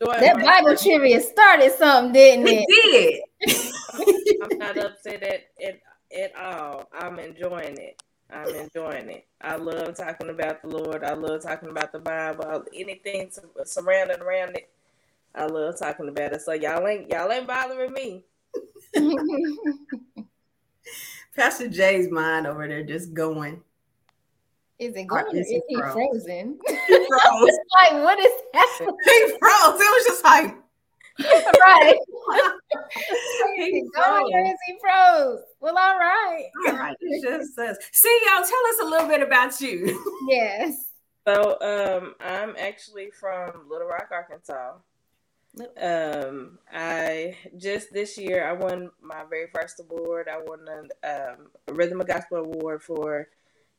That 0.00 0.42
Bible 0.42 0.78
trivia 0.78 1.20
started 1.20 1.72
something, 1.72 2.14
didn't 2.14 2.46
We 2.46 2.64
it? 2.66 3.22
did. 3.44 4.40
I'm 4.40 4.58
not 4.58 4.78
upset 4.78 5.22
at, 5.22 5.42
at 5.62 5.80
at 6.18 6.34
all. 6.36 6.88
I'm 6.90 7.18
enjoying 7.18 7.76
it. 7.76 8.02
I'm 8.32 8.54
enjoying 8.54 9.10
it. 9.10 9.26
I 9.42 9.56
love 9.56 9.94
talking 9.94 10.30
about 10.30 10.62
the 10.62 10.68
Lord. 10.68 11.04
I 11.04 11.12
love 11.12 11.42
talking 11.42 11.68
about 11.68 11.92
the 11.92 11.98
Bible. 11.98 12.64
Anything 12.74 13.30
sur- 13.30 13.42
surrounding 13.66 14.22
around 14.22 14.56
it. 14.56 14.70
I 15.34 15.44
love 15.44 15.78
talking 15.78 16.08
about 16.08 16.32
it. 16.32 16.40
So 16.40 16.54
y'all 16.54 16.86
ain't 16.86 17.10
y'all 17.10 17.30
ain't 17.30 17.46
bothering 17.46 17.92
me. 17.92 18.24
Pastor 21.36 21.68
Jay's 21.68 22.10
mind 22.10 22.46
over 22.46 22.66
there 22.66 22.84
just 22.84 23.12
going. 23.12 23.62
Is 24.80 24.96
it 24.96 25.06
going 25.06 25.24
or 25.26 25.36
Is 25.36 25.46
is 25.46 25.48
he 25.48 25.62
he 25.68 25.76
froze? 25.76 25.92
frozen? 25.94 26.58
He 26.66 26.74
froze. 27.08 27.58
like, 27.78 27.92
what 28.02 28.18
is 28.18 28.32
happening? 28.54 28.96
he 29.04 29.28
froze. 29.38 29.80
It 29.80 29.92
was 29.94 30.04
just 30.06 30.24
like 30.24 30.56
right. 31.60 31.98
He 33.56 33.64
he 33.72 33.82
going 33.94 34.24
or 34.24 34.30
froze. 34.30 34.48
is 34.48 34.58
he 34.66 34.78
froze? 34.80 35.40
Well, 35.60 35.76
all 35.78 35.98
right. 35.98 36.44
all 36.68 36.74
right. 36.76 36.96
It 37.00 37.22
just 37.22 37.54
says. 37.54 37.76
CEO, 37.92 38.36
tell 38.48 38.66
us 38.68 38.80
a 38.82 38.86
little 38.86 39.08
bit 39.08 39.22
about 39.22 39.60
you. 39.60 40.02
Yes. 40.28 40.86
So 41.28 41.58
um 41.60 42.14
I'm 42.20 42.54
actually 42.58 43.10
from 43.10 43.68
Little 43.68 43.86
Rock, 43.88 44.08
Arkansas. 44.10 44.72
Um 45.80 46.58
I 46.72 47.36
just 47.58 47.92
this 47.92 48.16
year 48.16 48.48
I 48.48 48.52
won 48.52 48.90
my 49.02 49.24
very 49.28 49.48
first 49.54 49.80
award. 49.80 50.28
I 50.28 50.38
won 50.38 50.60
a 50.68 50.78
um 51.32 51.50
a 51.68 51.74
Rhythm 51.74 52.00
of 52.00 52.06
Gospel 52.06 52.38
award 52.38 52.82
for 52.82 53.28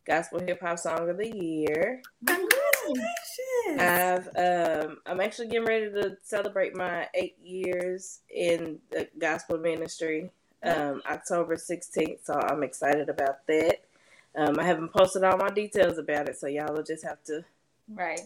Gospel 0.06 0.40
Hip 0.40 0.60
Hop 0.62 0.80
Song 0.80 1.10
of 1.10 1.18
the 1.18 1.28
Year. 1.36 2.02
Congratulations. 2.26 3.80
I've 3.80 4.28
um 4.38 4.98
I'm 5.06 5.22
actually 5.22 5.48
getting 5.50 5.66
ready 5.68 5.90
to 5.92 6.18
celebrate 6.24 6.76
my 6.76 7.08
eight 7.14 7.38
years 7.42 8.20
in 8.30 8.80
the 8.92 9.08
gospel 9.20 9.58
ministry 9.58 10.30
um 10.64 11.02
October 11.10 11.56
16th, 11.56 12.20
so 12.26 12.34
I'm 12.34 12.64
excited 12.64 13.10
about 13.10 13.46
that. 13.48 13.78
Um 14.36 14.60
I 14.60 14.64
haven't 14.66 14.94
posted 14.94 15.24
all 15.24 15.38
my 15.38 15.50
details 15.50 15.98
about 15.98 16.30
it, 16.30 16.38
so 16.38 16.48
y'all 16.48 16.74
will 16.74 16.84
just 16.84 17.04
have 17.06 17.24
to 17.26 17.44
Right. 17.88 18.22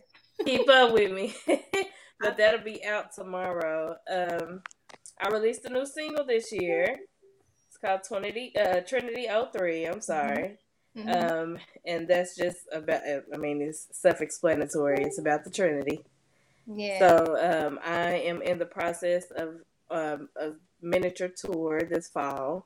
keep 0.46 0.70
up 0.70 0.94
with 0.94 1.12
me. 1.12 1.36
but 2.20 2.38
that'll 2.38 2.64
be 2.64 2.84
out 2.86 3.14
tomorrow. 3.14 3.96
Um, 4.12 4.62
I 5.20 5.30
released 5.30 5.66
a 5.66 5.70
new 5.70 5.86
single 5.86 6.26
this 6.26 6.52
year. 6.52 6.98
It's 7.68 7.78
called 7.78 8.02
Trinity 8.08 8.54
uh, 8.58 8.82
Trinity 8.82 9.28
03. 9.54 9.86
I'm 9.86 10.02
sorry. 10.02 10.58
Mhm. 10.96 11.32
Um, 11.32 11.58
and 11.86 12.08
that's 12.08 12.36
just 12.36 12.60
about. 12.72 13.02
I 13.34 13.38
mean, 13.38 13.62
it's 13.62 13.88
self-explanatory. 13.92 15.04
It's 15.04 15.20
about 15.20 15.44
the 15.44 15.50
Trinity. 15.50 16.04
yeah. 16.68 17.00
So 17.00 17.38
um, 17.68 17.80
I 17.86 18.14
am 18.20 18.42
in 18.42 18.60
the 18.60 18.66
process 18.66 19.32
of 19.32 19.56
um, 19.92 20.30
a 20.38 20.52
miniature 20.82 21.30
tour 21.30 21.82
this 21.82 22.08
fall. 22.08 22.66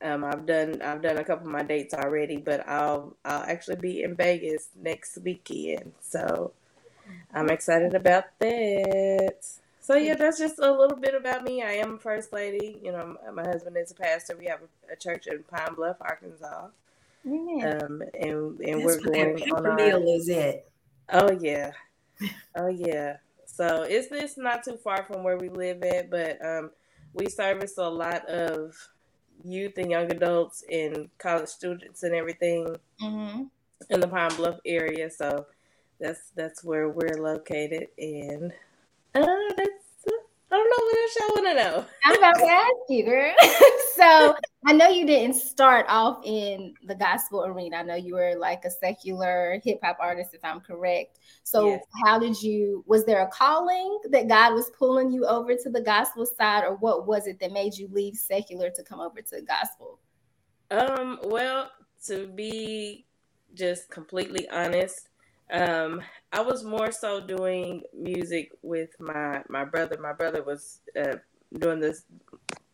Um, 0.00 0.24
I've 0.24 0.46
done 0.46 0.80
I've 0.82 1.02
done 1.02 1.18
a 1.18 1.24
couple 1.24 1.46
of 1.46 1.52
my 1.52 1.62
dates 1.62 1.94
already, 1.94 2.36
but 2.36 2.66
I'll 2.68 3.16
I'll 3.24 3.42
actually 3.44 3.76
be 3.76 4.02
in 4.02 4.14
Vegas 4.14 4.68
next 4.80 5.18
weekend. 5.18 5.92
So 6.00 6.52
I'm 7.34 7.50
excited 7.50 7.94
about 7.94 8.24
that. 8.40 9.36
So 9.80 9.94
yeah, 9.96 10.14
that's 10.14 10.38
just 10.38 10.58
a 10.58 10.70
little 10.70 10.96
bit 10.98 11.14
about 11.14 11.44
me. 11.44 11.62
I 11.62 11.72
am 11.72 11.94
a 11.94 11.98
first 11.98 12.32
lady. 12.32 12.78
You 12.82 12.92
know, 12.92 13.16
my 13.32 13.42
husband 13.42 13.76
is 13.76 13.90
a 13.90 13.94
pastor. 13.94 14.36
We 14.38 14.46
have 14.46 14.60
a, 14.62 14.92
a 14.92 14.96
church 14.96 15.26
in 15.26 15.42
Pine 15.44 15.74
Bluff, 15.74 15.96
Arkansas. 16.00 16.68
Um, 17.26 18.02
and 18.14 18.60
and 18.60 18.80
That's 18.80 18.84
we're 18.84 19.00
going 19.00 19.42
on 19.52 19.66
our 19.66 19.76
meal 19.76 20.04
is 20.16 20.28
at. 20.28 20.64
Oh 21.12 21.30
yeah, 21.40 21.72
oh 22.56 22.68
yeah. 22.68 23.16
So 23.46 23.82
it's 23.82 24.08
this 24.08 24.36
not 24.36 24.64
too 24.64 24.76
far 24.76 25.04
from 25.04 25.24
where 25.24 25.36
we 25.36 25.48
live 25.48 25.82
at, 25.82 26.10
but 26.10 26.44
um, 26.44 26.70
we 27.14 27.28
service 27.28 27.78
a 27.78 27.88
lot 27.88 28.26
of 28.28 28.74
youth 29.44 29.78
and 29.78 29.90
young 29.90 30.10
adults 30.10 30.64
and 30.70 31.08
college 31.18 31.48
students 31.48 32.02
and 32.02 32.14
everything 32.14 32.76
hmm 33.00 33.44
in 33.90 34.00
the 34.00 34.08
Pine 34.08 34.34
Bluff 34.36 34.58
area. 34.64 35.10
So 35.10 35.46
that's 36.00 36.30
that's 36.36 36.62
where 36.62 36.88
we're 36.88 37.20
located, 37.20 37.88
and 37.98 38.52
uh, 39.14 39.24
that's 39.56 39.88
I 40.50 40.56
don't 40.56 40.70
know 40.70 40.84
what 40.84 40.98
else 40.98 41.16
y'all 41.18 41.44
want 41.44 41.46
to 41.46 41.54
know. 41.54 41.84
I'm 42.04 42.18
about 42.18 42.36
to 42.36 42.46
ask 42.46 42.88
you, 42.88 43.04
girl. 43.04 43.34
so 43.96 44.34
I 44.66 44.72
know 44.72 44.88
you 44.88 45.06
didn't 45.06 45.36
start 45.36 45.86
off 45.88 46.20
in 46.24 46.74
the 46.82 46.94
gospel 46.94 47.44
arena. 47.44 47.76
I 47.76 47.82
know 47.84 47.94
you 47.94 48.14
were 48.14 48.34
like 48.36 48.64
a 48.64 48.70
secular 48.70 49.60
hip 49.64 49.78
hop 49.82 49.98
artist, 50.00 50.34
if 50.34 50.44
I'm 50.44 50.60
correct. 50.60 51.20
So 51.44 51.68
Yes. 51.70 51.84
how 52.04 52.18
did 52.18 52.40
you? 52.42 52.84
Was 52.86 53.04
there 53.04 53.22
a 53.22 53.28
calling 53.28 53.98
that 54.10 54.28
God 54.28 54.54
was 54.54 54.70
pulling 54.76 55.12
you 55.12 55.24
over 55.26 55.54
to 55.54 55.70
the 55.70 55.80
gospel 55.80 56.26
side, 56.26 56.64
or 56.64 56.74
what 56.76 57.06
was 57.06 57.26
it 57.28 57.38
that 57.40 57.52
made 57.52 57.76
you 57.76 57.88
leave 57.92 58.16
secular 58.16 58.70
to 58.70 58.82
come 58.82 59.00
over 59.00 59.22
to 59.22 59.42
gospel? 59.42 60.00
Um, 60.70 61.18
well, 61.24 61.70
to 62.06 62.26
be 62.26 63.06
just 63.54 63.90
completely 63.90 64.48
honest, 64.50 65.08
um, 65.50 66.02
I 66.32 66.40
was 66.40 66.62
more 66.64 66.92
so 66.92 67.20
doing 67.20 67.82
music 67.94 68.52
with 68.62 68.90
my 69.00 69.42
my 69.48 69.64
brother. 69.64 69.98
My 70.00 70.12
brother 70.12 70.42
was 70.42 70.80
uh, 70.98 71.16
doing 71.58 71.80
this 71.80 72.04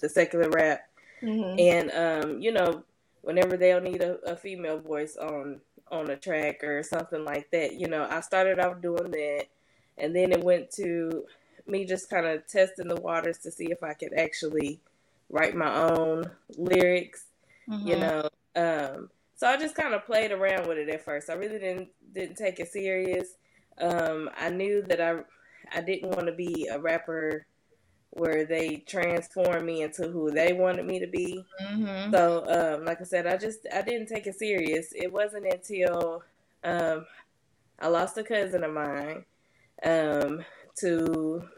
the 0.01 0.09
secular 0.09 0.51
rap, 0.51 0.81
Mhm. 1.25 1.59
and 1.59 1.91
um, 1.93 2.41
you 2.41 2.53
know, 2.53 2.85
whenever 3.23 3.57
they'll 3.57 3.81
need 3.81 4.03
a, 4.03 4.17
a 4.31 4.37
female 4.37 4.81
voice 4.81 5.17
on 5.17 5.61
on 5.91 6.11
a 6.11 6.17
track 6.17 6.65
or 6.65 6.83
something 6.83 7.25
like 7.25 7.51
that, 7.53 7.75
you 7.75 7.89
know, 7.89 8.07
I 8.11 8.21
started 8.21 8.59
off 8.61 8.83
doing 8.83 9.11
that, 9.13 9.47
and 9.99 10.15
then 10.17 10.33
it 10.33 10.45
went 10.45 10.71
to 10.73 11.27
me 11.67 11.85
just 11.87 12.11
kind 12.11 12.27
of 12.27 12.47
testing 12.47 12.89
the 12.89 13.01
waters 13.01 13.39
to 13.39 13.51
see 13.53 13.71
if 13.71 13.83
I 13.83 13.95
could 13.95 14.15
actually 14.15 14.81
write 15.31 15.55
my 15.57 15.75
own 15.91 16.25
lyrics 16.59 17.27
you 17.83 17.97
Mhm. 17.97 17.99
know 17.99 18.29
um 18.57 19.11
so 19.35 19.47
i 19.47 19.57
just 19.57 19.75
kind 19.75 19.95
of 19.95 20.05
played 20.07 20.33
around 20.33 20.67
with 20.69 20.79
it 20.79 20.89
at 20.89 21.05
first 21.05 21.31
i 21.31 21.35
really 21.35 21.59
didn't 21.59 21.89
didn't 22.13 22.37
take 22.37 22.61
it 22.61 22.69
serious 22.69 23.37
um 23.81 24.31
i 24.39 24.49
knew 24.51 24.83
that 24.83 25.01
i 25.01 25.19
i 25.75 25.81
didn't 25.81 26.11
want 26.11 26.27
to 26.27 26.33
be 26.33 26.69
a 26.73 26.79
rapper 26.79 27.47
where 28.15 28.45
they 28.45 28.77
transform 28.87 29.67
me 29.67 29.83
into 29.83 30.09
who 30.09 30.31
they 30.31 30.53
wanted 30.53 30.87
me 30.87 30.99
to 31.01 31.07
be 31.07 31.45
Mhm. 31.63 32.13
so 32.13 32.45
um 32.49 32.85
like 32.85 33.01
i 33.01 33.05
said 33.05 33.27
i 33.27 33.37
just 33.37 33.67
i 33.75 33.83
didn't 33.83 34.07
take 34.09 34.27
it 34.27 34.37
serious 34.39 34.93
it 34.95 35.13
wasn't 35.13 35.47
until 35.47 36.23
um 36.65 37.07
i 37.81 37.89
lost 37.89 38.19
a 38.19 38.25
cousin 38.25 38.65
of 38.65 38.73
mine 38.73 39.25
um 39.85 40.45
to 40.77 41.49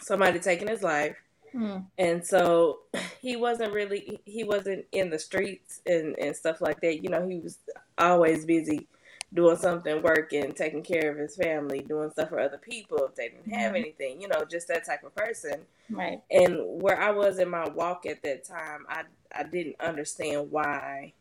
somebody 0.00 0.38
taking 0.38 0.68
his 0.68 0.82
life 0.82 1.16
Mhm. 1.54 1.86
and 1.98 2.26
so 2.26 2.80
he 3.20 3.36
wasn't 3.36 3.72
really 3.72 4.20
he 4.24 4.42
wasn't 4.44 4.84
in 4.92 5.10
the 5.10 5.18
streets 5.18 5.80
and 5.86 6.18
and 6.18 6.34
stuff 6.34 6.60
like 6.60 6.80
that 6.80 7.02
you 7.02 7.10
know 7.10 7.26
he 7.28 7.38
was 7.38 7.58
always 7.98 8.44
busy 8.46 8.88
doing 9.34 9.56
something 9.56 10.02
working 10.02 10.52
taking 10.52 10.82
care 10.82 11.10
of 11.10 11.18
his 11.18 11.36
family 11.36 11.80
doing 11.80 12.10
stuff 12.10 12.28
for 12.30 12.40
other 12.40 12.58
people 12.58 12.98
if 13.06 13.14
they 13.14 13.28
didn't 13.28 13.52
have 13.52 13.72
Mhm. 13.72 13.76
anything 13.76 14.20
you 14.20 14.28
know 14.28 14.44
just 14.50 14.68
that 14.68 14.84
type 14.84 15.04
of 15.04 15.14
person 15.14 15.62
Right. 15.90 16.22
and 16.30 16.56
where 16.82 17.00
i 17.00 17.10
was 17.10 17.38
in 17.38 17.48
my 17.48 17.68
walk 17.70 18.06
at 18.06 18.22
that 18.22 18.44
time 18.44 18.86
i 18.88 19.04
i 19.34 19.42
didn't 19.44 19.76
understand 19.80 20.50
why 20.50 21.12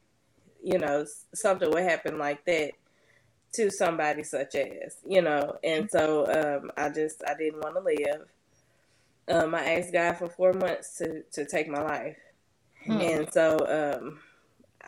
you 0.64 0.78
know 0.80 1.06
something 1.34 1.70
would 1.72 1.84
happen 1.84 2.18
like 2.18 2.46
that 2.46 2.72
to 3.54 3.70
somebody 3.70 4.24
such 4.24 4.56
as 4.56 4.98
you 5.08 5.22
know 5.22 5.58
and 5.64 5.90
so 5.92 6.26
um 6.32 6.72
i 6.78 6.90
just 6.90 7.22
i 7.28 7.34
didn't 7.36 7.62
want 7.62 7.76
to 7.76 7.82
live 7.82 8.28
um 9.30 9.56
i 9.56 9.76
asked 9.76 9.94
god 9.94 10.14
for 10.18 10.30
four 10.30 10.54
months 10.54 10.98
to 10.98 11.24
to 11.32 11.46
take 11.46 11.68
my 11.68 11.82
life 11.82 12.18
Hmm. 12.86 13.00
and 13.02 13.32
so 13.32 13.58
um 14.02 14.20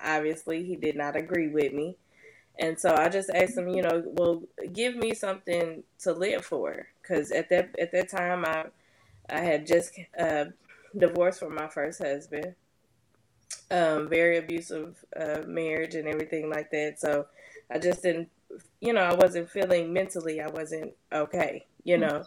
obviously 0.03 0.63
he 0.63 0.76
did 0.76 0.95
not 0.95 1.15
agree 1.15 1.47
with 1.49 1.74
me 1.74 1.97
and 2.59 2.79
so 2.79 2.95
i 2.95 3.09
just 3.09 3.29
asked 3.31 3.57
him 3.57 3.67
you 3.67 3.81
know 3.81 4.03
well 4.05 4.43
give 4.73 4.95
me 4.95 5.13
something 5.13 5.83
to 5.99 6.13
live 6.13 6.45
for 6.45 6.87
because 7.01 7.31
at 7.31 7.49
that 7.49 7.73
at 7.79 7.91
that 7.91 8.09
time 8.09 8.45
i 8.45 8.65
i 9.29 9.39
had 9.39 9.65
just 9.65 9.99
uh 10.19 10.45
divorced 10.97 11.39
from 11.39 11.55
my 11.55 11.67
first 11.67 12.01
husband 12.01 12.53
um 13.71 14.07
very 14.07 14.37
abusive 14.37 15.03
uh 15.19 15.39
marriage 15.47 15.95
and 15.95 16.07
everything 16.07 16.49
like 16.49 16.69
that 16.69 16.99
so 16.99 17.25
i 17.71 17.79
just 17.79 18.03
didn't 18.03 18.29
you 18.81 18.93
know, 18.93 19.01
I 19.01 19.13
wasn't 19.15 19.49
feeling 19.49 19.93
mentally, 19.93 20.41
I 20.41 20.47
wasn't 20.47 20.93
okay, 21.11 21.65
you 21.83 21.97
know. 21.97 22.25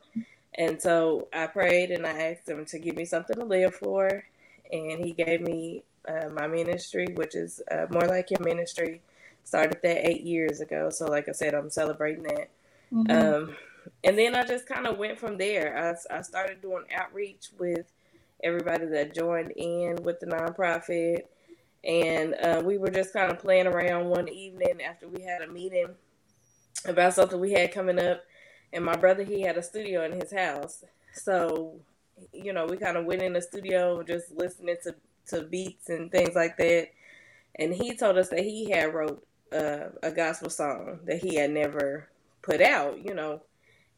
And 0.55 0.81
so 0.81 1.29
I 1.33 1.47
prayed 1.47 1.91
and 1.91 2.07
I 2.07 2.31
asked 2.31 2.49
him 2.49 2.65
to 2.67 2.79
give 2.79 2.97
me 2.97 3.05
something 3.05 3.37
to 3.37 3.45
live 3.45 3.75
for. 3.75 4.25
And 4.73 5.05
he 5.05 5.13
gave 5.13 5.41
me 5.43 5.83
uh, 6.09 6.29
my 6.33 6.47
ministry, 6.47 7.09
which 7.15 7.35
is 7.35 7.61
uh, 7.71 7.87
more 7.91 8.07
like 8.09 8.31
your 8.31 8.41
ministry. 8.41 9.03
Started 9.47 9.79
that 9.85 10.05
eight 10.05 10.23
years 10.23 10.61
ago. 10.61 10.91
So, 10.91 11.07
like 11.07 11.29
I 11.29 11.33
said, 11.33 11.55
I'm 11.55 11.71
celebrating 11.71 12.25
that. 12.25 12.51
Mm-hmm. 12.93 13.11
Um, 13.11 13.57
and 14.03 14.19
then 14.19 14.35
I 14.35 14.45
just 14.45 14.67
kind 14.67 14.89
of 14.89 14.99
went 14.99 15.21
from 15.21 15.39
there. 15.39 15.97
I, 16.11 16.19
I 16.19 16.23
started 16.23 16.61
doing 16.61 16.83
outreach 16.93 17.51
with 17.57 17.87
everybody 18.43 18.87
that 18.87 19.15
joined 19.15 19.53
in 19.53 20.03
with 20.03 20.19
the 20.19 20.27
nonprofit. 20.27 21.27
And 21.85 22.35
uh, 22.35 22.61
we 22.65 22.77
were 22.77 22.91
just 22.91 23.13
kind 23.13 23.31
of 23.31 23.39
playing 23.39 23.69
around 23.69 24.07
one 24.07 24.29
evening 24.29 24.83
after 24.83 25.07
we 25.07 25.23
had 25.23 25.43
a 25.43 25.47
meeting 25.47 25.91
about 26.85 27.15
something 27.15 27.39
we 27.39 27.53
had 27.53 27.73
coming 27.73 28.01
up. 28.01 28.25
And 28.73 28.85
my 28.85 28.97
brother, 28.97 29.23
he 29.23 29.43
had 29.43 29.57
a 29.57 29.63
studio 29.63 30.05
in 30.05 30.21
his 30.21 30.33
house. 30.33 30.83
So, 31.13 31.77
you 32.33 32.53
know, 32.53 32.67
we 32.67 32.79
kind 32.79 32.97
of 32.97 33.05
went 33.05 33.23
in 33.23 33.35
the 33.35 33.41
studio 33.43 34.03
just 34.03 34.33
listening 34.33 34.77
to, 34.83 34.97
to 35.29 35.43
beats 35.43 35.89
and 35.89 36.11
things 36.11 36.35
like 36.35 36.57
that. 36.57 36.89
And 37.55 37.73
he 37.73 37.95
told 37.97 38.19
us 38.19 38.31
that 38.31 38.41
he 38.41 38.71
had 38.71 38.93
wrote 38.93 39.25
uh, 39.53 39.91
a 40.03 40.11
gospel 40.11 40.51
song 40.51 41.01
that 41.05 41.19
he 41.19 41.37
had 41.37 41.51
never 41.51 42.09
put 42.43 42.61
out, 42.61 43.05
you 43.05 43.15
know, 43.15 43.43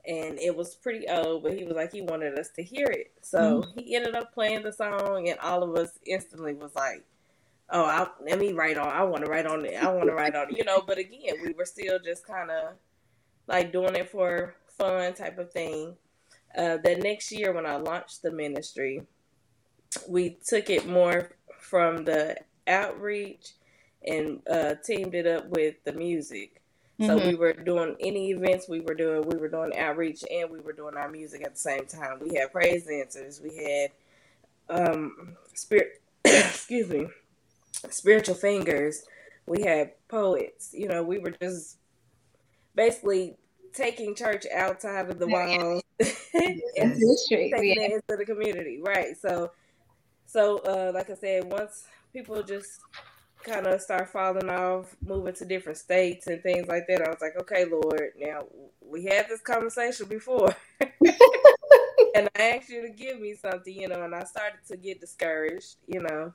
and 0.06 0.38
it 0.38 0.56
was 0.56 0.74
pretty 0.74 1.06
old, 1.08 1.42
but 1.42 1.54
he 1.54 1.64
was 1.64 1.76
like 1.76 1.92
he 1.92 2.00
wanted 2.00 2.38
us 2.38 2.48
to 2.56 2.62
hear 2.62 2.86
it. 2.86 3.12
So 3.20 3.62
mm-hmm. 3.62 3.78
he 3.78 3.94
ended 3.94 4.14
up 4.14 4.32
playing 4.32 4.62
the 4.62 4.72
song, 4.72 5.28
and 5.28 5.38
all 5.40 5.62
of 5.62 5.76
us 5.76 5.98
instantly 6.06 6.54
was 6.54 6.74
like, 6.74 7.04
"Oh, 7.70 7.84
I, 7.84 8.08
let 8.24 8.38
me 8.38 8.52
write 8.52 8.78
on. 8.78 8.88
I 8.88 9.02
want 9.02 9.24
to 9.24 9.30
write 9.30 9.46
on 9.46 9.64
it. 9.64 9.82
I 9.82 9.92
want 9.92 10.08
to 10.08 10.14
write 10.14 10.34
on 10.34 10.50
it." 10.50 10.56
You 10.56 10.64
know, 10.64 10.82
but 10.86 10.98
again, 10.98 11.34
we 11.44 11.52
were 11.52 11.66
still 11.66 11.98
just 11.98 12.26
kind 12.26 12.50
of 12.50 12.74
like 13.46 13.72
doing 13.72 13.96
it 13.96 14.10
for 14.10 14.54
fun 14.78 15.12
type 15.14 15.38
of 15.38 15.52
thing. 15.52 15.96
Uh, 16.56 16.78
that 16.78 17.02
next 17.02 17.30
year, 17.30 17.52
when 17.52 17.66
I 17.66 17.76
launched 17.76 18.22
the 18.22 18.30
ministry, 18.30 19.02
we 20.08 20.38
took 20.46 20.70
it 20.70 20.86
more 20.88 21.32
from 21.58 22.04
the 22.04 22.36
outreach 22.66 23.52
and 24.06 24.40
uh, 24.50 24.74
teamed 24.84 25.14
it 25.14 25.26
up 25.26 25.48
with 25.48 25.82
the 25.84 25.92
music. 25.92 26.58
So 27.00 27.16
mm-hmm. 27.16 27.28
we 27.28 27.34
were 27.36 27.52
doing 27.52 27.94
any 28.00 28.30
events 28.30 28.68
we 28.68 28.80
were 28.80 28.94
doing, 28.94 29.22
we 29.22 29.36
were 29.36 29.48
doing 29.48 29.76
outreach 29.76 30.24
and 30.28 30.50
we 30.50 30.58
were 30.58 30.72
doing 30.72 30.96
our 30.96 31.08
music 31.08 31.42
at 31.44 31.54
the 31.54 31.60
same 31.60 31.86
time. 31.86 32.18
We 32.20 32.34
had 32.36 32.50
praise 32.50 32.86
dancers, 32.86 33.40
we 33.40 33.56
had 33.56 33.90
um 34.68 35.36
spirit 35.54 36.02
excuse 36.24 36.88
me, 36.88 37.06
spiritual 37.88 38.34
fingers, 38.34 39.04
we 39.46 39.62
had 39.62 39.92
poets, 40.08 40.70
you 40.72 40.88
know, 40.88 41.04
we 41.04 41.18
were 41.18 41.30
just 41.30 41.76
basically 42.74 43.36
taking 43.72 44.16
church 44.16 44.44
outside 44.52 45.08
of 45.08 45.20
the 45.20 45.28
walls 45.28 45.82
and 46.00 46.10
taking 46.34 46.60
yeah. 46.74 47.82
it 47.82 47.92
into 47.92 48.16
the 48.16 48.24
community. 48.26 48.80
Right. 48.84 49.16
So 49.16 49.52
so 50.26 50.58
uh 50.58 50.90
like 50.92 51.10
I 51.10 51.14
said, 51.14 51.44
once 51.44 51.86
people 52.12 52.42
just 52.42 52.80
kind 53.48 53.66
of 53.66 53.80
start 53.80 54.08
falling 54.10 54.48
off, 54.48 54.94
moving 55.04 55.34
to 55.34 55.44
different 55.44 55.78
states 55.78 56.26
and 56.26 56.42
things 56.42 56.68
like 56.68 56.86
that, 56.88 57.02
I 57.02 57.08
was 57.08 57.20
like, 57.20 57.36
okay, 57.40 57.64
Lord, 57.64 58.12
now 58.18 58.44
we 58.84 59.04
had 59.04 59.28
this 59.28 59.40
conversation 59.40 60.06
before. 60.06 60.54
and 60.80 62.28
I 62.36 62.56
asked 62.56 62.68
you 62.68 62.82
to 62.82 62.90
give 62.90 63.20
me 63.20 63.34
something, 63.34 63.74
you 63.74 63.88
know, 63.88 64.02
and 64.02 64.14
I 64.14 64.24
started 64.24 64.60
to 64.68 64.76
get 64.76 65.00
discouraged, 65.00 65.76
you 65.86 66.00
know. 66.00 66.32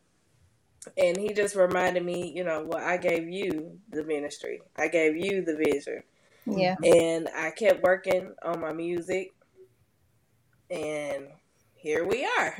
And 0.97 1.15
he 1.15 1.33
just 1.33 1.55
reminded 1.55 2.03
me, 2.03 2.33
you 2.35 2.43
know, 2.43 2.65
well, 2.67 2.83
I 2.83 2.97
gave 2.97 3.29
you 3.29 3.79
the 3.89 4.03
ministry, 4.03 4.61
I 4.77 4.87
gave 4.87 5.15
you 5.15 5.43
the 5.43 5.55
vision. 5.55 6.03
Yeah. 6.45 6.75
And 6.83 7.29
I 7.33 7.51
kept 7.51 7.83
working 7.83 8.33
on 8.43 8.59
my 8.59 8.73
music, 8.73 9.31
and 10.69 11.27
here 11.75 12.05
we 12.05 12.25
are. 12.25 12.57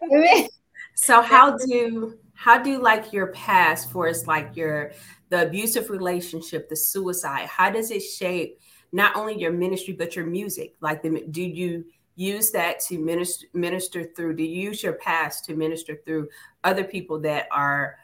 so, 0.94 1.22
how 1.22 1.56
do 1.56 2.18
how 2.34 2.62
do 2.62 2.80
like 2.80 3.12
your 3.12 3.28
past 3.28 3.90
for 3.90 4.08
it's 4.08 4.26
like 4.26 4.56
your 4.56 4.92
the 5.28 5.46
abusive 5.46 5.90
relationship 5.90 6.68
the 6.68 6.76
suicide 6.76 7.46
how 7.46 7.70
does 7.70 7.90
it 7.90 8.00
shape 8.00 8.58
not 8.92 9.16
only 9.16 9.38
your 9.38 9.52
ministry 9.52 9.94
but 9.94 10.14
your 10.14 10.26
music? 10.26 10.74
Like 10.80 11.02
the, 11.02 11.24
do 11.30 11.42
you 11.42 11.84
use 12.14 12.50
that 12.50 12.78
to 12.78 12.98
minister 12.98 13.46
minister 13.54 14.04
through 14.14 14.36
do 14.36 14.42
you 14.42 14.68
use 14.68 14.82
your 14.82 14.92
past 14.92 15.46
to 15.46 15.54
minister 15.54 15.98
through 16.04 16.28
other 16.62 16.84
people 16.84 17.18
that 17.18 17.48
are 17.50 17.96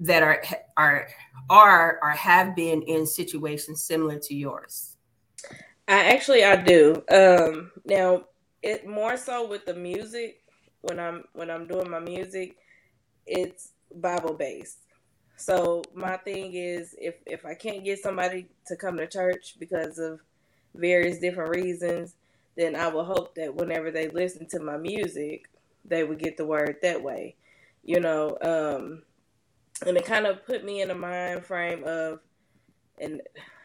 that 0.00 0.22
are 0.22 0.42
are 0.76 1.08
are 1.48 1.98
or 2.02 2.10
have 2.10 2.54
been 2.54 2.82
in 2.82 3.06
situations 3.06 3.82
similar 3.82 4.18
to 4.18 4.34
yours? 4.34 4.96
I 5.88 6.12
actually 6.12 6.44
i 6.44 6.56
do. 6.56 7.02
Um 7.10 7.72
now 7.86 8.24
it 8.62 8.86
more 8.86 9.16
so 9.16 9.48
with 9.48 9.64
the 9.64 9.74
music 9.74 10.42
when 10.84 10.98
i'm 11.00 11.24
when 11.34 11.50
i'm 11.50 11.66
doing 11.66 11.90
my 11.90 12.00
music 12.00 12.56
it's 13.26 13.70
Bible 13.94 14.34
based. 14.34 14.78
So 15.36 15.82
my 15.94 16.16
thing 16.18 16.54
is 16.54 16.94
if 16.98 17.16
if 17.26 17.44
I 17.44 17.54
can't 17.54 17.84
get 17.84 17.98
somebody 17.98 18.46
to 18.66 18.76
come 18.76 18.96
to 18.98 19.06
church 19.06 19.56
because 19.58 19.98
of 19.98 20.20
various 20.74 21.18
different 21.18 21.50
reasons, 21.50 22.14
then 22.56 22.76
I 22.76 22.88
will 22.88 23.04
hope 23.04 23.34
that 23.34 23.54
whenever 23.54 23.90
they 23.90 24.08
listen 24.08 24.46
to 24.50 24.60
my 24.60 24.76
music, 24.76 25.48
they 25.84 26.04
would 26.04 26.18
get 26.18 26.36
the 26.36 26.46
word 26.46 26.76
that 26.82 27.02
way. 27.02 27.36
You 27.82 28.00
know, 28.00 28.38
um 28.42 29.02
and 29.86 29.96
it 29.96 30.06
kind 30.06 30.26
of 30.26 30.46
put 30.46 30.64
me 30.64 30.82
in 30.82 30.90
a 30.90 30.94
mind 30.94 31.44
frame 31.44 31.82
of 31.84 32.20
and 33.00 33.22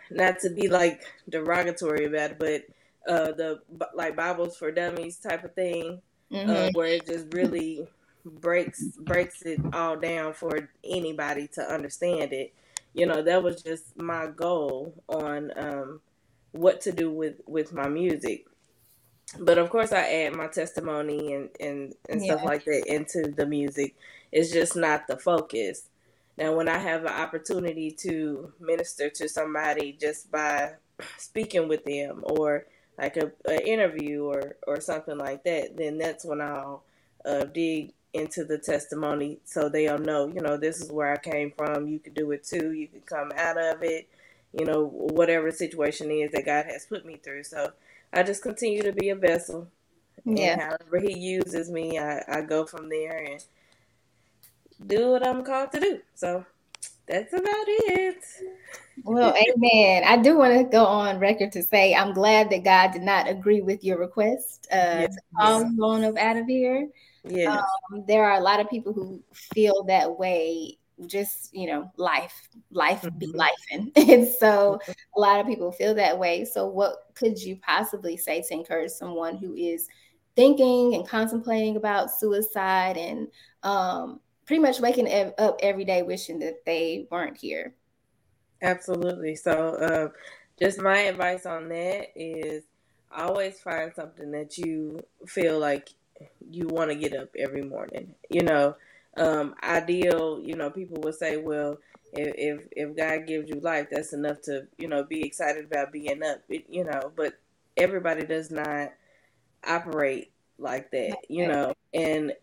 not 0.10 0.40
to 0.40 0.50
be 0.50 0.68
like 0.68 1.04
derogatory 1.30 2.06
about 2.06 2.32
it, 2.32 2.40
but 2.40 2.64
uh 3.12 3.32
the 3.34 3.62
like 3.96 4.16
Bibles 4.16 4.58
for 4.58 4.72
dummies 4.72 5.18
type 5.18 5.44
of 5.44 5.54
thing, 5.54 6.02
mm-hmm. 6.32 6.50
uh, 6.50 6.70
where 6.74 6.88
it 6.88 7.06
just 7.06 7.34
really 7.34 7.88
breaks 8.26 8.84
breaks 9.00 9.42
it 9.44 9.60
all 9.74 9.98
down 9.98 10.34
for 10.34 10.70
anybody 10.84 11.48
to 11.48 11.62
understand 11.62 12.34
it. 12.34 12.54
You 12.94 13.06
know, 13.06 13.22
that 13.22 13.44
was 13.44 13.62
just 13.62 13.98
my 13.98 14.28
goal 14.28 14.94
on 15.08 15.52
um, 15.56 16.02
what 16.52 16.82
to 16.82 16.92
do 16.92 17.12
with 17.12 17.42
with 17.48 17.74
my 17.74 17.88
music. 17.88 18.46
But 19.40 19.60
of 19.60 19.70
course, 19.70 19.92
I 19.92 20.02
add 20.02 20.36
my 20.36 20.48
testimony 20.48 21.34
and 21.34 21.50
and, 21.60 21.94
and 22.10 22.24
yeah. 22.24 22.34
stuff 22.34 22.46
like 22.46 22.66
that 22.66 22.86
into 22.88 23.32
the 23.32 23.46
music. 23.46 23.96
It's 24.32 24.52
just 24.52 24.76
not 24.76 25.08
the 25.08 25.18
focus. 25.18 25.90
Now, 26.38 26.56
when 26.56 26.70
I 26.70 26.78
have 26.78 27.02
an 27.02 27.12
opportunity 27.12 27.92
to 28.00 28.54
minister 28.62 29.10
to 29.10 29.28
somebody 29.28 29.98
just 30.00 30.32
by 30.32 30.74
speaking 31.18 31.68
with 31.68 31.84
them 31.84 32.24
or 32.24 32.66
like 33.00 33.18
a, 33.18 33.32
a 33.48 33.68
interview 33.68 34.26
or 34.26 34.58
or 34.68 34.82
something 34.82 35.18
like 35.18 35.44
that, 35.46 35.78
then 35.78 35.98
that's 35.98 36.26
when 36.26 36.42
I'll 36.42 36.84
uh, 37.26 37.46
dig 37.46 37.94
into 38.14 38.44
the 38.44 38.58
testimony 38.58 39.38
so 39.46 39.70
they'll 39.70 40.00
know, 40.00 40.28
you 40.28 40.42
know, 40.42 40.58
this 40.58 40.82
is 40.82 40.92
where 40.92 41.14
I 41.14 41.18
came 41.18 41.52
from. 41.56 41.88
You 41.88 42.00
could 42.00 42.16
do 42.16 42.32
it 42.32 42.44
too. 42.44 42.74
You 42.74 42.88
could 42.88 43.06
come 43.06 43.32
out 43.38 43.58
of 43.58 43.84
it, 43.84 44.10
you 44.58 44.66
know, 44.66 44.86
whatever 44.86 45.52
situation 45.52 46.10
is 46.12 46.32
that 46.32 46.46
God 46.46 46.66
has 46.66 46.86
put 46.86 47.06
me 47.06 47.18
through. 47.18 47.44
So 47.44 47.72
I 48.12 48.24
just 48.24 48.42
continue 48.42 48.82
to 48.84 48.92
be 48.92 49.10
a 49.10 49.16
vessel. 49.16 49.68
Yeah. 50.26 50.54
And 50.54 50.62
however 50.62 51.00
He 51.00 51.18
uses 51.18 51.70
me, 51.70 52.00
I, 52.00 52.24
I 52.28 52.42
go 52.42 52.66
from 52.66 52.90
there 52.90 53.18
and 53.18 53.44
do 54.86 55.12
what 55.12 55.26
I'm 55.26 55.44
called 55.44 55.72
to 55.74 55.80
do. 55.80 56.00
So 56.16 56.46
that's 57.10 57.34
about 57.34 57.66
it. 57.68 58.24
Well, 59.04 59.34
amen. 59.36 60.04
I 60.06 60.18
do 60.18 60.38
want 60.38 60.54
to 60.58 60.64
go 60.64 60.86
on 60.86 61.20
record 61.20 61.52
to 61.54 61.64
say 61.64 61.96
I'm 61.96 62.14
glad 62.14 62.50
that 62.52 62.64
God 62.64 62.92
did 62.92 63.02
not 63.02 63.28
agree 63.28 63.62
with 63.62 63.84
your 63.84 63.98
request 63.98 64.68
uh, 64.72 65.08
yes. 65.08 65.16
to 65.16 65.72
you 65.76 65.84
on 65.84 66.04
up 66.04 66.18
out 66.18 66.38
of 66.38 66.46
here. 66.46 66.88
Yeah. 67.24 67.62
Um, 67.92 68.06
there 68.08 68.26
are 68.26 68.38
a 68.38 68.44
lot 68.44 68.60
of 68.60 68.70
people 68.70 68.94
who 68.94 69.24
feel 69.34 69.84
that 69.86 70.20
way 70.20 70.78
just 71.06 71.56
you 71.56 71.66
know 71.66 71.90
life 71.96 72.50
life 72.72 73.04
mm-hmm. 73.04 73.18
be 73.20 73.28
life 73.28 73.52
and, 73.72 73.90
and 73.96 74.28
so 74.28 74.78
mm-hmm. 74.84 74.92
a 75.16 75.20
lot 75.20 75.40
of 75.40 75.48
people 75.48 75.72
feel 75.72 75.96
that 75.96 76.20
way 76.20 76.44
so 76.44 76.68
what 76.68 77.06
could 77.16 77.42
you 77.42 77.56
possibly 77.66 78.18
say 78.18 78.42
to 78.42 78.54
encourage 78.54 78.92
someone 78.92 79.38
who 79.38 79.54
is 79.54 79.88
thinking 80.36 80.96
and 80.96 81.08
contemplating 81.08 81.78
about 81.78 82.12
suicide 82.12 82.98
and 82.98 83.30
um, 83.64 84.20
pretty 84.50 84.62
much 84.62 84.80
waking 84.80 85.08
up 85.38 85.60
every 85.62 85.86
day 85.86 86.02
wishing 86.02 86.40
that 86.40 86.66
they 86.66 87.08
weren't 87.12 87.38
here 87.38 87.76
absolutely 88.64 89.36
so 89.36 89.76
uh, 89.76 90.10
just 90.60 90.82
my 90.82 91.00
advice 91.02 91.46
on 91.46 91.70
that 91.70 92.08
is 92.16 92.64
always 93.16 93.60
find 93.60 93.94
something 93.96 94.32
that 94.32 94.58
you 94.58 95.00
feel 95.26 95.60
like 95.60 95.90
you 96.50 96.68
want 96.68 96.90
to 96.90 96.96
get 96.96 97.16
up 97.16 97.30
every 97.38 97.62
morning. 97.62 98.16
You 98.30 98.44
know, 98.44 98.76
um, 99.18 99.56
ideal. 99.64 100.42
You 100.44 100.56
know, 100.56 100.70
people 100.70 100.98
would 101.04 101.16
say, 101.16 101.38
well, 101.38 101.78
if, 102.14 102.34
if 102.38 102.68
if 102.72 102.98
God 102.98 103.28
gives 103.28 103.50
you 103.50 103.60
life, 103.62 103.88
that's 103.92 104.14
enough 104.14 104.42
to 104.44 104.68
you 104.78 104.88
know 104.88 105.04
be 105.04 105.26
excited 105.26 105.66
about 105.66 105.92
being 105.92 106.24
up. 106.24 106.42
It, 106.50 106.66
you 106.70 106.84
know, 106.84 107.12
but 107.16 107.40
everybody 107.78 108.26
does 108.26 108.52
not 108.52 108.94
operate 109.66 110.32
like 110.58 110.92
that. 110.92 111.18
You 111.30 111.48
know, 111.48 111.74
and 111.94 112.34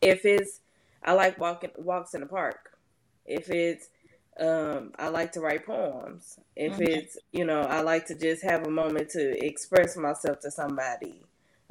if 0.00 0.24
it's 0.24 0.60
I 1.04 1.12
like 1.12 1.38
walking 1.38 1.70
walks 1.76 2.14
in 2.14 2.20
the 2.20 2.26
park. 2.26 2.70
If 3.26 3.50
it's 3.50 3.88
Um, 4.40 4.92
I 4.98 5.08
like 5.08 5.32
to 5.32 5.40
write 5.40 5.66
poems. 5.66 6.38
If 6.56 6.80
Mhm. 6.80 6.80
it's, 6.80 7.18
you 7.32 7.44
know, 7.44 7.60
I 7.62 7.82
like 7.82 8.06
to 8.06 8.14
just 8.14 8.42
have 8.44 8.66
a 8.66 8.70
moment 8.70 9.10
to 9.10 9.24
express 9.46 9.96
myself 9.96 10.40
to 10.40 10.50
somebody 10.50 11.22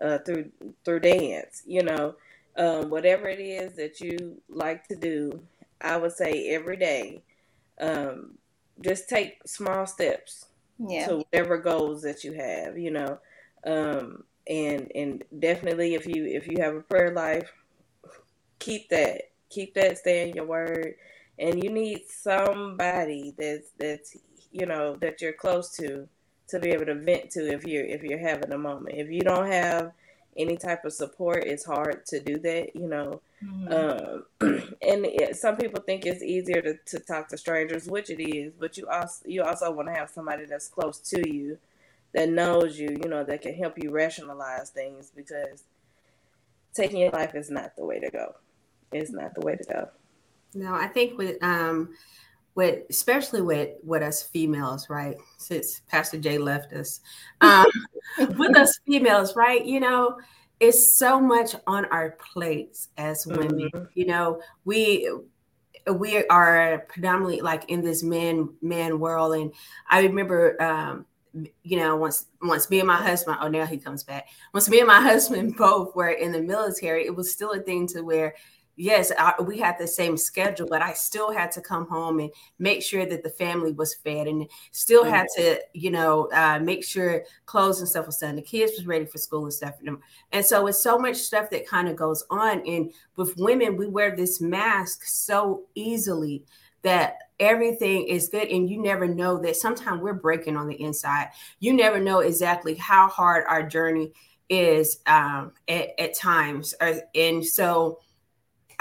uh, 0.01 0.19
through 0.19 0.51
through 0.85 0.99
dance. 1.01 1.63
You 1.65 1.83
know, 1.83 2.15
um, 2.57 2.89
whatever 2.89 3.27
it 3.27 3.39
is 3.39 3.75
that 3.77 3.99
you 3.99 4.41
like 4.49 4.87
to 4.89 4.95
do, 4.95 5.41
I 5.81 5.97
would 5.97 6.13
say 6.13 6.49
every 6.49 6.77
day, 6.77 7.23
um, 7.79 8.37
just 8.83 9.09
take 9.09 9.37
small 9.45 9.85
steps 9.85 10.45
Yeah. 10.79 11.07
to 11.07 11.17
whatever 11.17 11.57
goals 11.57 12.01
that 12.03 12.23
you 12.23 12.33
have. 12.33 12.77
You 12.77 12.91
know, 12.91 13.19
um, 13.65 14.23
and 14.47 14.91
and 14.95 15.23
definitely 15.39 15.95
if 15.95 16.05
you 16.07 16.25
if 16.25 16.47
you 16.47 16.57
have 16.61 16.75
a 16.75 16.81
prayer 16.81 17.11
life, 17.13 17.51
keep 18.61 18.89
that 18.89 19.31
keep 19.49 19.73
that 19.75 19.97
stay 19.97 20.29
in 20.29 20.35
your 20.35 20.45
word. 20.45 20.95
And 21.39 21.63
you 21.63 21.69
need 21.71 22.03
somebody 22.07 23.33
that's 23.37 23.69
that's 23.79 24.17
you 24.51 24.65
know 24.65 24.95
that 25.01 25.21
you're 25.21 25.33
close 25.33 25.71
to 25.77 26.07
to 26.49 26.59
be 26.59 26.69
able 26.71 26.85
to 26.85 26.95
vent 26.95 27.31
to 27.31 27.51
if 27.51 27.65
you're 27.65 27.85
if 27.85 28.03
you're 28.03 28.19
having 28.19 28.53
a 28.53 28.57
moment. 28.57 28.97
If 28.97 29.09
you 29.11 29.21
don't 29.23 29.51
have 29.51 29.91
any 30.37 30.57
type 30.57 30.85
of 30.85 30.93
support 30.93 31.43
it's 31.45 31.65
hard 31.65 32.05
to 32.07 32.19
do 32.21 32.39
that 32.39 32.75
you 32.75 32.87
know. 32.87 33.21
Mhm. 33.43 33.67
um 33.73 34.25
and 34.81 35.05
it, 35.05 35.35
some 35.35 35.57
people 35.57 35.81
think 35.81 36.05
it's 36.05 36.23
easier 36.23 36.61
to, 36.61 36.77
to 36.85 36.99
talk 36.99 37.27
to 37.29 37.37
strangers 37.37 37.87
which 37.87 38.09
it 38.09 38.21
is 38.23 38.53
but 38.59 38.77
you 38.77 38.87
also 38.87 39.23
you 39.25 39.43
also 39.43 39.71
want 39.71 39.87
to 39.89 39.93
have 39.93 40.09
somebody 40.09 40.45
that's 40.45 40.67
close 40.69 40.99
to 40.99 41.19
you 41.29 41.57
that 42.13 42.29
knows 42.29 42.79
you 42.79 42.89
you 43.03 43.09
know 43.09 43.23
that 43.23 43.41
can 43.41 43.55
help 43.55 43.75
you 43.83 43.91
rationalize 43.91 44.69
things 44.69 45.11
because 45.15 45.63
taking 46.73 46.99
your 47.01 47.11
life 47.11 47.35
is 47.35 47.49
not 47.49 47.75
the 47.75 47.85
way 47.85 47.99
to 47.99 48.09
go 48.09 48.35
it's 48.91 49.11
not 49.11 49.33
the 49.35 49.41
way 49.41 49.55
to 49.55 49.63
go 49.65 49.89
No, 50.53 50.73
I 50.73 50.87
think 50.87 51.17
with 51.17 51.41
um 51.43 51.89
with 52.55 52.83
especially 52.89 53.41
with 53.41 53.69
with 53.83 54.03
us 54.03 54.23
females, 54.23 54.89
right? 54.89 55.15
Since 55.37 55.81
Pastor 55.87 56.17
Jay 56.19 56.37
left 56.37 56.73
us, 56.73 56.99
um, 57.39 57.65
with 58.37 58.57
us 58.57 58.77
females, 58.85 59.35
right? 59.35 59.63
You 59.65 59.79
know, 59.79 60.19
it's 60.59 60.97
so 60.97 61.19
much 61.19 61.55
on 61.67 61.85
our 61.85 62.17
plates 62.33 62.89
as 62.97 63.25
women. 63.25 63.69
Mhm. 63.73 63.87
You 63.95 64.05
know, 64.07 64.41
we 64.65 65.09
we 65.95 66.25
are 66.27 66.85
predominantly 66.89 67.41
like 67.41 67.69
in 67.69 67.81
this 67.81 68.03
man 68.03 68.49
man 68.61 68.99
world, 68.99 69.33
and 69.35 69.53
I 69.89 70.01
remember. 70.01 70.61
um 70.61 71.05
you 71.63 71.77
know, 71.77 71.95
once 71.95 72.25
once 72.41 72.69
me 72.69 72.79
and 72.79 72.87
my 72.87 72.97
husband, 72.97 73.37
oh 73.39 73.47
now 73.47 73.65
he 73.65 73.77
comes 73.77 74.03
back. 74.03 74.27
Once 74.53 74.67
me 74.67 74.79
and 74.79 74.87
my 74.87 74.99
husband 75.11 75.55
both 75.55 75.95
were 75.95 76.09
in 76.09 76.33
the 76.33 76.41
military, 76.41 77.05
it 77.05 77.15
was 77.15 77.31
still 77.31 77.51
a 77.53 77.59
thing 77.61 77.87
to 77.87 78.01
where 78.01 78.35
yes, 78.81 79.11
I, 79.15 79.39
we 79.39 79.59
had 79.59 79.77
the 79.77 79.87
same 79.87 80.17
schedule, 80.17 80.67
but 80.67 80.81
I 80.81 80.93
still 80.93 81.31
had 81.31 81.51
to 81.51 81.61
come 81.61 81.87
home 81.87 82.19
and 82.19 82.31
make 82.57 82.81
sure 82.81 83.05
that 83.05 83.21
the 83.21 83.29
family 83.29 83.73
was 83.73 83.93
fed, 83.93 84.27
and 84.27 84.49
still 84.71 85.03
had 85.03 85.27
to, 85.35 85.61
you 85.73 85.91
know, 85.91 86.29
uh, 86.33 86.59
make 86.59 86.83
sure 86.83 87.23
clothes 87.45 87.79
and 87.79 87.87
stuff 87.87 88.07
was 88.07 88.17
done. 88.17 88.35
The 88.35 88.41
kids 88.41 88.73
was 88.75 88.87
ready 88.87 89.05
for 89.05 89.19
school 89.19 89.43
and 89.43 89.53
stuff. 89.53 89.75
And 90.31 90.43
so 90.43 90.65
it's 90.65 90.81
so 90.81 90.97
much 90.97 91.17
stuff 91.17 91.51
that 91.51 91.67
kind 91.67 91.87
of 91.89 91.95
goes 91.95 92.25
on. 92.31 92.65
And 92.67 92.91
with 93.17 93.37
women, 93.37 93.77
we 93.77 93.85
wear 93.85 94.15
this 94.15 94.41
mask 94.41 95.03
so 95.05 95.65
easily 95.75 96.43
that 96.81 97.17
everything 97.39 98.07
is 98.07 98.29
good 98.29 98.47
and 98.47 98.67
you 98.67 98.81
never 98.81 99.07
know 99.07 99.37
that 99.37 99.55
sometimes 99.55 100.01
we're 100.01 100.13
breaking 100.13 100.57
on 100.57 100.67
the 100.67 100.81
inside 100.81 101.27
you 101.59 101.73
never 101.73 101.99
know 101.99 102.19
exactly 102.19 102.73
how 102.73 103.07
hard 103.07 103.43
our 103.47 103.61
journey 103.61 104.11
is 104.49 104.99
um, 105.05 105.51
at, 105.67 105.89
at 105.99 106.15
times 106.15 106.73
Uh, 106.81 106.95
and 107.13 107.45
so 107.45 107.99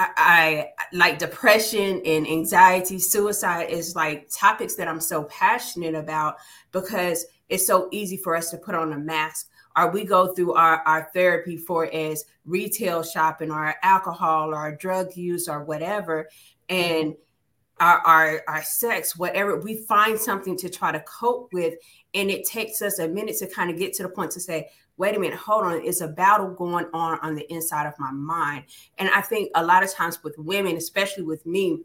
I, 0.01 0.73
I 0.79 0.87
like 0.93 1.19
depression 1.19 2.01
and 2.05 2.27
anxiety, 2.27 2.99
suicide 2.99 3.71
is 3.71 3.95
like 3.95 4.29
topics 4.31 4.75
that 4.77 4.89
I'm 4.89 5.01
so 5.01 5.25
passionate 5.25 5.95
about 5.95 6.37
because 6.73 7.27
it's 7.49 7.67
so 7.67 7.89
easy 7.91 8.17
for 8.17 8.35
us 8.35 8.51
to 8.51 8.57
put 8.57 8.75
on 8.75 8.93
a 8.93 8.99
mask 8.99 9.51
or 9.77 9.91
we 9.91 10.05
go 10.05 10.33
through 10.35 10.55
our, 10.55 10.79
our 10.87 11.11
therapy 11.13 11.57
for 11.57 11.93
as 11.93 12.25
retail 12.45 13.03
shopping 13.03 13.51
or 13.51 13.75
alcohol 13.83 14.55
or 14.55 14.73
drug 14.73 15.17
use 15.17 15.49
or 15.49 15.65
whatever. 15.65 16.29
And 16.69 17.13
mm-hmm. 17.13 17.85
our, 17.85 17.99
our, 17.99 18.43
our 18.49 18.63
sex, 18.63 19.17
whatever, 19.17 19.61
we 19.61 19.77
find 19.77 20.19
something 20.19 20.57
to 20.59 20.69
try 20.69 20.93
to 20.93 21.01
cope 21.01 21.53
with. 21.53 21.75
And 22.15 22.31
it 22.31 22.47
takes 22.47 22.83
us 22.83 22.99
a 22.99 23.09
minute 23.09 23.39
to 23.39 23.47
kind 23.47 23.71
of 23.71 23.79
get 23.79 23.93
to 23.95 24.03
the 24.03 24.09
point 24.09 24.33
to 24.33 24.41
say, 24.41 24.71
wait 25.01 25.17
a 25.17 25.19
minute, 25.19 25.39
hold 25.39 25.65
on, 25.65 25.81
it's 25.83 26.03
a 26.03 26.09
battle 26.09 26.51
going 26.51 26.85
on 26.93 27.19
on 27.21 27.35
the 27.35 27.51
inside 27.51 27.87
of 27.87 27.95
my 27.99 28.11
mind. 28.13 28.65
And 28.99 29.09
I 29.09 29.23
think 29.23 29.51
a 29.55 29.65
lot 29.65 29.83
of 29.83 29.91
times 29.91 30.23
with 30.23 30.35
women, 30.37 30.77
especially 30.77 31.23
with 31.23 31.47
me, 31.47 31.81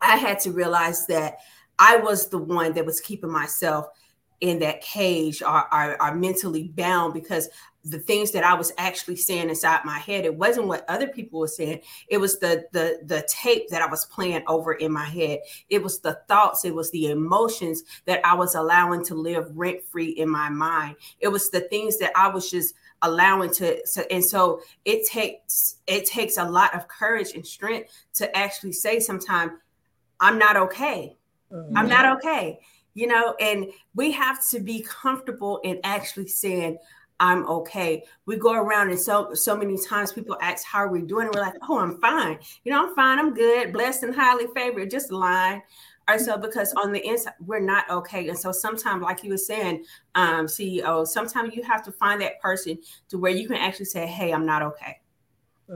I 0.00 0.16
had 0.16 0.40
to 0.40 0.50
realize 0.50 1.06
that 1.08 1.36
I 1.78 1.96
was 1.96 2.28
the 2.28 2.38
one 2.38 2.72
that 2.72 2.86
was 2.86 2.98
keeping 2.98 3.30
myself 3.30 3.88
in 4.40 4.58
that 4.60 4.80
cage 4.80 5.42
are, 5.42 5.68
or, 5.72 6.02
or 6.02 6.14
mentally 6.14 6.68
bound 6.74 7.14
because 7.14 7.48
the 7.84 7.98
things 7.98 8.30
that 8.32 8.44
I 8.44 8.54
was 8.54 8.72
actually 8.76 9.16
saying 9.16 9.48
inside 9.48 9.84
my 9.84 9.98
head, 9.98 10.24
it 10.24 10.34
wasn't 10.34 10.66
what 10.66 10.84
other 10.88 11.08
people 11.08 11.40
were 11.40 11.48
saying. 11.48 11.80
It 12.08 12.18
was 12.18 12.38
the 12.38 12.66
the 12.72 13.00
the 13.06 13.26
tape 13.28 13.68
that 13.70 13.80
I 13.80 13.86
was 13.86 14.04
playing 14.06 14.42
over 14.46 14.74
in 14.74 14.92
my 14.92 15.06
head. 15.06 15.40
It 15.70 15.82
was 15.82 15.98
the 15.98 16.18
thoughts, 16.28 16.64
it 16.64 16.74
was 16.74 16.90
the 16.90 17.10
emotions 17.10 17.82
that 18.04 18.24
I 18.24 18.34
was 18.34 18.54
allowing 18.54 19.04
to 19.06 19.14
live 19.14 19.56
rent 19.56 19.82
free 19.82 20.10
in 20.10 20.28
my 20.28 20.50
mind. 20.50 20.96
It 21.20 21.28
was 21.28 21.48
the 21.50 21.62
things 21.62 21.98
that 21.98 22.12
I 22.14 22.28
was 22.28 22.50
just 22.50 22.74
allowing 23.02 23.50
to 23.50 23.80
so 23.86 24.02
and 24.10 24.22
so 24.22 24.60
it 24.84 25.06
takes 25.06 25.76
it 25.86 26.04
takes 26.04 26.36
a 26.36 26.44
lot 26.44 26.74
of 26.74 26.86
courage 26.86 27.32
and 27.34 27.46
strength 27.46 27.90
to 28.12 28.36
actually 28.36 28.72
say 28.72 29.00
sometimes 29.00 29.52
I'm 30.20 30.38
not 30.38 30.56
okay. 30.58 31.16
Mhm. 31.50 31.72
I'm 31.74 31.88
not 31.88 32.18
okay. 32.18 32.60
You 32.94 33.06
know, 33.06 33.34
and 33.40 33.66
we 33.94 34.10
have 34.12 34.46
to 34.50 34.60
be 34.60 34.82
comfortable 34.82 35.60
in 35.62 35.80
actually 35.84 36.28
saying, 36.28 36.78
I'm 37.20 37.46
okay. 37.46 38.02
We 38.24 38.36
go 38.36 38.54
around 38.54 38.90
and 38.90 38.98
so 38.98 39.34
so 39.34 39.54
many 39.54 39.76
times 39.78 40.12
people 40.12 40.38
ask 40.40 40.64
how 40.64 40.78
are 40.78 40.88
we 40.88 41.02
doing? 41.02 41.26
And 41.26 41.34
we're 41.34 41.42
like, 41.42 41.54
oh, 41.68 41.78
I'm 41.78 42.00
fine. 42.00 42.38
You 42.64 42.72
know, 42.72 42.88
I'm 42.88 42.94
fine, 42.94 43.18
I'm 43.18 43.34
good, 43.34 43.72
blessed 43.72 44.04
and 44.04 44.14
highly 44.14 44.46
favored, 44.54 44.90
just 44.90 45.12
line. 45.12 45.62
Or 46.08 46.18
so 46.18 46.38
because 46.38 46.72
on 46.72 46.92
the 46.92 47.06
inside, 47.06 47.34
we're 47.44 47.60
not 47.60 47.88
okay. 47.90 48.28
And 48.28 48.38
so 48.38 48.50
sometimes, 48.50 49.02
like 49.02 49.22
you 49.22 49.30
were 49.30 49.36
saying, 49.36 49.84
um, 50.14 50.46
CEO, 50.46 51.06
sometimes 51.06 51.54
you 51.54 51.62
have 51.62 51.84
to 51.84 51.92
find 51.92 52.20
that 52.22 52.40
person 52.40 52.78
to 53.10 53.18
where 53.18 53.30
you 53.30 53.46
can 53.46 53.58
actually 53.58 53.84
say, 53.84 54.06
Hey, 54.06 54.32
I'm 54.32 54.46
not 54.46 54.62
okay. 54.62 54.99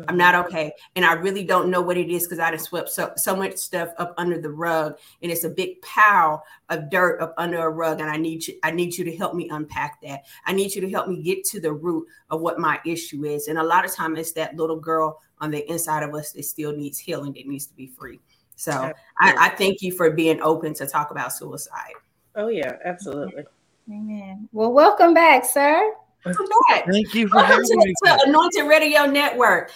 I'm 0.09 0.17
not 0.17 0.35
okay. 0.47 0.73
And 0.97 1.05
I 1.05 1.13
really 1.13 1.45
don't 1.45 1.71
know 1.71 1.81
what 1.81 1.97
it 1.97 2.11
is 2.11 2.25
because 2.25 2.39
I 2.39 2.51
just 2.51 2.67
swept 2.67 2.89
so, 2.89 3.13
so 3.17 3.37
much 3.37 3.57
stuff 3.57 3.91
up 3.99 4.15
under 4.17 4.41
the 4.41 4.51
rug. 4.51 4.99
And 5.23 5.31
it's 5.31 5.45
a 5.45 5.49
big 5.49 5.81
pile 5.83 6.45
of 6.69 6.91
dirt 6.91 7.21
up 7.21 7.35
under 7.39 7.59
a 7.59 7.71
rug. 7.71 8.01
And 8.01 8.11
I 8.11 8.17
need 8.17 8.47
you, 8.47 8.55
I 8.63 8.71
need 8.71 8.97
you 8.97 9.05
to 9.05 9.17
help 9.17 9.35
me 9.35 9.49
unpack 9.51 10.01
that. 10.03 10.25
I 10.47 10.53
need 10.53 10.75
you 10.75 10.81
to 10.81 10.91
help 10.91 11.09
me 11.09 11.23
get 11.23 11.45
to 11.45 11.61
the 11.61 11.73
root 11.73 12.07
of 12.31 12.41
what 12.41 12.59
my 12.59 12.81
issue 12.85 13.25
is. 13.25 13.49
And 13.49 13.59
a 13.59 13.63
lot 13.63 13.85
of 13.85 13.95
time 13.95 14.17
it's 14.17 14.33
that 14.33 14.57
little 14.57 14.79
girl 14.79 15.21
on 15.39 15.51
the 15.51 15.71
inside 15.71 16.03
of 16.03 16.15
us 16.15 16.33
that 16.33 16.45
still 16.45 16.75
needs 16.75 16.99
healing, 16.99 17.33
that 17.35 17.47
needs 17.47 17.67
to 17.67 17.75
be 17.75 17.87
free. 17.87 18.21
So 18.57 18.93
I, 19.19 19.35
I 19.39 19.49
thank 19.51 19.83
you 19.83 19.93
for 19.93 20.11
being 20.11 20.41
open 20.41 20.75
to 20.75 20.87
talk 20.87 21.11
about 21.11 21.33
suicide. 21.33 21.93
Oh 22.37 22.49
yeah, 22.49 22.77
absolutely. 22.85 23.45
Amen. 23.89 24.49
Well, 24.53 24.73
welcome 24.73 25.13
back, 25.13 25.45
sir. 25.45 25.95
Welcome 26.25 26.47
back. 26.69 26.87
Thank 26.91 27.15
you 27.15 27.29
for 27.29 27.37
Welcome 27.37 27.53
having 27.53 27.67
to 27.67 27.77
me. 27.87 27.95
the 28.03 28.25
Anointed 28.27 28.67
Radio 28.67 29.05
Network. 29.07 29.71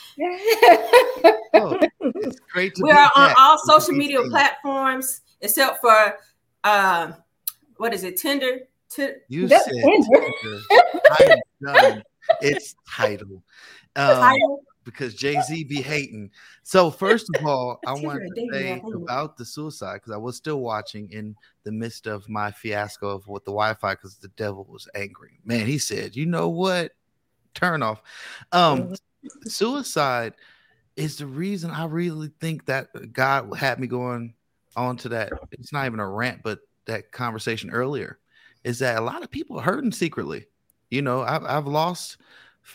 Oh, 1.55 1.77
it's 2.01 2.41
great 2.53 2.75
to 2.77 2.83
We 2.85 2.91
are 2.91 3.11
on 3.17 3.35
all 3.39 3.59
social 3.59 3.95
media 3.95 4.23
platforms 4.23 5.21
except 5.41 5.81
for 5.81 6.19
uh, 6.65 7.13
what 7.77 7.93
is 7.93 8.05
it? 8.05 8.17
Tinder. 8.17 8.61
Ti- 8.91 9.15
You 9.29 9.49
That's 9.49 9.65
said 9.65 9.75
Tinder. 9.75 10.09
Tinder. 10.43 10.63
I 11.11 11.29
am 11.31 11.39
done. 11.63 12.03
It's 12.41 12.75
title. 12.89 13.43
Um, 13.97 14.15
title. 14.21 14.63
Because 14.91 15.14
Jay 15.14 15.39
Z 15.43 15.64
be 15.64 15.82
hating. 15.82 16.30
So 16.62 16.91
first 16.91 17.26
of 17.34 17.47
all, 17.47 17.78
I 17.86 17.93
wanted 17.93 18.34
to 18.34 18.49
say 18.53 18.70
app, 18.70 18.78
ain't 18.78 18.89
it? 18.89 18.95
about 18.95 19.36
the 19.36 19.45
suicide 19.45 19.95
because 19.95 20.12
I 20.12 20.16
was 20.16 20.36
still 20.36 20.61
watching 20.61 21.11
in 21.12 21.36
the 21.64 21.72
midst 21.72 22.07
of 22.07 22.26
my 22.28 22.51
fiasco 22.51 23.09
of 23.09 23.28
with 23.28 23.45
the 23.45 23.51
Wi-Fi 23.51 23.93
because 23.95 24.16
the 24.16 24.28
devil 24.28 24.66
was 24.68 24.89
angry. 24.95 25.41
Man, 25.45 25.66
he 25.66 25.76
said, 25.76 26.16
"You 26.16 26.24
know 26.24 26.49
what? 26.49 26.93
Turn 27.53 27.82
off." 27.82 28.03
Um, 28.53 28.95
suicide 29.45 30.32
is 30.97 31.16
the 31.18 31.26
reason 31.26 31.70
I 31.70 31.84
really 31.84 32.30
think 32.41 32.64
that 32.66 32.89
God 33.12 33.55
had 33.57 33.78
me 33.78 33.86
going 33.86 34.32
on 34.74 34.97
to 34.99 35.11
that. 35.11 35.32
It's 35.53 35.72
not 35.72 35.84
even 35.86 36.01
a 36.01 36.09
rant, 36.09 36.41
but 36.43 36.61
that 36.86 37.12
conversation 37.12 37.70
earlier 37.70 38.18
is 38.64 38.78
that 38.78 38.99
a 38.99 39.03
lot 39.03 39.22
of 39.22 39.30
people 39.30 39.59
are 39.59 39.62
hurting 39.62 39.93
secretly. 39.93 40.47
You 40.91 41.03
know, 41.03 41.20
I've, 41.20 41.45
I've 41.45 41.66
lost 41.66 42.16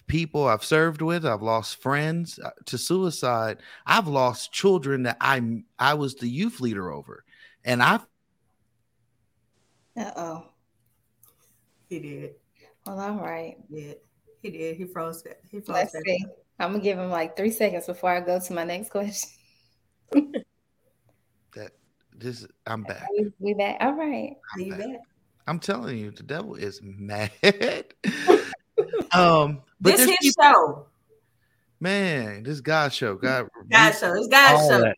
people 0.07 0.47
I've 0.47 0.63
served 0.63 1.01
with, 1.01 1.25
I've 1.25 1.41
lost 1.41 1.81
friends 1.81 2.39
uh, 2.39 2.49
to 2.65 2.77
suicide. 2.77 3.57
I've 3.85 4.07
lost 4.07 4.51
children 4.51 5.03
that 5.03 5.17
I 5.21 5.63
I 5.77 5.93
was 5.93 6.15
the 6.15 6.27
youth 6.29 6.59
leader 6.61 6.91
over, 6.91 7.23
and 7.63 7.81
I've 7.83 8.05
Uh 9.97 10.11
oh. 10.15 10.45
He 11.89 11.99
did. 11.99 12.35
Well, 12.87 12.99
all 12.99 13.17
right. 13.19 13.57
He 13.69 13.81
did. 13.81 13.97
He 14.41 14.49
did. 14.49 14.77
He 14.77 14.85
froze. 14.85 15.21
that- 15.23 15.41
He 15.51 15.59
froze. 15.59 15.75
Let's 15.75 15.91
that. 15.93 16.03
see. 16.05 16.25
I'm 16.59 16.71
gonna 16.71 16.83
give 16.83 16.97
him 16.97 17.09
like 17.09 17.35
three 17.37 17.51
seconds 17.51 17.85
before 17.85 18.09
I 18.11 18.19
go 18.19 18.39
to 18.39 18.53
my 18.53 18.63
next 18.63 18.89
question. 18.91 19.29
That 21.55 21.71
this 22.15 22.45
I'm 22.65 22.83
back. 22.83 23.07
We, 23.17 23.31
we 23.39 23.53
back. 23.53 23.77
All 23.79 23.93
right. 23.93 24.35
I'm, 24.55 24.59
You 24.61 24.71
back. 24.71 24.79
bet. 24.79 25.01
I'm 25.45 25.59
telling 25.59 25.97
you, 25.97 26.11
the 26.11 26.23
devil 26.23 26.55
is 26.55 26.79
mad. 26.83 27.31
Um, 29.11 29.61
but 29.81 29.97
This 29.97 30.09
his 30.09 30.17
people- 30.19 30.43
show. 30.43 30.85
man, 31.79 32.43
this 32.43 32.61
God 32.61 32.93
show, 32.93 33.15
God, 33.15 33.49
God 33.69 33.91
show. 33.93 34.13
It's 34.15 34.27
God 34.27 34.69
show. 34.69 34.81
that. 34.81 34.97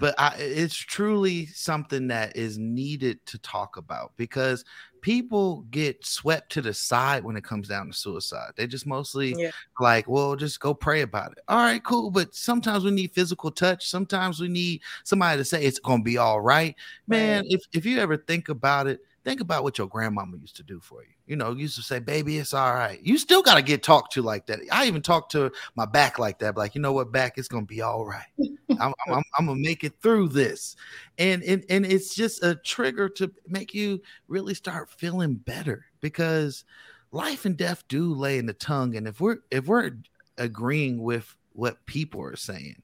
But 0.00 0.14
I, 0.18 0.34
it's 0.38 0.74
truly 0.74 1.46
something 1.46 2.08
that 2.08 2.36
is 2.36 2.58
needed 2.58 3.24
to 3.26 3.38
talk 3.38 3.76
about 3.76 4.12
because 4.16 4.64
people 5.02 5.60
get 5.70 6.04
swept 6.04 6.50
to 6.52 6.62
the 6.62 6.72
side 6.72 7.22
when 7.22 7.36
it 7.36 7.44
comes 7.44 7.68
down 7.68 7.86
to 7.86 7.92
suicide. 7.92 8.52
They 8.56 8.66
just 8.66 8.86
mostly 8.86 9.34
Yeah. 9.36 9.50
like, 9.78 10.08
well, 10.08 10.34
just 10.36 10.58
go 10.58 10.72
pray 10.74 11.02
about 11.02 11.32
it. 11.32 11.38
All 11.48 11.58
right, 11.58 11.84
cool. 11.84 12.10
But 12.10 12.34
sometimes 12.34 12.82
we 12.82 12.90
need 12.90 13.12
physical 13.12 13.50
touch. 13.50 13.86
Sometimes 13.88 14.40
we 14.40 14.48
need 14.48 14.80
somebody 15.04 15.36
to 15.38 15.44
say 15.44 15.62
it's 15.62 15.78
gonna 15.78 16.02
be 16.02 16.16
all 16.16 16.40
right. 16.40 16.74
Man, 17.06 17.44
if 17.46 17.60
if 17.72 17.84
you 17.84 17.98
ever 18.00 18.16
think 18.16 18.48
about 18.48 18.86
it, 18.86 19.00
think 19.28 19.42
about 19.42 19.62
what 19.62 19.76
your 19.76 19.86
grandmama 19.86 20.38
used 20.38 20.56
to 20.56 20.62
do 20.62 20.80
for 20.80 21.02
you. 21.02 21.10
You 21.26 21.36
know, 21.36 21.52
used 21.52 21.76
to 21.76 21.82
say, 21.82 21.98
baby, 21.98 22.38
it's 22.38 22.54
all 22.54 22.72
right. 22.72 22.98
You 23.02 23.18
still 23.18 23.42
gotta 23.42 23.60
get 23.60 23.82
talked 23.82 24.14
to 24.14 24.22
like 24.22 24.46
that. 24.46 24.60
I 24.72 24.86
even 24.86 25.02
talk 25.02 25.28
to 25.30 25.52
my 25.76 25.84
back 25.84 26.18
like 26.18 26.38
that, 26.38 26.56
like, 26.56 26.74
you 26.74 26.80
know 26.80 26.94
what, 26.94 27.12
back, 27.12 27.36
it's 27.36 27.48
gonna 27.48 27.66
be 27.66 27.82
all 27.82 28.06
right. 28.06 28.24
I'm, 28.80 28.94
I'm, 29.06 29.22
I'm 29.38 29.46
gonna 29.46 29.60
make 29.60 29.84
it 29.84 30.00
through 30.00 30.28
this. 30.28 30.76
And, 31.18 31.42
and 31.42 31.62
and 31.68 31.84
it's 31.84 32.14
just 32.14 32.42
a 32.42 32.54
trigger 32.54 33.10
to 33.10 33.30
make 33.46 33.74
you 33.74 34.00
really 34.28 34.54
start 34.54 34.88
feeling 34.88 35.34
better 35.34 35.84
because 36.00 36.64
life 37.10 37.44
and 37.44 37.56
death 37.56 37.84
do 37.88 38.14
lay 38.14 38.38
in 38.38 38.46
the 38.46 38.54
tongue. 38.54 38.96
And 38.96 39.06
if 39.06 39.20
we're 39.20 39.38
if 39.50 39.66
we're 39.66 39.92
agreeing 40.38 41.02
with 41.02 41.36
what 41.52 41.84
people 41.84 42.22
are 42.22 42.36
saying, 42.36 42.82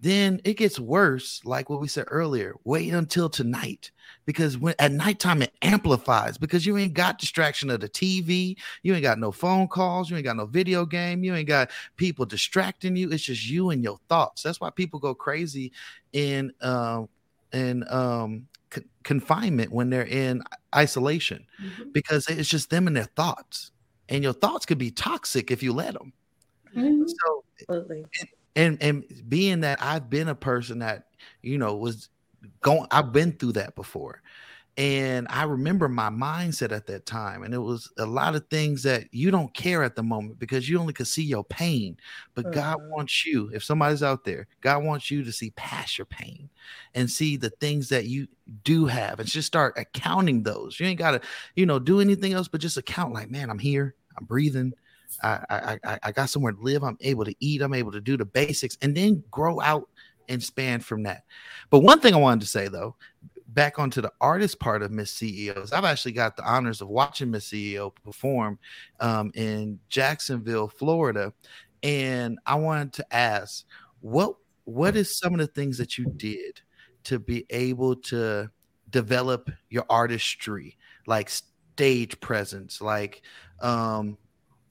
then 0.00 0.40
it 0.44 0.54
gets 0.54 0.78
worse, 0.78 1.40
like 1.44 1.70
what 1.70 1.80
we 1.80 1.88
said 1.88 2.04
earlier. 2.08 2.54
Wait 2.64 2.92
until 2.92 3.28
tonight. 3.30 3.90
Because 4.26 4.58
when 4.58 4.74
at 4.78 4.92
nighttime 4.92 5.42
it 5.42 5.54
amplifies 5.62 6.36
because 6.38 6.66
you 6.66 6.76
ain't 6.76 6.92
got 6.94 7.18
distraction 7.18 7.70
of 7.70 7.80
the 7.80 7.88
TV, 7.88 8.56
you 8.82 8.92
ain't 8.94 9.02
got 9.02 9.18
no 9.18 9.32
phone 9.32 9.68
calls, 9.68 10.10
you 10.10 10.16
ain't 10.16 10.24
got 10.24 10.36
no 10.36 10.46
video 10.46 10.84
game, 10.84 11.24
you 11.24 11.34
ain't 11.34 11.48
got 11.48 11.70
people 11.96 12.26
distracting 12.26 12.94
you. 12.96 13.10
It's 13.10 13.24
just 13.24 13.48
you 13.48 13.70
and 13.70 13.82
your 13.82 13.98
thoughts. 14.08 14.42
That's 14.42 14.60
why 14.60 14.70
people 14.70 15.00
go 15.00 15.14
crazy 15.14 15.72
in 16.12 16.52
um 16.60 17.08
in 17.52 17.84
um 17.88 18.48
con- 18.70 18.84
confinement 19.04 19.72
when 19.72 19.90
they're 19.90 20.06
in 20.06 20.42
isolation 20.74 21.46
Mhm. 21.62 21.92
because 21.92 22.28
it's 22.28 22.48
just 22.48 22.70
them 22.70 22.86
and 22.86 22.96
their 22.96 23.04
thoughts. 23.16 23.72
And 24.08 24.22
your 24.22 24.34
thoughts 24.34 24.66
could 24.66 24.78
be 24.78 24.90
toxic 24.90 25.50
if 25.50 25.62
you 25.62 25.72
let 25.72 25.94
them. 25.94 26.12
Mhm. 26.76 27.08
So 27.08 27.44
Absolutely. 27.68 28.04
And 28.56 28.82
and 28.82 29.04
being 29.28 29.60
that 29.60 29.82
I've 29.82 30.10
been 30.10 30.28
a 30.28 30.34
person 30.36 30.80
that 30.80 31.08
you 31.42 31.58
know 31.58 31.76
was 31.76 32.10
going 32.62 32.86
I've 32.90 33.12
been 33.12 33.32
through 33.32 33.52
that 33.54 33.76
before. 33.76 34.22
And 34.78 35.26
I 35.30 35.44
remember 35.44 35.88
my 35.88 36.10
mindset 36.10 36.72
at 36.72 36.86
that 36.86 37.06
time. 37.06 37.42
And 37.42 37.54
it 37.54 37.58
was 37.58 37.92
a 37.98 38.06
lot 38.06 38.34
of 38.34 38.48
things 38.48 38.82
that 38.84 39.12
you 39.12 39.30
don't 39.30 39.54
care 39.54 39.82
at 39.82 39.96
the 39.96 40.02
moment 40.02 40.38
because 40.38 40.68
you 40.68 40.78
only 40.78 40.94
can 40.94 41.06
see 41.06 41.24
your 41.24 41.44
pain. 41.44 41.98
But 42.34 42.50
God 42.50 42.76
Mhm. 42.76 42.90
wants 42.96 43.26
you, 43.26 43.50
if 43.54 43.64
somebody's 43.64 44.02
out 44.02 44.24
there, 44.24 44.46
God 44.62 44.84
wants 44.84 45.10
you 45.10 45.24
to 45.24 45.32
see 45.32 45.50
past 45.52 45.98
your 45.98 46.06
pain 46.06 46.50
and 46.94 47.10
see 47.10 47.36
the 47.36 47.50
things 47.50 47.88
that 47.88 48.06
you 48.06 48.28
do 48.64 48.86
have 48.86 49.20
and 49.20 49.28
just 49.28 49.46
start 49.46 49.74
accounting 49.78 50.42
those. 50.42 50.78
You 50.78 50.86
ain't 50.86 50.98
got 50.98 51.12
to, 51.12 51.20
you 51.54 51.66
know, 51.66 51.78
do 51.78 52.00
anything 52.00 52.32
else 52.32 52.48
but 52.48 52.60
just 52.60 52.76
account 52.76 53.12
like, 53.14 53.30
man, 53.30 53.50
I'm 53.50 53.58
here, 53.58 53.94
I'm 54.18 54.24
breathing. 54.26 54.74
I, 55.22 55.78
I 55.84 55.98
I 56.02 56.12
got 56.12 56.30
somewhere 56.30 56.52
to 56.52 56.60
live. 56.60 56.82
I'm 56.82 56.98
able 57.00 57.24
to 57.24 57.34
eat. 57.40 57.62
I'm 57.62 57.74
able 57.74 57.92
to 57.92 58.00
do 58.00 58.16
the 58.16 58.24
basics, 58.24 58.76
and 58.82 58.96
then 58.96 59.22
grow 59.30 59.60
out 59.60 59.88
and 60.28 60.42
span 60.42 60.80
from 60.80 61.04
that. 61.04 61.24
But 61.70 61.80
one 61.80 62.00
thing 62.00 62.14
I 62.14 62.18
wanted 62.18 62.40
to 62.42 62.46
say 62.46 62.68
though, 62.68 62.96
back 63.48 63.78
onto 63.78 64.00
the 64.00 64.12
artist 64.20 64.58
part 64.60 64.82
of 64.82 64.90
Miss 64.90 65.10
CEOs, 65.12 65.72
I've 65.72 65.84
actually 65.84 66.12
got 66.12 66.36
the 66.36 66.44
honors 66.44 66.80
of 66.80 66.88
watching 66.88 67.30
Miss 67.30 67.48
CEO 67.48 67.92
perform 68.04 68.58
um, 69.00 69.30
in 69.34 69.78
Jacksonville, 69.88 70.68
Florida, 70.68 71.32
and 71.82 72.38
I 72.46 72.56
wanted 72.56 72.92
to 72.94 73.14
ask 73.14 73.64
what 74.00 74.36
what 74.64 74.96
is 74.96 75.18
some 75.18 75.32
of 75.32 75.38
the 75.38 75.46
things 75.46 75.78
that 75.78 75.96
you 75.96 76.06
did 76.16 76.60
to 77.04 77.20
be 77.20 77.46
able 77.50 77.94
to 77.94 78.50
develop 78.90 79.50
your 79.70 79.86
artistry, 79.88 80.76
like 81.06 81.28
stage 81.28 82.18
presence, 82.20 82.80
like 82.80 83.22
um 83.60 84.18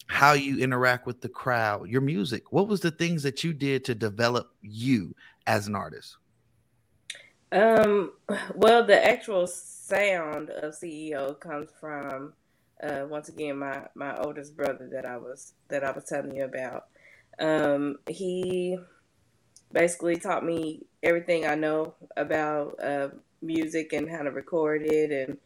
how 0.07 0.33
you 0.33 0.59
interact 0.59 1.05
with 1.05 1.21
the 1.21 1.29
crowd, 1.29 1.89
your 1.89 2.01
music. 2.01 2.51
What 2.51 2.67
was 2.67 2.81
the 2.81 2.91
things 2.91 3.23
that 3.23 3.43
you 3.43 3.53
did 3.53 3.85
to 3.85 3.95
develop 3.95 4.51
you 4.61 5.15
as 5.47 5.67
an 5.67 5.75
artist? 5.75 6.17
Um, 7.51 8.11
well, 8.55 8.85
the 8.85 9.03
actual 9.03 9.47
sound 9.47 10.49
of 10.49 10.73
CEO 10.73 11.39
comes 11.39 11.69
from 11.79 12.33
uh, 12.83 13.05
once 13.09 13.29
again 13.29 13.57
my 13.57 13.83
my 13.95 14.17
oldest 14.17 14.55
brother 14.55 14.89
that 14.91 15.05
I 15.05 15.17
was 15.17 15.53
that 15.69 15.83
I 15.83 15.91
was 15.91 16.05
telling 16.05 16.35
you 16.35 16.43
about. 16.43 16.85
Um, 17.39 17.97
he 18.07 18.77
basically 19.71 20.15
taught 20.17 20.45
me 20.45 20.85
everything 21.03 21.45
I 21.45 21.55
know 21.55 21.95
about 22.15 22.81
uh, 22.81 23.09
music 23.41 23.93
and 23.93 24.09
how 24.09 24.23
to 24.23 24.31
record 24.31 24.83
it 24.83 25.11
and 25.11 25.37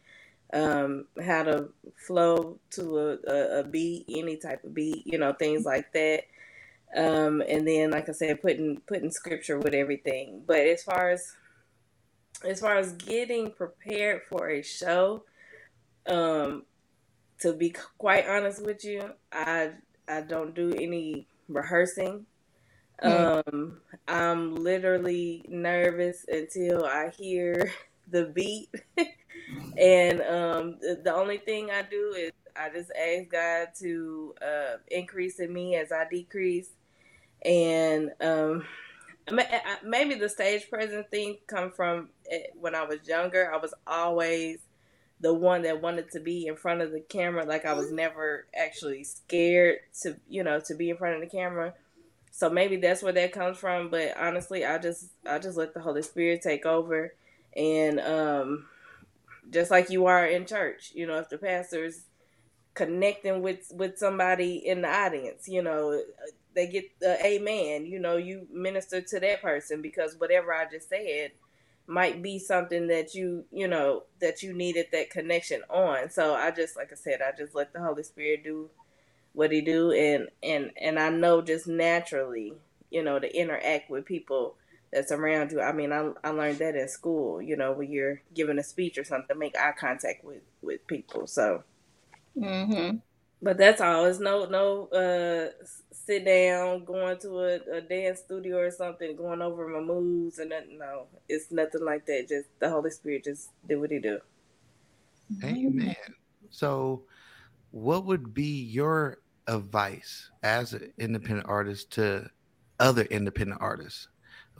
um, 0.52 1.06
how 1.24 1.42
to 1.44 1.68
flow 1.96 2.58
to 2.70 2.98
a, 2.98 3.18
a, 3.26 3.60
a 3.60 3.64
beat, 3.64 4.04
any 4.08 4.36
type 4.36 4.64
of 4.64 4.74
beat, 4.74 5.06
you 5.06 5.18
know, 5.18 5.32
things 5.32 5.64
like 5.64 5.92
that. 5.92 6.24
Um, 6.96 7.42
and 7.48 7.66
then, 7.66 7.90
like 7.90 8.08
I 8.08 8.12
said, 8.12 8.42
putting 8.42 8.80
putting 8.86 9.10
scripture 9.10 9.58
with 9.58 9.74
everything. 9.74 10.42
But 10.46 10.60
as 10.60 10.82
far 10.82 11.10
as 11.10 11.36
as 12.44 12.60
far 12.60 12.76
as 12.76 12.92
getting 12.92 13.52
prepared 13.52 14.22
for 14.28 14.48
a 14.48 14.62
show, 14.62 15.24
um, 16.06 16.64
to 17.40 17.52
be 17.52 17.74
quite 17.98 18.26
honest 18.26 18.64
with 18.64 18.84
you, 18.84 19.10
I 19.32 19.70
I 20.08 20.22
don't 20.22 20.54
do 20.54 20.74
any 20.74 21.26
rehearsing. 21.48 22.26
Um, 23.02 23.80
I'm 24.06 24.54
literally 24.56 25.44
nervous 25.48 26.26
until 26.28 26.84
I 26.84 27.10
hear 27.10 27.72
the 28.10 28.24
beat, 28.26 28.68
and 29.78 30.20
um, 30.22 30.78
the, 30.80 31.12
only 31.14 31.38
thing 31.38 31.70
I 31.70 31.82
do 31.82 32.14
is 32.16 32.32
I 32.56 32.68
just 32.70 32.90
ask 32.90 33.30
God 33.30 33.68
to 33.80 34.34
uh, 34.42 34.76
increase 34.88 35.40
in 35.40 35.52
me 35.52 35.76
as 35.76 35.92
I 35.92 36.08
decrease, 36.08 36.70
and 37.44 38.10
um, 38.20 38.64
maybe 39.84 40.14
the 40.14 40.28
stage 40.28 40.68
presence 40.68 41.06
thing 41.10 41.38
come 41.46 41.70
from 41.70 42.10
eh, 42.30 42.44
when 42.58 42.74
I 42.74 42.84
was 42.84 43.06
younger. 43.06 43.52
I 43.52 43.58
was 43.58 43.74
always 43.86 44.58
the 45.20 45.34
one 45.34 45.62
that 45.62 45.82
wanted 45.82 46.10
to 46.12 46.20
be 46.20 46.46
in 46.46 46.56
front 46.56 46.80
of 46.80 46.92
the 46.92 47.00
camera. 47.00 47.44
Like 47.44 47.66
I 47.66 47.74
was 47.74 47.92
never 47.92 48.46
actually 48.58 49.04
scared 49.04 49.78
to, 50.02 50.16
you 50.28 50.42
know, 50.42 50.60
to 50.60 50.74
be 50.74 50.90
in 50.90 50.96
front 50.96 51.16
of 51.16 51.20
the 51.20 51.26
camera. 51.26 51.74
So 52.30 52.48
maybe 52.48 52.76
that's 52.76 53.02
where 53.02 53.12
that 53.12 53.32
comes 53.32 53.58
from. 53.58 53.90
But 53.90 54.16
honestly, 54.18 54.64
I 54.64 54.78
just 54.78 55.06
I 55.28 55.38
just 55.38 55.58
let 55.58 55.74
the 55.74 55.80
Holy 55.80 56.02
Spirit 56.02 56.42
take 56.42 56.64
over, 56.64 57.14
and 57.56 58.00
um, 58.00 58.66
just 59.50 59.70
like 59.70 59.90
you 59.90 60.06
are 60.06 60.26
in 60.26 60.46
church, 60.46 60.92
you 60.94 61.06
know, 61.06 61.18
if 61.18 61.28
the 61.28 61.38
pastor's 61.38 62.02
connecting 62.74 63.42
with 63.42 63.70
with 63.74 63.98
somebody 63.98 64.56
in 64.56 64.82
the 64.82 64.88
audience, 64.88 65.48
you 65.48 65.62
know, 65.62 66.02
they 66.54 66.66
get 66.66 66.84
the 67.00 67.24
amen. 67.24 67.86
You 67.86 67.98
know, 68.00 68.16
you 68.16 68.46
minister 68.52 69.00
to 69.00 69.20
that 69.20 69.42
person 69.42 69.82
because 69.82 70.16
whatever 70.18 70.52
I 70.54 70.66
just 70.70 70.88
said 70.88 71.32
might 71.86 72.22
be 72.22 72.38
something 72.38 72.86
that 72.86 73.14
you 73.14 73.44
you 73.50 73.66
know 73.66 74.04
that 74.20 74.42
you 74.42 74.52
needed 74.52 74.86
that 74.92 75.10
connection 75.10 75.62
on. 75.68 76.10
So 76.10 76.34
I 76.34 76.50
just 76.50 76.76
like 76.76 76.92
I 76.92 76.96
said, 76.96 77.20
I 77.22 77.36
just 77.36 77.54
let 77.54 77.72
the 77.72 77.80
Holy 77.80 78.02
Spirit 78.02 78.44
do 78.44 78.70
what 79.32 79.52
he 79.52 79.60
do 79.60 79.92
and 79.92 80.28
and 80.42 80.72
and 80.80 80.98
I 80.98 81.10
know 81.10 81.42
just 81.42 81.66
naturally, 81.66 82.54
you 82.90 83.02
know, 83.02 83.18
to 83.18 83.36
interact 83.36 83.90
with 83.90 84.04
people 84.06 84.56
that's 84.92 85.12
around 85.12 85.52
you. 85.52 85.60
I 85.60 85.72
mean, 85.72 85.92
I 85.92 86.12
I 86.24 86.30
learned 86.30 86.58
that 86.60 86.76
in 86.76 86.88
school, 86.88 87.40
you 87.42 87.56
know, 87.56 87.72
when 87.72 87.90
you're 87.90 88.22
giving 88.34 88.58
a 88.58 88.64
speech 88.64 88.98
or 88.98 89.04
something, 89.04 89.38
make 89.38 89.56
eye 89.58 89.72
contact 89.78 90.24
with 90.24 90.42
with 90.62 90.86
people. 90.86 91.26
So 91.26 91.64
Mm-hmm. 92.36 92.96
but 93.42 93.58
that's 93.58 93.80
all. 93.80 94.06
It's 94.06 94.18
no 94.18 94.46
no 94.46 94.86
uh 94.88 95.50
sit 95.92 96.24
down, 96.24 96.84
going 96.84 97.18
to 97.20 97.38
a, 97.40 97.78
a 97.78 97.80
dance 97.80 98.20
studio 98.20 98.58
or 98.58 98.70
something, 98.70 99.16
going 99.16 99.42
over 99.42 99.66
my 99.68 99.80
moves 99.80 100.38
and 100.38 100.50
nothing. 100.50 100.78
No, 100.78 101.06
it's 101.28 101.50
nothing 101.50 101.84
like 101.84 102.06
that. 102.06 102.28
Just 102.28 102.48
the 102.60 102.70
Holy 102.70 102.90
Spirit 102.90 103.24
just 103.24 103.50
do 103.68 103.80
what 103.80 103.90
he 103.90 103.98
do. 103.98 104.20
Amen. 105.44 105.94
So, 106.50 107.04
what 107.70 108.04
would 108.06 108.34
be 108.34 108.62
your 108.64 109.18
advice 109.48 110.30
as 110.42 110.72
an 110.74 110.92
independent 110.98 111.48
artist 111.48 111.92
to 111.92 112.30
other 112.80 113.04
independent 113.04 113.60
artists 113.60 114.08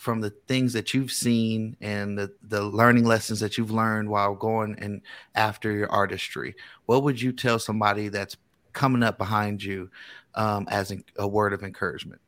from 0.01 0.21
the 0.21 0.31
things 0.49 0.73
that 0.73 0.95
you've 0.95 1.13
seen 1.13 1.77
and 1.81 2.19
the, 2.19 2.33
the 2.43 2.63
learning 2.65 3.05
lessons 3.05 3.41
that 3.41 3.59
you've 3.59 3.71
learned 3.71 4.09
while 4.11 4.35
going 4.35 4.77
and 4.79 5.03
after 5.35 5.73
your 5.73 5.91
artistry? 5.91 6.55
What 6.87 7.03
would 7.05 7.21
you 7.21 7.33
tell 7.33 7.59
somebody 7.59 8.09
that's 8.09 8.37
coming 8.73 9.03
up 9.03 9.19
behind 9.19 9.63
you 9.63 9.91
um, 10.35 10.67
as 10.71 10.93
a 11.17 11.29
word 11.29 11.53
of 11.53 11.63
encouragement? 11.63 12.21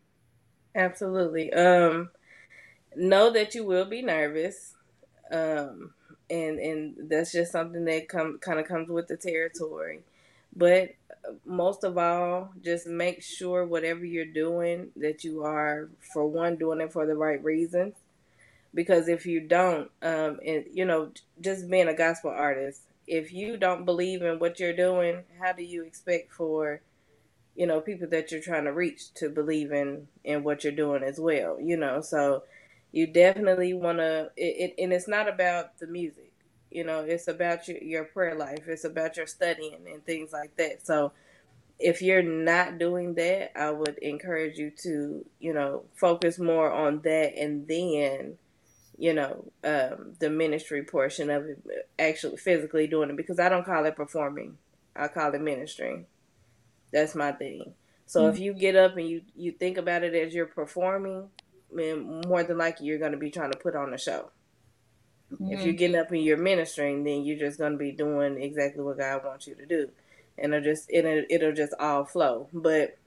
Absolutely. 0.74 1.52
Um, 1.52 2.10
know 2.96 3.30
that 3.30 3.54
you 3.54 3.64
will 3.64 3.86
be 3.86 4.02
nervous. 4.02 4.74
um, 5.32 5.94
and 6.30 6.58
and 6.58 7.10
that's 7.10 7.32
just 7.32 7.52
something 7.52 7.84
that 7.86 8.08
come 8.08 8.38
kind 8.40 8.60
of 8.60 8.66
comes 8.66 8.88
with 8.88 9.08
the 9.08 9.16
territory. 9.16 10.00
But 10.54 10.94
most 11.44 11.84
of 11.84 11.96
all, 11.96 12.52
just 12.62 12.86
make 12.86 13.22
sure 13.22 13.64
whatever 13.64 14.04
you're 14.04 14.24
doing 14.24 14.90
that 14.96 15.24
you 15.24 15.44
are, 15.44 15.88
for 16.12 16.26
one, 16.26 16.56
doing 16.56 16.80
it 16.80 16.92
for 16.92 17.06
the 17.06 17.14
right 17.14 17.42
reasons. 17.42 17.94
Because 18.74 19.08
if 19.08 19.26
you 19.26 19.40
don't, 19.40 19.90
um, 20.02 20.40
and 20.44 20.64
you 20.72 20.84
know, 20.84 21.10
just 21.40 21.68
being 21.70 21.88
a 21.88 21.94
gospel 21.94 22.30
artist, 22.30 22.82
if 23.06 23.32
you 23.32 23.56
don't 23.56 23.84
believe 23.84 24.22
in 24.22 24.38
what 24.38 24.60
you're 24.60 24.76
doing, 24.76 25.24
how 25.40 25.52
do 25.52 25.62
you 25.62 25.84
expect 25.84 26.32
for, 26.32 26.80
you 27.54 27.66
know, 27.66 27.80
people 27.80 28.08
that 28.08 28.30
you're 28.30 28.40
trying 28.40 28.64
to 28.64 28.72
reach 28.72 29.12
to 29.14 29.28
believe 29.28 29.72
in 29.72 30.08
in 30.24 30.42
what 30.42 30.64
you're 30.64 30.72
doing 30.72 31.02
as 31.02 31.18
well? 31.20 31.60
You 31.60 31.76
know, 31.76 32.00
so 32.00 32.44
you 32.92 33.06
definitely 33.06 33.74
want 33.74 33.98
to. 33.98 34.30
It, 34.36 34.74
and 34.78 34.92
it's 34.92 35.08
not 35.08 35.28
about 35.28 35.78
the 35.78 35.86
music 35.86 36.21
you 36.74 36.84
know, 36.84 37.00
it's 37.00 37.28
about 37.28 37.68
your, 37.68 37.78
your 37.78 38.04
prayer 38.04 38.34
life. 38.34 38.66
It's 38.66 38.84
about 38.84 39.16
your 39.16 39.26
studying 39.26 39.86
and 39.92 40.04
things 40.04 40.32
like 40.32 40.56
that. 40.56 40.86
So 40.86 41.12
if 41.78 42.00
you're 42.02 42.22
not 42.22 42.78
doing 42.78 43.14
that, 43.14 43.58
I 43.58 43.70
would 43.70 43.98
encourage 43.98 44.58
you 44.58 44.70
to, 44.82 45.24
you 45.40 45.52
know, 45.52 45.84
focus 45.94 46.38
more 46.38 46.70
on 46.70 47.00
that 47.02 47.36
and 47.36 47.66
then, 47.66 48.38
you 48.96 49.12
know, 49.12 49.50
um, 49.64 50.14
the 50.18 50.30
ministry 50.30 50.84
portion 50.84 51.30
of 51.30 51.44
it, 51.44 51.88
actually 51.98 52.36
physically 52.36 52.86
doing 52.86 53.10
it 53.10 53.16
because 53.16 53.40
I 53.40 53.48
don't 53.48 53.66
call 53.66 53.84
it 53.84 53.96
performing. 53.96 54.58
I 54.94 55.08
call 55.08 55.34
it 55.34 55.40
ministry. 55.40 56.06
That's 56.92 57.14
my 57.14 57.32
thing. 57.32 57.74
So 58.06 58.22
mm-hmm. 58.22 58.34
if 58.34 58.40
you 58.40 58.52
get 58.52 58.76
up 58.76 58.96
and 58.96 59.08
you 59.08 59.22
you 59.34 59.52
think 59.52 59.78
about 59.78 60.02
it 60.02 60.14
as 60.14 60.34
you're 60.34 60.46
performing, 60.46 61.30
then 61.72 62.20
more 62.28 62.44
than 62.44 62.58
likely 62.58 62.86
you're 62.86 62.98
going 62.98 63.12
to 63.12 63.18
be 63.18 63.30
trying 63.30 63.52
to 63.52 63.58
put 63.58 63.74
on 63.74 63.94
a 63.94 63.98
show. 63.98 64.30
Mm-hmm. 65.32 65.52
If 65.52 65.64
you're 65.64 65.74
getting 65.74 65.96
up 65.96 66.10
and 66.10 66.22
you're 66.22 66.36
ministering, 66.36 67.04
then 67.04 67.24
you're 67.24 67.38
just 67.38 67.58
going 67.58 67.72
to 67.72 67.78
be 67.78 67.92
doing 67.92 68.40
exactly 68.40 68.82
what 68.82 68.98
God 68.98 69.24
wants 69.24 69.46
you 69.46 69.54
to 69.54 69.66
do, 69.66 69.90
and 70.38 70.52
it'll 70.54 70.64
just 70.64 70.90
it'll, 70.90 71.24
it'll 71.30 71.52
just 71.52 71.74
all 71.78 72.04
flow. 72.04 72.48
But 72.52 72.98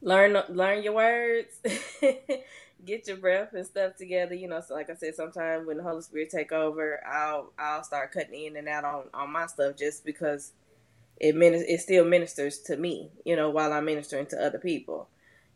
learn 0.00 0.36
learn 0.48 0.82
your 0.82 0.94
words, 0.94 1.60
get 2.84 3.06
your 3.06 3.16
breath 3.18 3.52
and 3.52 3.66
stuff 3.66 3.96
together. 3.96 4.34
You 4.34 4.48
know, 4.48 4.62
so 4.66 4.74
like 4.74 4.90
I 4.90 4.94
said, 4.94 5.14
sometimes 5.14 5.66
when 5.66 5.76
the 5.76 5.82
Holy 5.82 6.02
Spirit 6.02 6.30
take 6.30 6.52
over, 6.52 7.00
I'll 7.06 7.52
I'll 7.58 7.84
start 7.84 8.12
cutting 8.12 8.46
in 8.46 8.56
and 8.56 8.68
out 8.68 8.84
on 8.84 9.04
on 9.12 9.30
my 9.30 9.46
stuff 9.46 9.76
just 9.76 10.04
because 10.04 10.52
it 11.18 11.34
it 11.36 11.80
still 11.80 12.04
ministers 12.04 12.60
to 12.60 12.76
me. 12.76 13.10
You 13.24 13.36
know, 13.36 13.50
while 13.50 13.72
I'm 13.72 13.84
ministering 13.84 14.26
to 14.26 14.42
other 14.44 14.58
people 14.58 15.08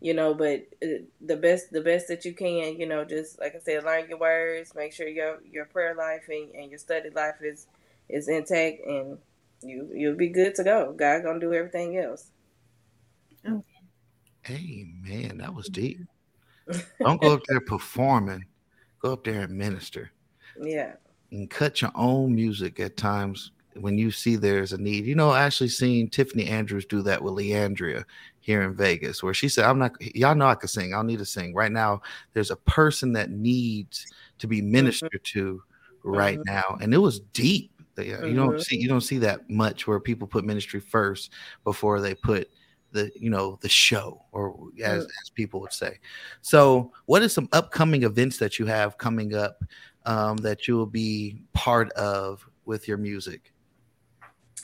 you 0.02 0.12
know 0.12 0.34
but 0.34 0.66
uh, 0.82 1.00
the 1.20 1.36
best 1.36 1.70
the 1.70 1.80
best 1.80 2.08
that 2.08 2.24
you 2.24 2.34
can 2.34 2.78
you 2.78 2.86
know 2.86 3.04
just 3.04 3.38
like 3.38 3.54
i 3.54 3.58
said 3.58 3.84
learn 3.84 4.08
your 4.08 4.18
words 4.18 4.74
make 4.74 4.92
sure 4.92 5.06
your 5.06 5.38
your 5.48 5.64
prayer 5.66 5.94
life 5.94 6.24
and, 6.28 6.50
and 6.54 6.70
your 6.70 6.78
study 6.78 7.08
life 7.10 7.36
is 7.40 7.68
is 8.08 8.28
intact 8.28 8.84
and 8.86 9.16
you 9.62 9.88
you'll 9.94 10.16
be 10.16 10.28
good 10.28 10.54
to 10.56 10.64
go. 10.64 10.92
God 10.92 11.22
gonna 11.22 11.40
do 11.40 11.52
everything 11.52 11.96
else. 11.98 12.30
Hey 14.42 14.86
man 15.02 15.38
that 15.38 15.54
was 15.54 15.68
deep. 15.68 16.00
Don't 17.00 17.20
go 17.20 17.34
up 17.34 17.42
there 17.48 17.60
performing. 17.60 18.44
Go 19.00 19.12
up 19.12 19.24
there 19.24 19.42
and 19.42 19.56
minister. 19.56 20.10
Yeah. 20.60 20.94
And 21.30 21.48
cut 21.48 21.80
your 21.80 21.92
own 21.94 22.34
music 22.34 22.78
at 22.78 22.96
times 22.96 23.52
when 23.74 23.96
you 23.98 24.10
see 24.10 24.36
there's 24.36 24.72
a 24.72 24.78
need. 24.78 25.06
You 25.06 25.14
know, 25.14 25.30
I 25.30 25.44
actually 25.44 25.70
seen 25.70 26.08
Tiffany 26.10 26.46
Andrews 26.46 26.84
do 26.84 27.02
that 27.02 27.22
with 27.22 27.34
Leandria 27.34 28.04
here 28.42 28.62
in 28.62 28.74
Vegas, 28.74 29.22
where 29.22 29.32
she 29.32 29.48
said, 29.48 29.64
I'm 29.64 29.78
not, 29.78 29.92
y'all 30.14 30.34
know 30.34 30.46
I 30.46 30.56
can 30.56 30.68
sing. 30.68 30.92
I 30.92 30.96
don't 30.98 31.06
need 31.06 31.20
to 31.20 31.24
sing. 31.24 31.54
Right 31.54 31.72
now, 31.72 32.02
there's 32.34 32.50
a 32.50 32.56
person 32.56 33.12
that 33.14 33.30
needs 33.30 34.06
to 34.38 34.46
be 34.46 34.58
mm-hmm. 34.58 34.72
ministered 34.72 35.20
to 35.22 35.62
right 36.02 36.38
mm-hmm. 36.38 36.54
now. 36.54 36.76
And 36.80 36.92
it 36.92 36.98
was 36.98 37.20
deep. 37.20 37.70
You 37.96 38.04
mm-hmm. 38.04 38.36
don't 38.36 38.60
see 38.60 38.78
you 38.78 38.88
don't 38.88 39.02
see 39.02 39.18
that 39.18 39.50
much 39.50 39.86
where 39.86 40.00
people 40.00 40.26
put 40.26 40.46
ministry 40.46 40.80
first 40.80 41.30
before 41.62 42.00
they 42.00 42.14
put 42.14 42.48
the 42.92 43.10
you 43.14 43.30
know 43.30 43.58
the 43.60 43.68
show 43.68 44.24
or 44.32 44.68
as, 44.82 45.04
as 45.04 45.30
people 45.34 45.60
would 45.60 45.72
say 45.72 45.98
so 46.40 46.92
what 47.06 47.22
are 47.22 47.28
some 47.28 47.48
upcoming 47.52 48.02
events 48.04 48.38
that 48.38 48.58
you 48.58 48.66
have 48.66 48.96
coming 48.98 49.34
up 49.34 49.62
um, 50.04 50.36
that 50.38 50.66
you 50.66 50.76
will 50.76 50.86
be 50.86 51.42
part 51.52 51.90
of 51.92 52.46
with 52.64 52.86
your 52.86 52.96
music 52.96 53.52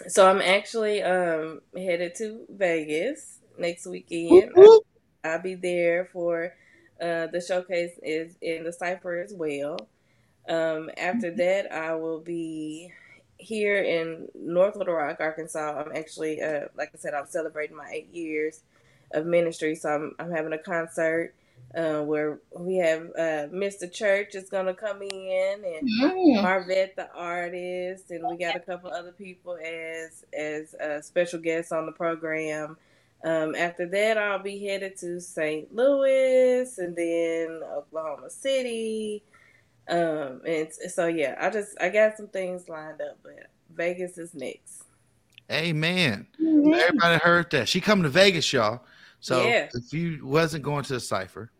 so 0.07 0.29
I'm 0.29 0.41
actually 0.41 1.03
um 1.03 1.61
headed 1.77 2.15
to 2.17 2.47
Vegas 2.51 3.41
next 3.59 3.87
weekend. 3.87 4.53
I'll, 4.57 4.81
I'll 5.25 5.43
be 5.43 5.55
there 5.55 6.09
for 6.13 6.53
uh, 7.01 7.27
the 7.29 7.41
showcase 7.47 7.93
is 8.03 8.37
in 8.41 8.65
the 8.65 8.73
cipher 8.73 9.19
as 9.19 9.33
well. 9.33 9.79
Um, 10.49 10.91
after 10.97 11.29
mm-hmm. 11.29 11.39
that, 11.39 11.73
I 11.73 11.95
will 11.95 12.21
be 12.21 12.93
here 13.37 13.79
in 13.79 14.29
North 14.35 14.77
Little 14.77 14.95
Rock, 14.95 15.19
Arkansas. 15.21 15.83
I'm 15.85 15.97
actually, 15.97 16.43
uh, 16.43 16.67
like 16.77 16.91
I 16.95 16.99
said, 16.99 17.15
I'm 17.15 17.27
celebrating 17.27 17.77
my 17.77 17.89
eight 17.93 18.13
years 18.13 18.63
of 19.13 19.27
ministry, 19.27 19.75
so 19.75 19.91
I'm 19.91 20.15
I'm 20.19 20.31
having 20.31 20.53
a 20.53 20.59
concert 20.59 21.35
uh, 21.75 22.01
where 22.01 22.41
we 22.59 22.77
have 22.77 23.03
uh, 23.17 23.47
Mr. 23.53 23.91
Church 23.93 24.35
is 24.35 24.49
gonna 24.49 24.75
come 24.75 25.03
in 25.03 25.63
and 25.65 25.89
mm. 25.89 26.43
Marvette 26.43 26.97
the 26.97 27.11
artist, 27.15 28.11
and 28.11 28.27
we 28.29 28.37
got 28.37 28.57
a 28.57 28.61
couple 28.61 28.91
other 28.91 29.13
people 29.13 29.57
as 29.57 30.25
as 30.37 30.75
uh, 30.75 31.01
special 31.01 31.39
guests 31.39 31.73
on 31.73 31.87
the 31.87 31.93
program. 31.93 32.77
Um, 33.25 33.55
after 33.55 33.87
that, 33.87 34.17
I'll 34.17 34.43
be 34.43 34.65
headed 34.65 34.97
to 34.99 35.21
St. 35.21 35.75
Louis 35.75 36.79
and 36.79 36.95
then 36.95 37.61
Oklahoma 37.65 38.31
City. 38.31 39.25
Um, 39.89 40.43
and 40.47 40.69
so 40.91 41.07
yeah, 41.07 41.37
I 41.41 41.51
just 41.51 41.77
I 41.81 41.89
got 41.89 42.17
some 42.17 42.29
things 42.29 42.69
lined 42.69 43.01
up, 43.01 43.19
but 43.23 43.51
Vegas 43.75 44.19
is 44.19 44.35
next. 44.35 44.85
Amen. 45.51 46.27
Mm-hmm. 46.41 46.75
Everybody 46.75 47.19
heard 47.25 47.51
that. 47.53 47.69
She 47.69 47.81
coming 47.81 48.03
to 48.03 48.11
Vegas, 48.11 48.53
y'all. 48.53 48.83
So 49.21 49.43
yeah. 49.43 49.69
if 49.73 49.93
you 49.93 50.25
wasn't 50.25 50.63
going 50.63 50.85
to 50.85 50.93
the 50.93 51.01
cipher, 51.01 51.51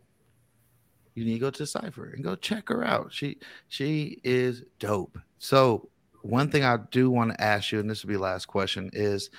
you 1.15 1.25
need 1.25 1.33
to 1.33 1.39
go 1.39 1.49
to 1.49 1.63
the 1.63 1.67
Cipher 1.67 2.11
and 2.11 2.23
go 2.23 2.35
check 2.35 2.69
her 2.69 2.83
out. 2.83 3.11
She 3.11 3.37
she 3.67 4.19
is 4.23 4.63
dope. 4.79 5.17
So 5.39 5.89
one 6.21 6.49
thing 6.49 6.63
I 6.63 6.77
do 6.91 7.09
want 7.09 7.31
to 7.31 7.41
ask 7.41 7.71
you, 7.71 7.79
and 7.79 7.89
this 7.89 8.03
will 8.03 8.09
be 8.09 8.15
the 8.15 8.21
last 8.21 8.45
question, 8.45 8.89
is 8.93 9.29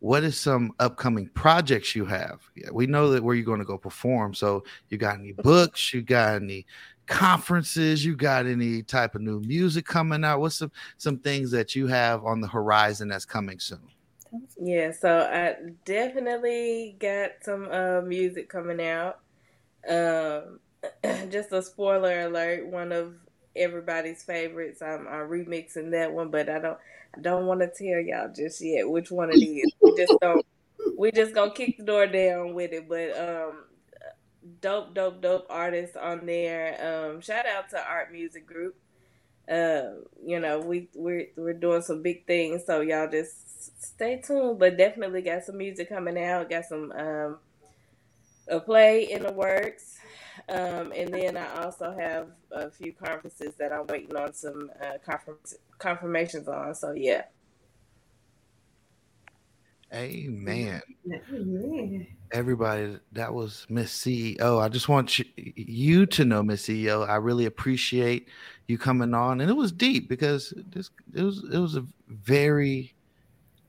what 0.00 0.22
is 0.24 0.38
some 0.38 0.72
upcoming 0.78 1.28
projects 1.34 1.96
you 1.96 2.04
have? 2.04 2.40
Yeah, 2.54 2.70
we 2.72 2.86
know 2.86 3.10
that 3.10 3.22
where 3.22 3.34
you're 3.34 3.44
going 3.44 3.58
to 3.58 3.64
go 3.64 3.78
perform. 3.78 4.34
So 4.34 4.64
you 4.88 4.98
got 4.98 5.18
any 5.18 5.32
books? 5.32 5.92
You 5.92 6.02
got 6.02 6.36
any 6.36 6.66
conferences? 7.06 8.04
You 8.04 8.14
got 8.14 8.46
any 8.46 8.82
type 8.82 9.14
of 9.14 9.22
new 9.22 9.40
music 9.40 9.86
coming 9.86 10.24
out? 10.24 10.40
What's 10.40 10.56
some 10.56 10.72
some 10.98 11.18
things 11.18 11.50
that 11.50 11.74
you 11.74 11.86
have 11.88 12.24
on 12.24 12.40
the 12.40 12.48
horizon 12.48 13.08
that's 13.08 13.24
coming 13.24 13.58
soon? 13.58 13.88
Yeah, 14.60 14.92
so 14.92 15.20
I 15.20 15.56
definitely 15.84 16.96
got 16.98 17.30
some 17.42 17.68
uh, 17.70 18.02
music 18.02 18.48
coming 18.48 18.80
out. 18.86 19.20
Um, 19.88 20.60
just 21.30 21.52
a 21.52 21.62
spoiler 21.62 22.20
alert, 22.20 22.66
one 22.66 22.92
of 22.92 23.14
everybody's 23.56 24.22
favorites. 24.22 24.82
I'm, 24.82 25.08
I'm 25.08 25.28
remixing 25.28 25.90
that 25.92 26.12
one, 26.12 26.30
but 26.30 26.48
I 26.48 26.58
don't 26.58 26.78
don't 27.20 27.46
want 27.46 27.60
to 27.60 27.68
tell 27.68 28.00
y'all 28.00 28.32
just 28.34 28.60
yet 28.60 28.88
which 28.88 29.10
one 29.10 29.30
it 29.30 29.42
is. 29.42 29.72
We 29.80 29.96
just 29.96 30.14
don't 30.20 30.44
we 30.96 31.12
just 31.12 31.34
gonna 31.34 31.52
kick 31.52 31.78
the 31.78 31.84
door 31.84 32.06
down 32.06 32.54
with 32.54 32.72
it. 32.72 32.88
But 32.88 33.18
um 33.18 33.64
dope, 34.60 34.94
dope, 34.94 35.20
dope 35.22 35.46
artists 35.50 35.96
on 35.96 36.26
there. 36.26 36.76
Um 37.14 37.20
shout 37.20 37.46
out 37.46 37.70
to 37.70 37.82
Art 37.84 38.12
Music 38.12 38.46
Group. 38.46 38.76
Uh, 39.50 39.94
you 40.24 40.38
know, 40.40 40.60
we 40.60 40.88
we're 40.94 41.26
we're 41.36 41.54
doing 41.54 41.82
some 41.82 42.02
big 42.02 42.26
things, 42.26 42.64
so 42.66 42.82
y'all 42.82 43.10
just 43.10 43.82
stay 43.84 44.20
tuned. 44.20 44.58
But 44.58 44.76
definitely 44.76 45.22
got 45.22 45.44
some 45.44 45.56
music 45.58 45.88
coming 45.88 46.22
out, 46.22 46.50
got 46.50 46.66
some 46.66 46.92
um 46.92 47.38
a 48.48 48.60
play 48.60 49.10
in 49.10 49.22
the 49.22 49.32
works. 49.32 49.97
Um, 50.48 50.92
and 50.96 51.12
then 51.12 51.36
I 51.36 51.62
also 51.62 51.94
have 51.98 52.28
a 52.50 52.70
few 52.70 52.92
conferences 52.92 53.54
that 53.58 53.72
I'm 53.72 53.86
waiting 53.86 54.16
on 54.16 54.32
some 54.32 54.70
uh, 54.82 54.98
confirm- 55.04 55.38
confirmations 55.78 56.48
on. 56.48 56.74
So 56.74 56.92
yeah. 56.92 57.24
Amen. 59.92 60.82
Amen. 61.32 62.06
Everybody, 62.30 62.98
that 63.12 63.32
was 63.32 63.66
Miss 63.70 63.90
CEO. 63.90 64.62
I 64.62 64.68
just 64.68 64.88
want 64.88 65.18
you, 65.18 65.24
you 65.36 66.04
to 66.06 66.24
know, 66.26 66.42
Miss 66.42 66.66
CEO, 66.66 67.08
I 67.08 67.16
really 67.16 67.46
appreciate 67.46 68.28
you 68.66 68.76
coming 68.76 69.14
on, 69.14 69.40
and 69.40 69.50
it 69.50 69.54
was 69.54 69.72
deep 69.72 70.08
because 70.08 70.52
this 70.70 70.90
it 71.14 71.22
was 71.22 71.42
it 71.50 71.58
was 71.58 71.76
a 71.76 71.86
very 72.08 72.94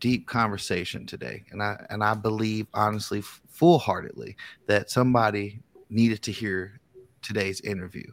deep 0.02 0.28
conversation 0.28 1.06
today, 1.06 1.46
and 1.52 1.64
I 1.64 1.86
and 1.90 2.04
I 2.04 2.16
believe 2.16 2.68
honestly, 2.74 3.22
full 3.22 3.80
heartedly, 3.80 4.36
that 4.68 4.90
somebody 4.90 5.62
needed 5.90 6.22
to 6.24 6.32
hear 6.32 6.80
today's 7.22 7.62
interview. 7.62 8.10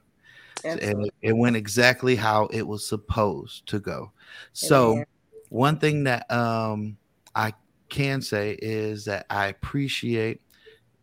Absolutely. 0.65 0.89
And 0.89 1.11
it 1.23 1.37
went 1.37 1.57
exactly 1.57 2.17
how 2.17 2.47
it 2.47 2.67
was 2.67 2.87
supposed 2.87 3.67
to 3.69 3.79
go. 3.79 4.13
So, 4.53 5.05
one 5.49 5.79
thing 5.79 6.05
that 6.05 6.31
um, 6.31 6.97
I 7.35 7.53
can 7.89 8.21
say 8.21 8.59
is 8.61 9.05
that 9.05 9.27
I 9.31 9.47
appreciate 9.47 10.41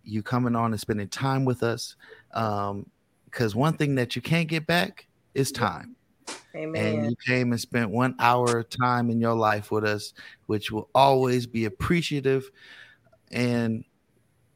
you 0.03 0.21
coming 0.21 0.55
on 0.55 0.71
and 0.71 0.79
spending 0.79 1.07
time 1.07 1.45
with 1.45 1.63
us. 1.63 1.95
Um 2.33 2.87
because 3.33 3.55
um, 3.55 3.61
one 3.61 3.73
thing 3.73 3.95
that 3.95 4.15
you 4.15 4.21
can't 4.21 4.47
get 4.47 4.67
back 4.67 5.07
is 5.33 5.51
time. 5.51 5.95
Amen. 6.55 6.85
And 6.85 7.05
you 7.09 7.15
came 7.25 7.51
and 7.51 7.59
spent 7.59 7.89
one 7.89 8.15
hour 8.19 8.59
of 8.59 8.69
time 8.69 9.09
in 9.09 9.19
your 9.19 9.33
life 9.33 9.71
with 9.71 9.83
us, 9.83 10.13
which 10.45 10.71
will 10.71 10.89
always 10.93 11.47
be 11.47 11.65
appreciative. 11.65 12.49
And 13.31 13.83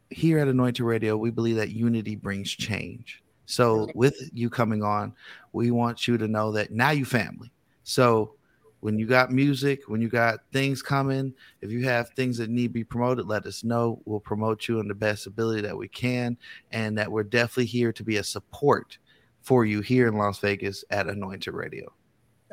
here 0.09 0.39
at 0.39 0.47
Anointed 0.47 0.85
Radio, 0.85 1.17
we 1.17 1.31
believe 1.31 1.55
that 1.57 1.71
unity 1.71 2.15
brings 2.15 2.51
change. 2.51 3.23
So, 3.45 3.87
with 3.95 4.29
you 4.33 4.49
coming 4.49 4.83
on, 4.83 5.13
we 5.53 5.71
want 5.71 6.07
you 6.07 6.17
to 6.17 6.27
know 6.27 6.51
that 6.51 6.71
now 6.71 6.91
you 6.91 7.05
family. 7.05 7.51
So, 7.83 8.33
when 8.81 8.99
you 8.99 9.07
got 9.07 9.31
music, 9.31 9.81
when 9.87 10.01
you 10.01 10.09
got 10.09 10.39
things 10.51 10.81
coming, 10.81 11.33
if 11.61 11.71
you 11.71 11.83
have 11.85 12.09
things 12.09 12.37
that 12.37 12.49
need 12.49 12.67
to 12.67 12.73
be 12.73 12.83
promoted, 12.83 13.25
let 13.25 13.45
us 13.45 13.63
know. 13.63 14.01
We'll 14.05 14.19
promote 14.19 14.67
you 14.67 14.79
in 14.79 14.87
the 14.87 14.93
best 14.93 15.27
ability 15.27 15.61
that 15.61 15.77
we 15.77 15.87
can, 15.87 16.37
and 16.71 16.97
that 16.97 17.11
we're 17.11 17.23
definitely 17.23 17.65
here 17.65 17.91
to 17.93 18.03
be 18.03 18.17
a 18.17 18.23
support 18.23 18.97
for 19.41 19.65
you 19.65 19.81
here 19.81 20.07
in 20.07 20.15
Las 20.15 20.39
Vegas 20.39 20.83
at 20.89 21.07
Anointed 21.07 21.53
Radio. 21.53 21.91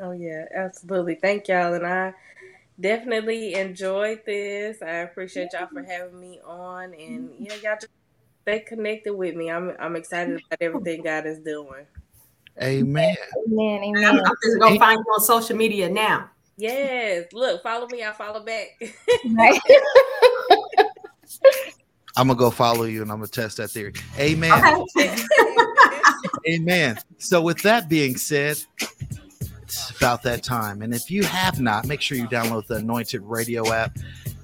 Oh 0.01 0.11
yeah, 0.11 0.45
absolutely. 0.55 1.15
Thank 1.15 1.47
y'all, 1.47 1.73
and 1.73 1.85
I 1.85 2.13
definitely 2.79 3.53
enjoyed 3.55 4.21
this. 4.25 4.81
I 4.81 4.97
appreciate 4.97 5.49
y'all 5.53 5.67
for 5.67 5.83
having 5.83 6.19
me 6.19 6.39
on, 6.45 6.93
and 6.93 7.29
mm-hmm. 7.29 7.43
yeah, 7.43 7.55
y'all 7.55 7.77
just 7.79 7.87
stay 8.43 8.59
connected 8.59 9.13
with 9.13 9.35
me. 9.35 9.49
I'm 9.49 9.73
I'm 9.79 9.95
excited 9.95 10.35
about 10.35 10.61
everything 10.61 11.03
God 11.03 11.25
is 11.25 11.39
doing. 11.39 11.85
Amen. 12.61 13.15
Amen. 13.47 13.83
I'm, 13.83 13.97
Amen. 13.97 14.21
I'm 14.25 14.35
just 14.43 14.59
gonna 14.59 14.79
find 14.79 14.99
you 14.99 15.13
on 15.13 15.21
social 15.21 15.57
media 15.57 15.89
now. 15.89 16.29
Yes, 16.57 17.25
look, 17.33 17.61
follow 17.63 17.87
me. 17.87 18.01
I'll 18.03 18.13
follow 18.13 18.39
back. 18.43 18.79
I'm 22.17 22.27
gonna 22.27 22.39
go 22.39 22.49
follow 22.49 22.85
you 22.85 23.01
and 23.01 23.11
I'm 23.11 23.17
gonna 23.17 23.27
test 23.27 23.57
that 23.57 23.71
theory. 23.71 23.93
Amen. 24.17 24.53
Okay. 24.97 25.17
Amen. 26.49 26.97
So, 27.17 27.41
with 27.41 27.61
that 27.63 27.89
being 27.89 28.15
said, 28.15 28.57
it's 28.79 29.04
about 29.97 30.23
that 30.23 30.43
time. 30.43 30.81
And 30.81 30.93
if 30.93 31.09
you 31.09 31.23
have 31.23 31.59
not, 31.59 31.87
make 31.87 32.01
sure 32.01 32.17
you 32.17 32.27
download 32.27 32.67
the 32.67 32.75
Anointed 32.75 33.21
Radio 33.21 33.71
app 33.71 33.97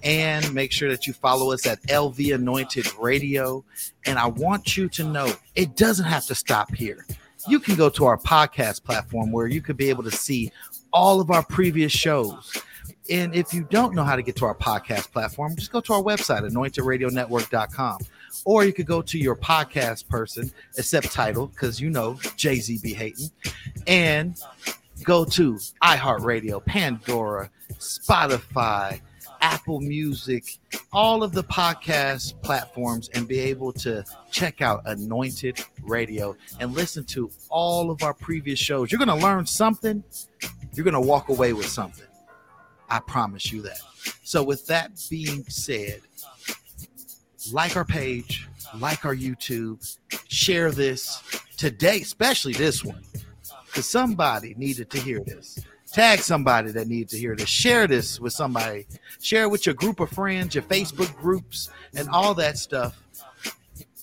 and 0.03 0.51
make 0.53 0.71
sure 0.71 0.89
that 0.89 1.07
you 1.07 1.13
follow 1.13 1.51
us 1.51 1.65
at 1.65 1.81
LV 1.83 2.33
Anointed 2.33 2.87
Radio. 2.95 3.63
And 4.05 4.17
I 4.17 4.27
want 4.27 4.77
you 4.77 4.89
to 4.89 5.03
know 5.03 5.31
it 5.55 5.75
doesn't 5.75 6.05
have 6.05 6.25
to 6.27 6.35
stop 6.35 6.73
here. 6.73 7.05
You 7.47 7.59
can 7.59 7.75
go 7.75 7.89
to 7.89 8.05
our 8.05 8.17
podcast 8.17 8.83
platform 8.83 9.31
where 9.31 9.47
you 9.47 9.61
could 9.61 9.77
be 9.77 9.89
able 9.89 10.03
to 10.03 10.11
see 10.11 10.51
all 10.93 11.19
of 11.21 11.31
our 11.31 11.43
previous 11.43 11.91
shows. 11.91 12.61
And 13.09 13.35
if 13.35 13.53
you 13.53 13.63
don't 13.69 13.93
know 13.93 14.03
how 14.03 14.15
to 14.15 14.21
get 14.21 14.35
to 14.37 14.45
our 14.45 14.55
podcast 14.55 15.11
platform, 15.11 15.55
just 15.55 15.71
go 15.71 15.81
to 15.81 15.93
our 15.93 16.01
website, 16.01 16.47
anointedradionetwork.com. 16.49 17.99
Or 18.45 18.63
you 18.63 18.71
could 18.73 18.85
go 18.85 19.01
to 19.01 19.17
your 19.17 19.35
podcast 19.35 20.07
person, 20.07 20.51
accept 20.77 21.11
Tidal, 21.11 21.47
because 21.47 21.81
you 21.81 21.89
know 21.89 22.17
Jay 22.37 22.55
Z 22.55 22.79
be 22.81 22.93
hating, 22.93 23.29
and 23.87 24.37
go 25.03 25.25
to 25.25 25.59
iHeartRadio, 25.83 26.63
Pandora, 26.65 27.49
Spotify, 27.73 29.01
Apple 29.41 29.79
Music, 29.81 30.59
all 30.93 31.23
of 31.23 31.31
the 31.31 31.43
podcast 31.43 32.39
platforms, 32.43 33.09
and 33.13 33.27
be 33.27 33.39
able 33.39 33.73
to 33.73 34.03
check 34.29 34.61
out 34.61 34.81
Anointed 34.85 35.59
Radio 35.81 36.35
and 36.59 36.73
listen 36.73 37.03
to 37.05 37.29
all 37.49 37.89
of 37.89 38.03
our 38.03 38.13
previous 38.13 38.59
shows. 38.59 38.91
You're 38.91 39.03
going 39.03 39.19
to 39.19 39.25
learn 39.25 39.45
something, 39.45 40.03
you're 40.73 40.83
going 40.83 40.93
to 40.93 41.01
walk 41.01 41.29
away 41.29 41.53
with 41.53 41.67
something. 41.67 42.05
I 42.89 42.99
promise 42.99 43.51
you 43.51 43.61
that. 43.63 43.79
So, 44.23 44.43
with 44.43 44.67
that 44.67 44.91
being 45.09 45.43
said, 45.47 46.01
like 47.51 47.75
our 47.75 47.85
page, 47.85 48.47
like 48.77 49.05
our 49.05 49.15
YouTube, 49.15 49.97
share 50.27 50.71
this 50.71 51.21
today, 51.57 52.01
especially 52.01 52.53
this 52.53 52.83
one, 52.83 53.01
because 53.71 53.85
somebody 53.87 54.53
needed 54.57 54.89
to 54.89 54.99
hear 54.99 55.21
this. 55.21 55.57
Tag 55.93 56.19
somebody 56.19 56.71
that 56.71 56.87
needed 56.87 57.09
to 57.09 57.17
hear 57.17 57.35
this. 57.35 57.47
Share 57.47 57.87
this 57.87 58.19
with 58.19 58.33
somebody. 58.33 58.85
Share 59.21 59.43
it 59.43 59.49
with 59.49 59.65
your 59.65 59.75
group 59.75 60.01
of 60.01 60.09
friends, 60.09 60.55
your 60.55 60.63
Facebook 60.63 61.15
groups, 61.15 61.69
and 61.95 62.09
all 62.09 62.33
that 62.33 62.57
stuff, 62.57 63.01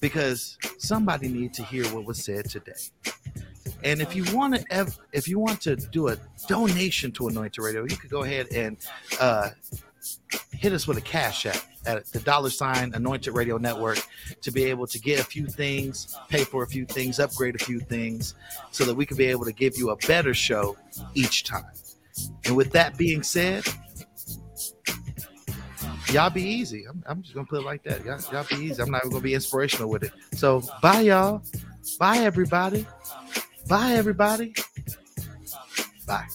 because 0.01 0.57
somebody 0.79 1.29
needed 1.29 1.55
to 1.55 1.63
hear 1.65 1.85
what 1.87 2.07
was 2.07 2.25
said 2.25 2.49
today. 2.49 2.73
And 3.85 4.01
if 4.01 4.17
you 4.17 4.25
want 4.35 4.55
to, 4.57 4.99
if 5.13 5.29
you 5.29 5.39
want 5.39 5.61
to 5.63 5.77
do 5.77 6.09
a 6.09 6.17
donation 6.47 7.13
to 7.13 7.29
Anointed 7.29 7.63
Radio, 7.63 7.85
you 7.89 7.97
could 7.97 8.11
go 8.11 8.23
ahead 8.23 8.49
and 8.53 8.79
uh, 9.21 9.51
hit 10.53 10.73
us 10.73 10.87
with 10.89 10.97
a 10.97 11.03
cash 11.03 11.45
app 11.47 11.63
at 11.89 12.05
the 12.13 12.21
dollar 12.21 12.51
sign 12.51 12.93
Anointed 12.95 13.35
Radio 13.35 13.57
Network 13.57 13.99
to 14.43 14.51
be 14.51 14.65
able 14.65 14.87
to 14.87 14.99
get 15.01 15.19
a 15.19 15.25
few 15.25 15.47
things, 15.47 16.17
pay 16.29 16.45
for 16.45 16.63
a 16.63 16.67
few 16.67 16.85
things, 16.85 17.19
upgrade 17.19 17.55
a 17.55 17.65
few 17.65 17.81
things, 17.81 18.35
so 18.71 18.85
that 18.85 18.95
we 18.95 19.07
can 19.07 19.17
be 19.17 19.27
able 19.27 19.47
to 19.47 19.53
give 19.53 19.77
you 19.79 19.91
a 19.91 19.97
better 20.07 20.35
show 20.35 20.77
each 21.15 21.45
time. 21.45 21.65
And 22.45 22.55
with 22.57 22.71
that 22.73 22.99
being 22.99 23.23
said, 23.23 23.65
y'all 26.13 26.31
be 26.31 26.43
easy. 26.43 26.85
I'm, 26.89 27.03
I'm 27.07 27.23
just 27.23 27.35
gonna 27.35 27.47
put 27.47 27.61
it 27.61 27.65
like 27.65 27.83
that. 27.85 28.05
Y'all, 28.05 28.21
y'all 28.33 28.47
be 28.49 28.57
easy. 28.67 28.83
I'm 28.83 28.91
not 28.91 29.03
even 29.03 29.11
gonna 29.11 29.23
be 29.23 29.35
inspirational 29.35 29.89
with 29.89 30.03
it. 30.03 30.13
So 30.33 30.63
bye, 30.83 31.01
y'all. 31.01 31.43
Bye, 31.99 32.19
everybody. 32.19 32.87
Bye, 33.67 33.93
everybody. 33.93 34.55
Bye. 36.07 36.27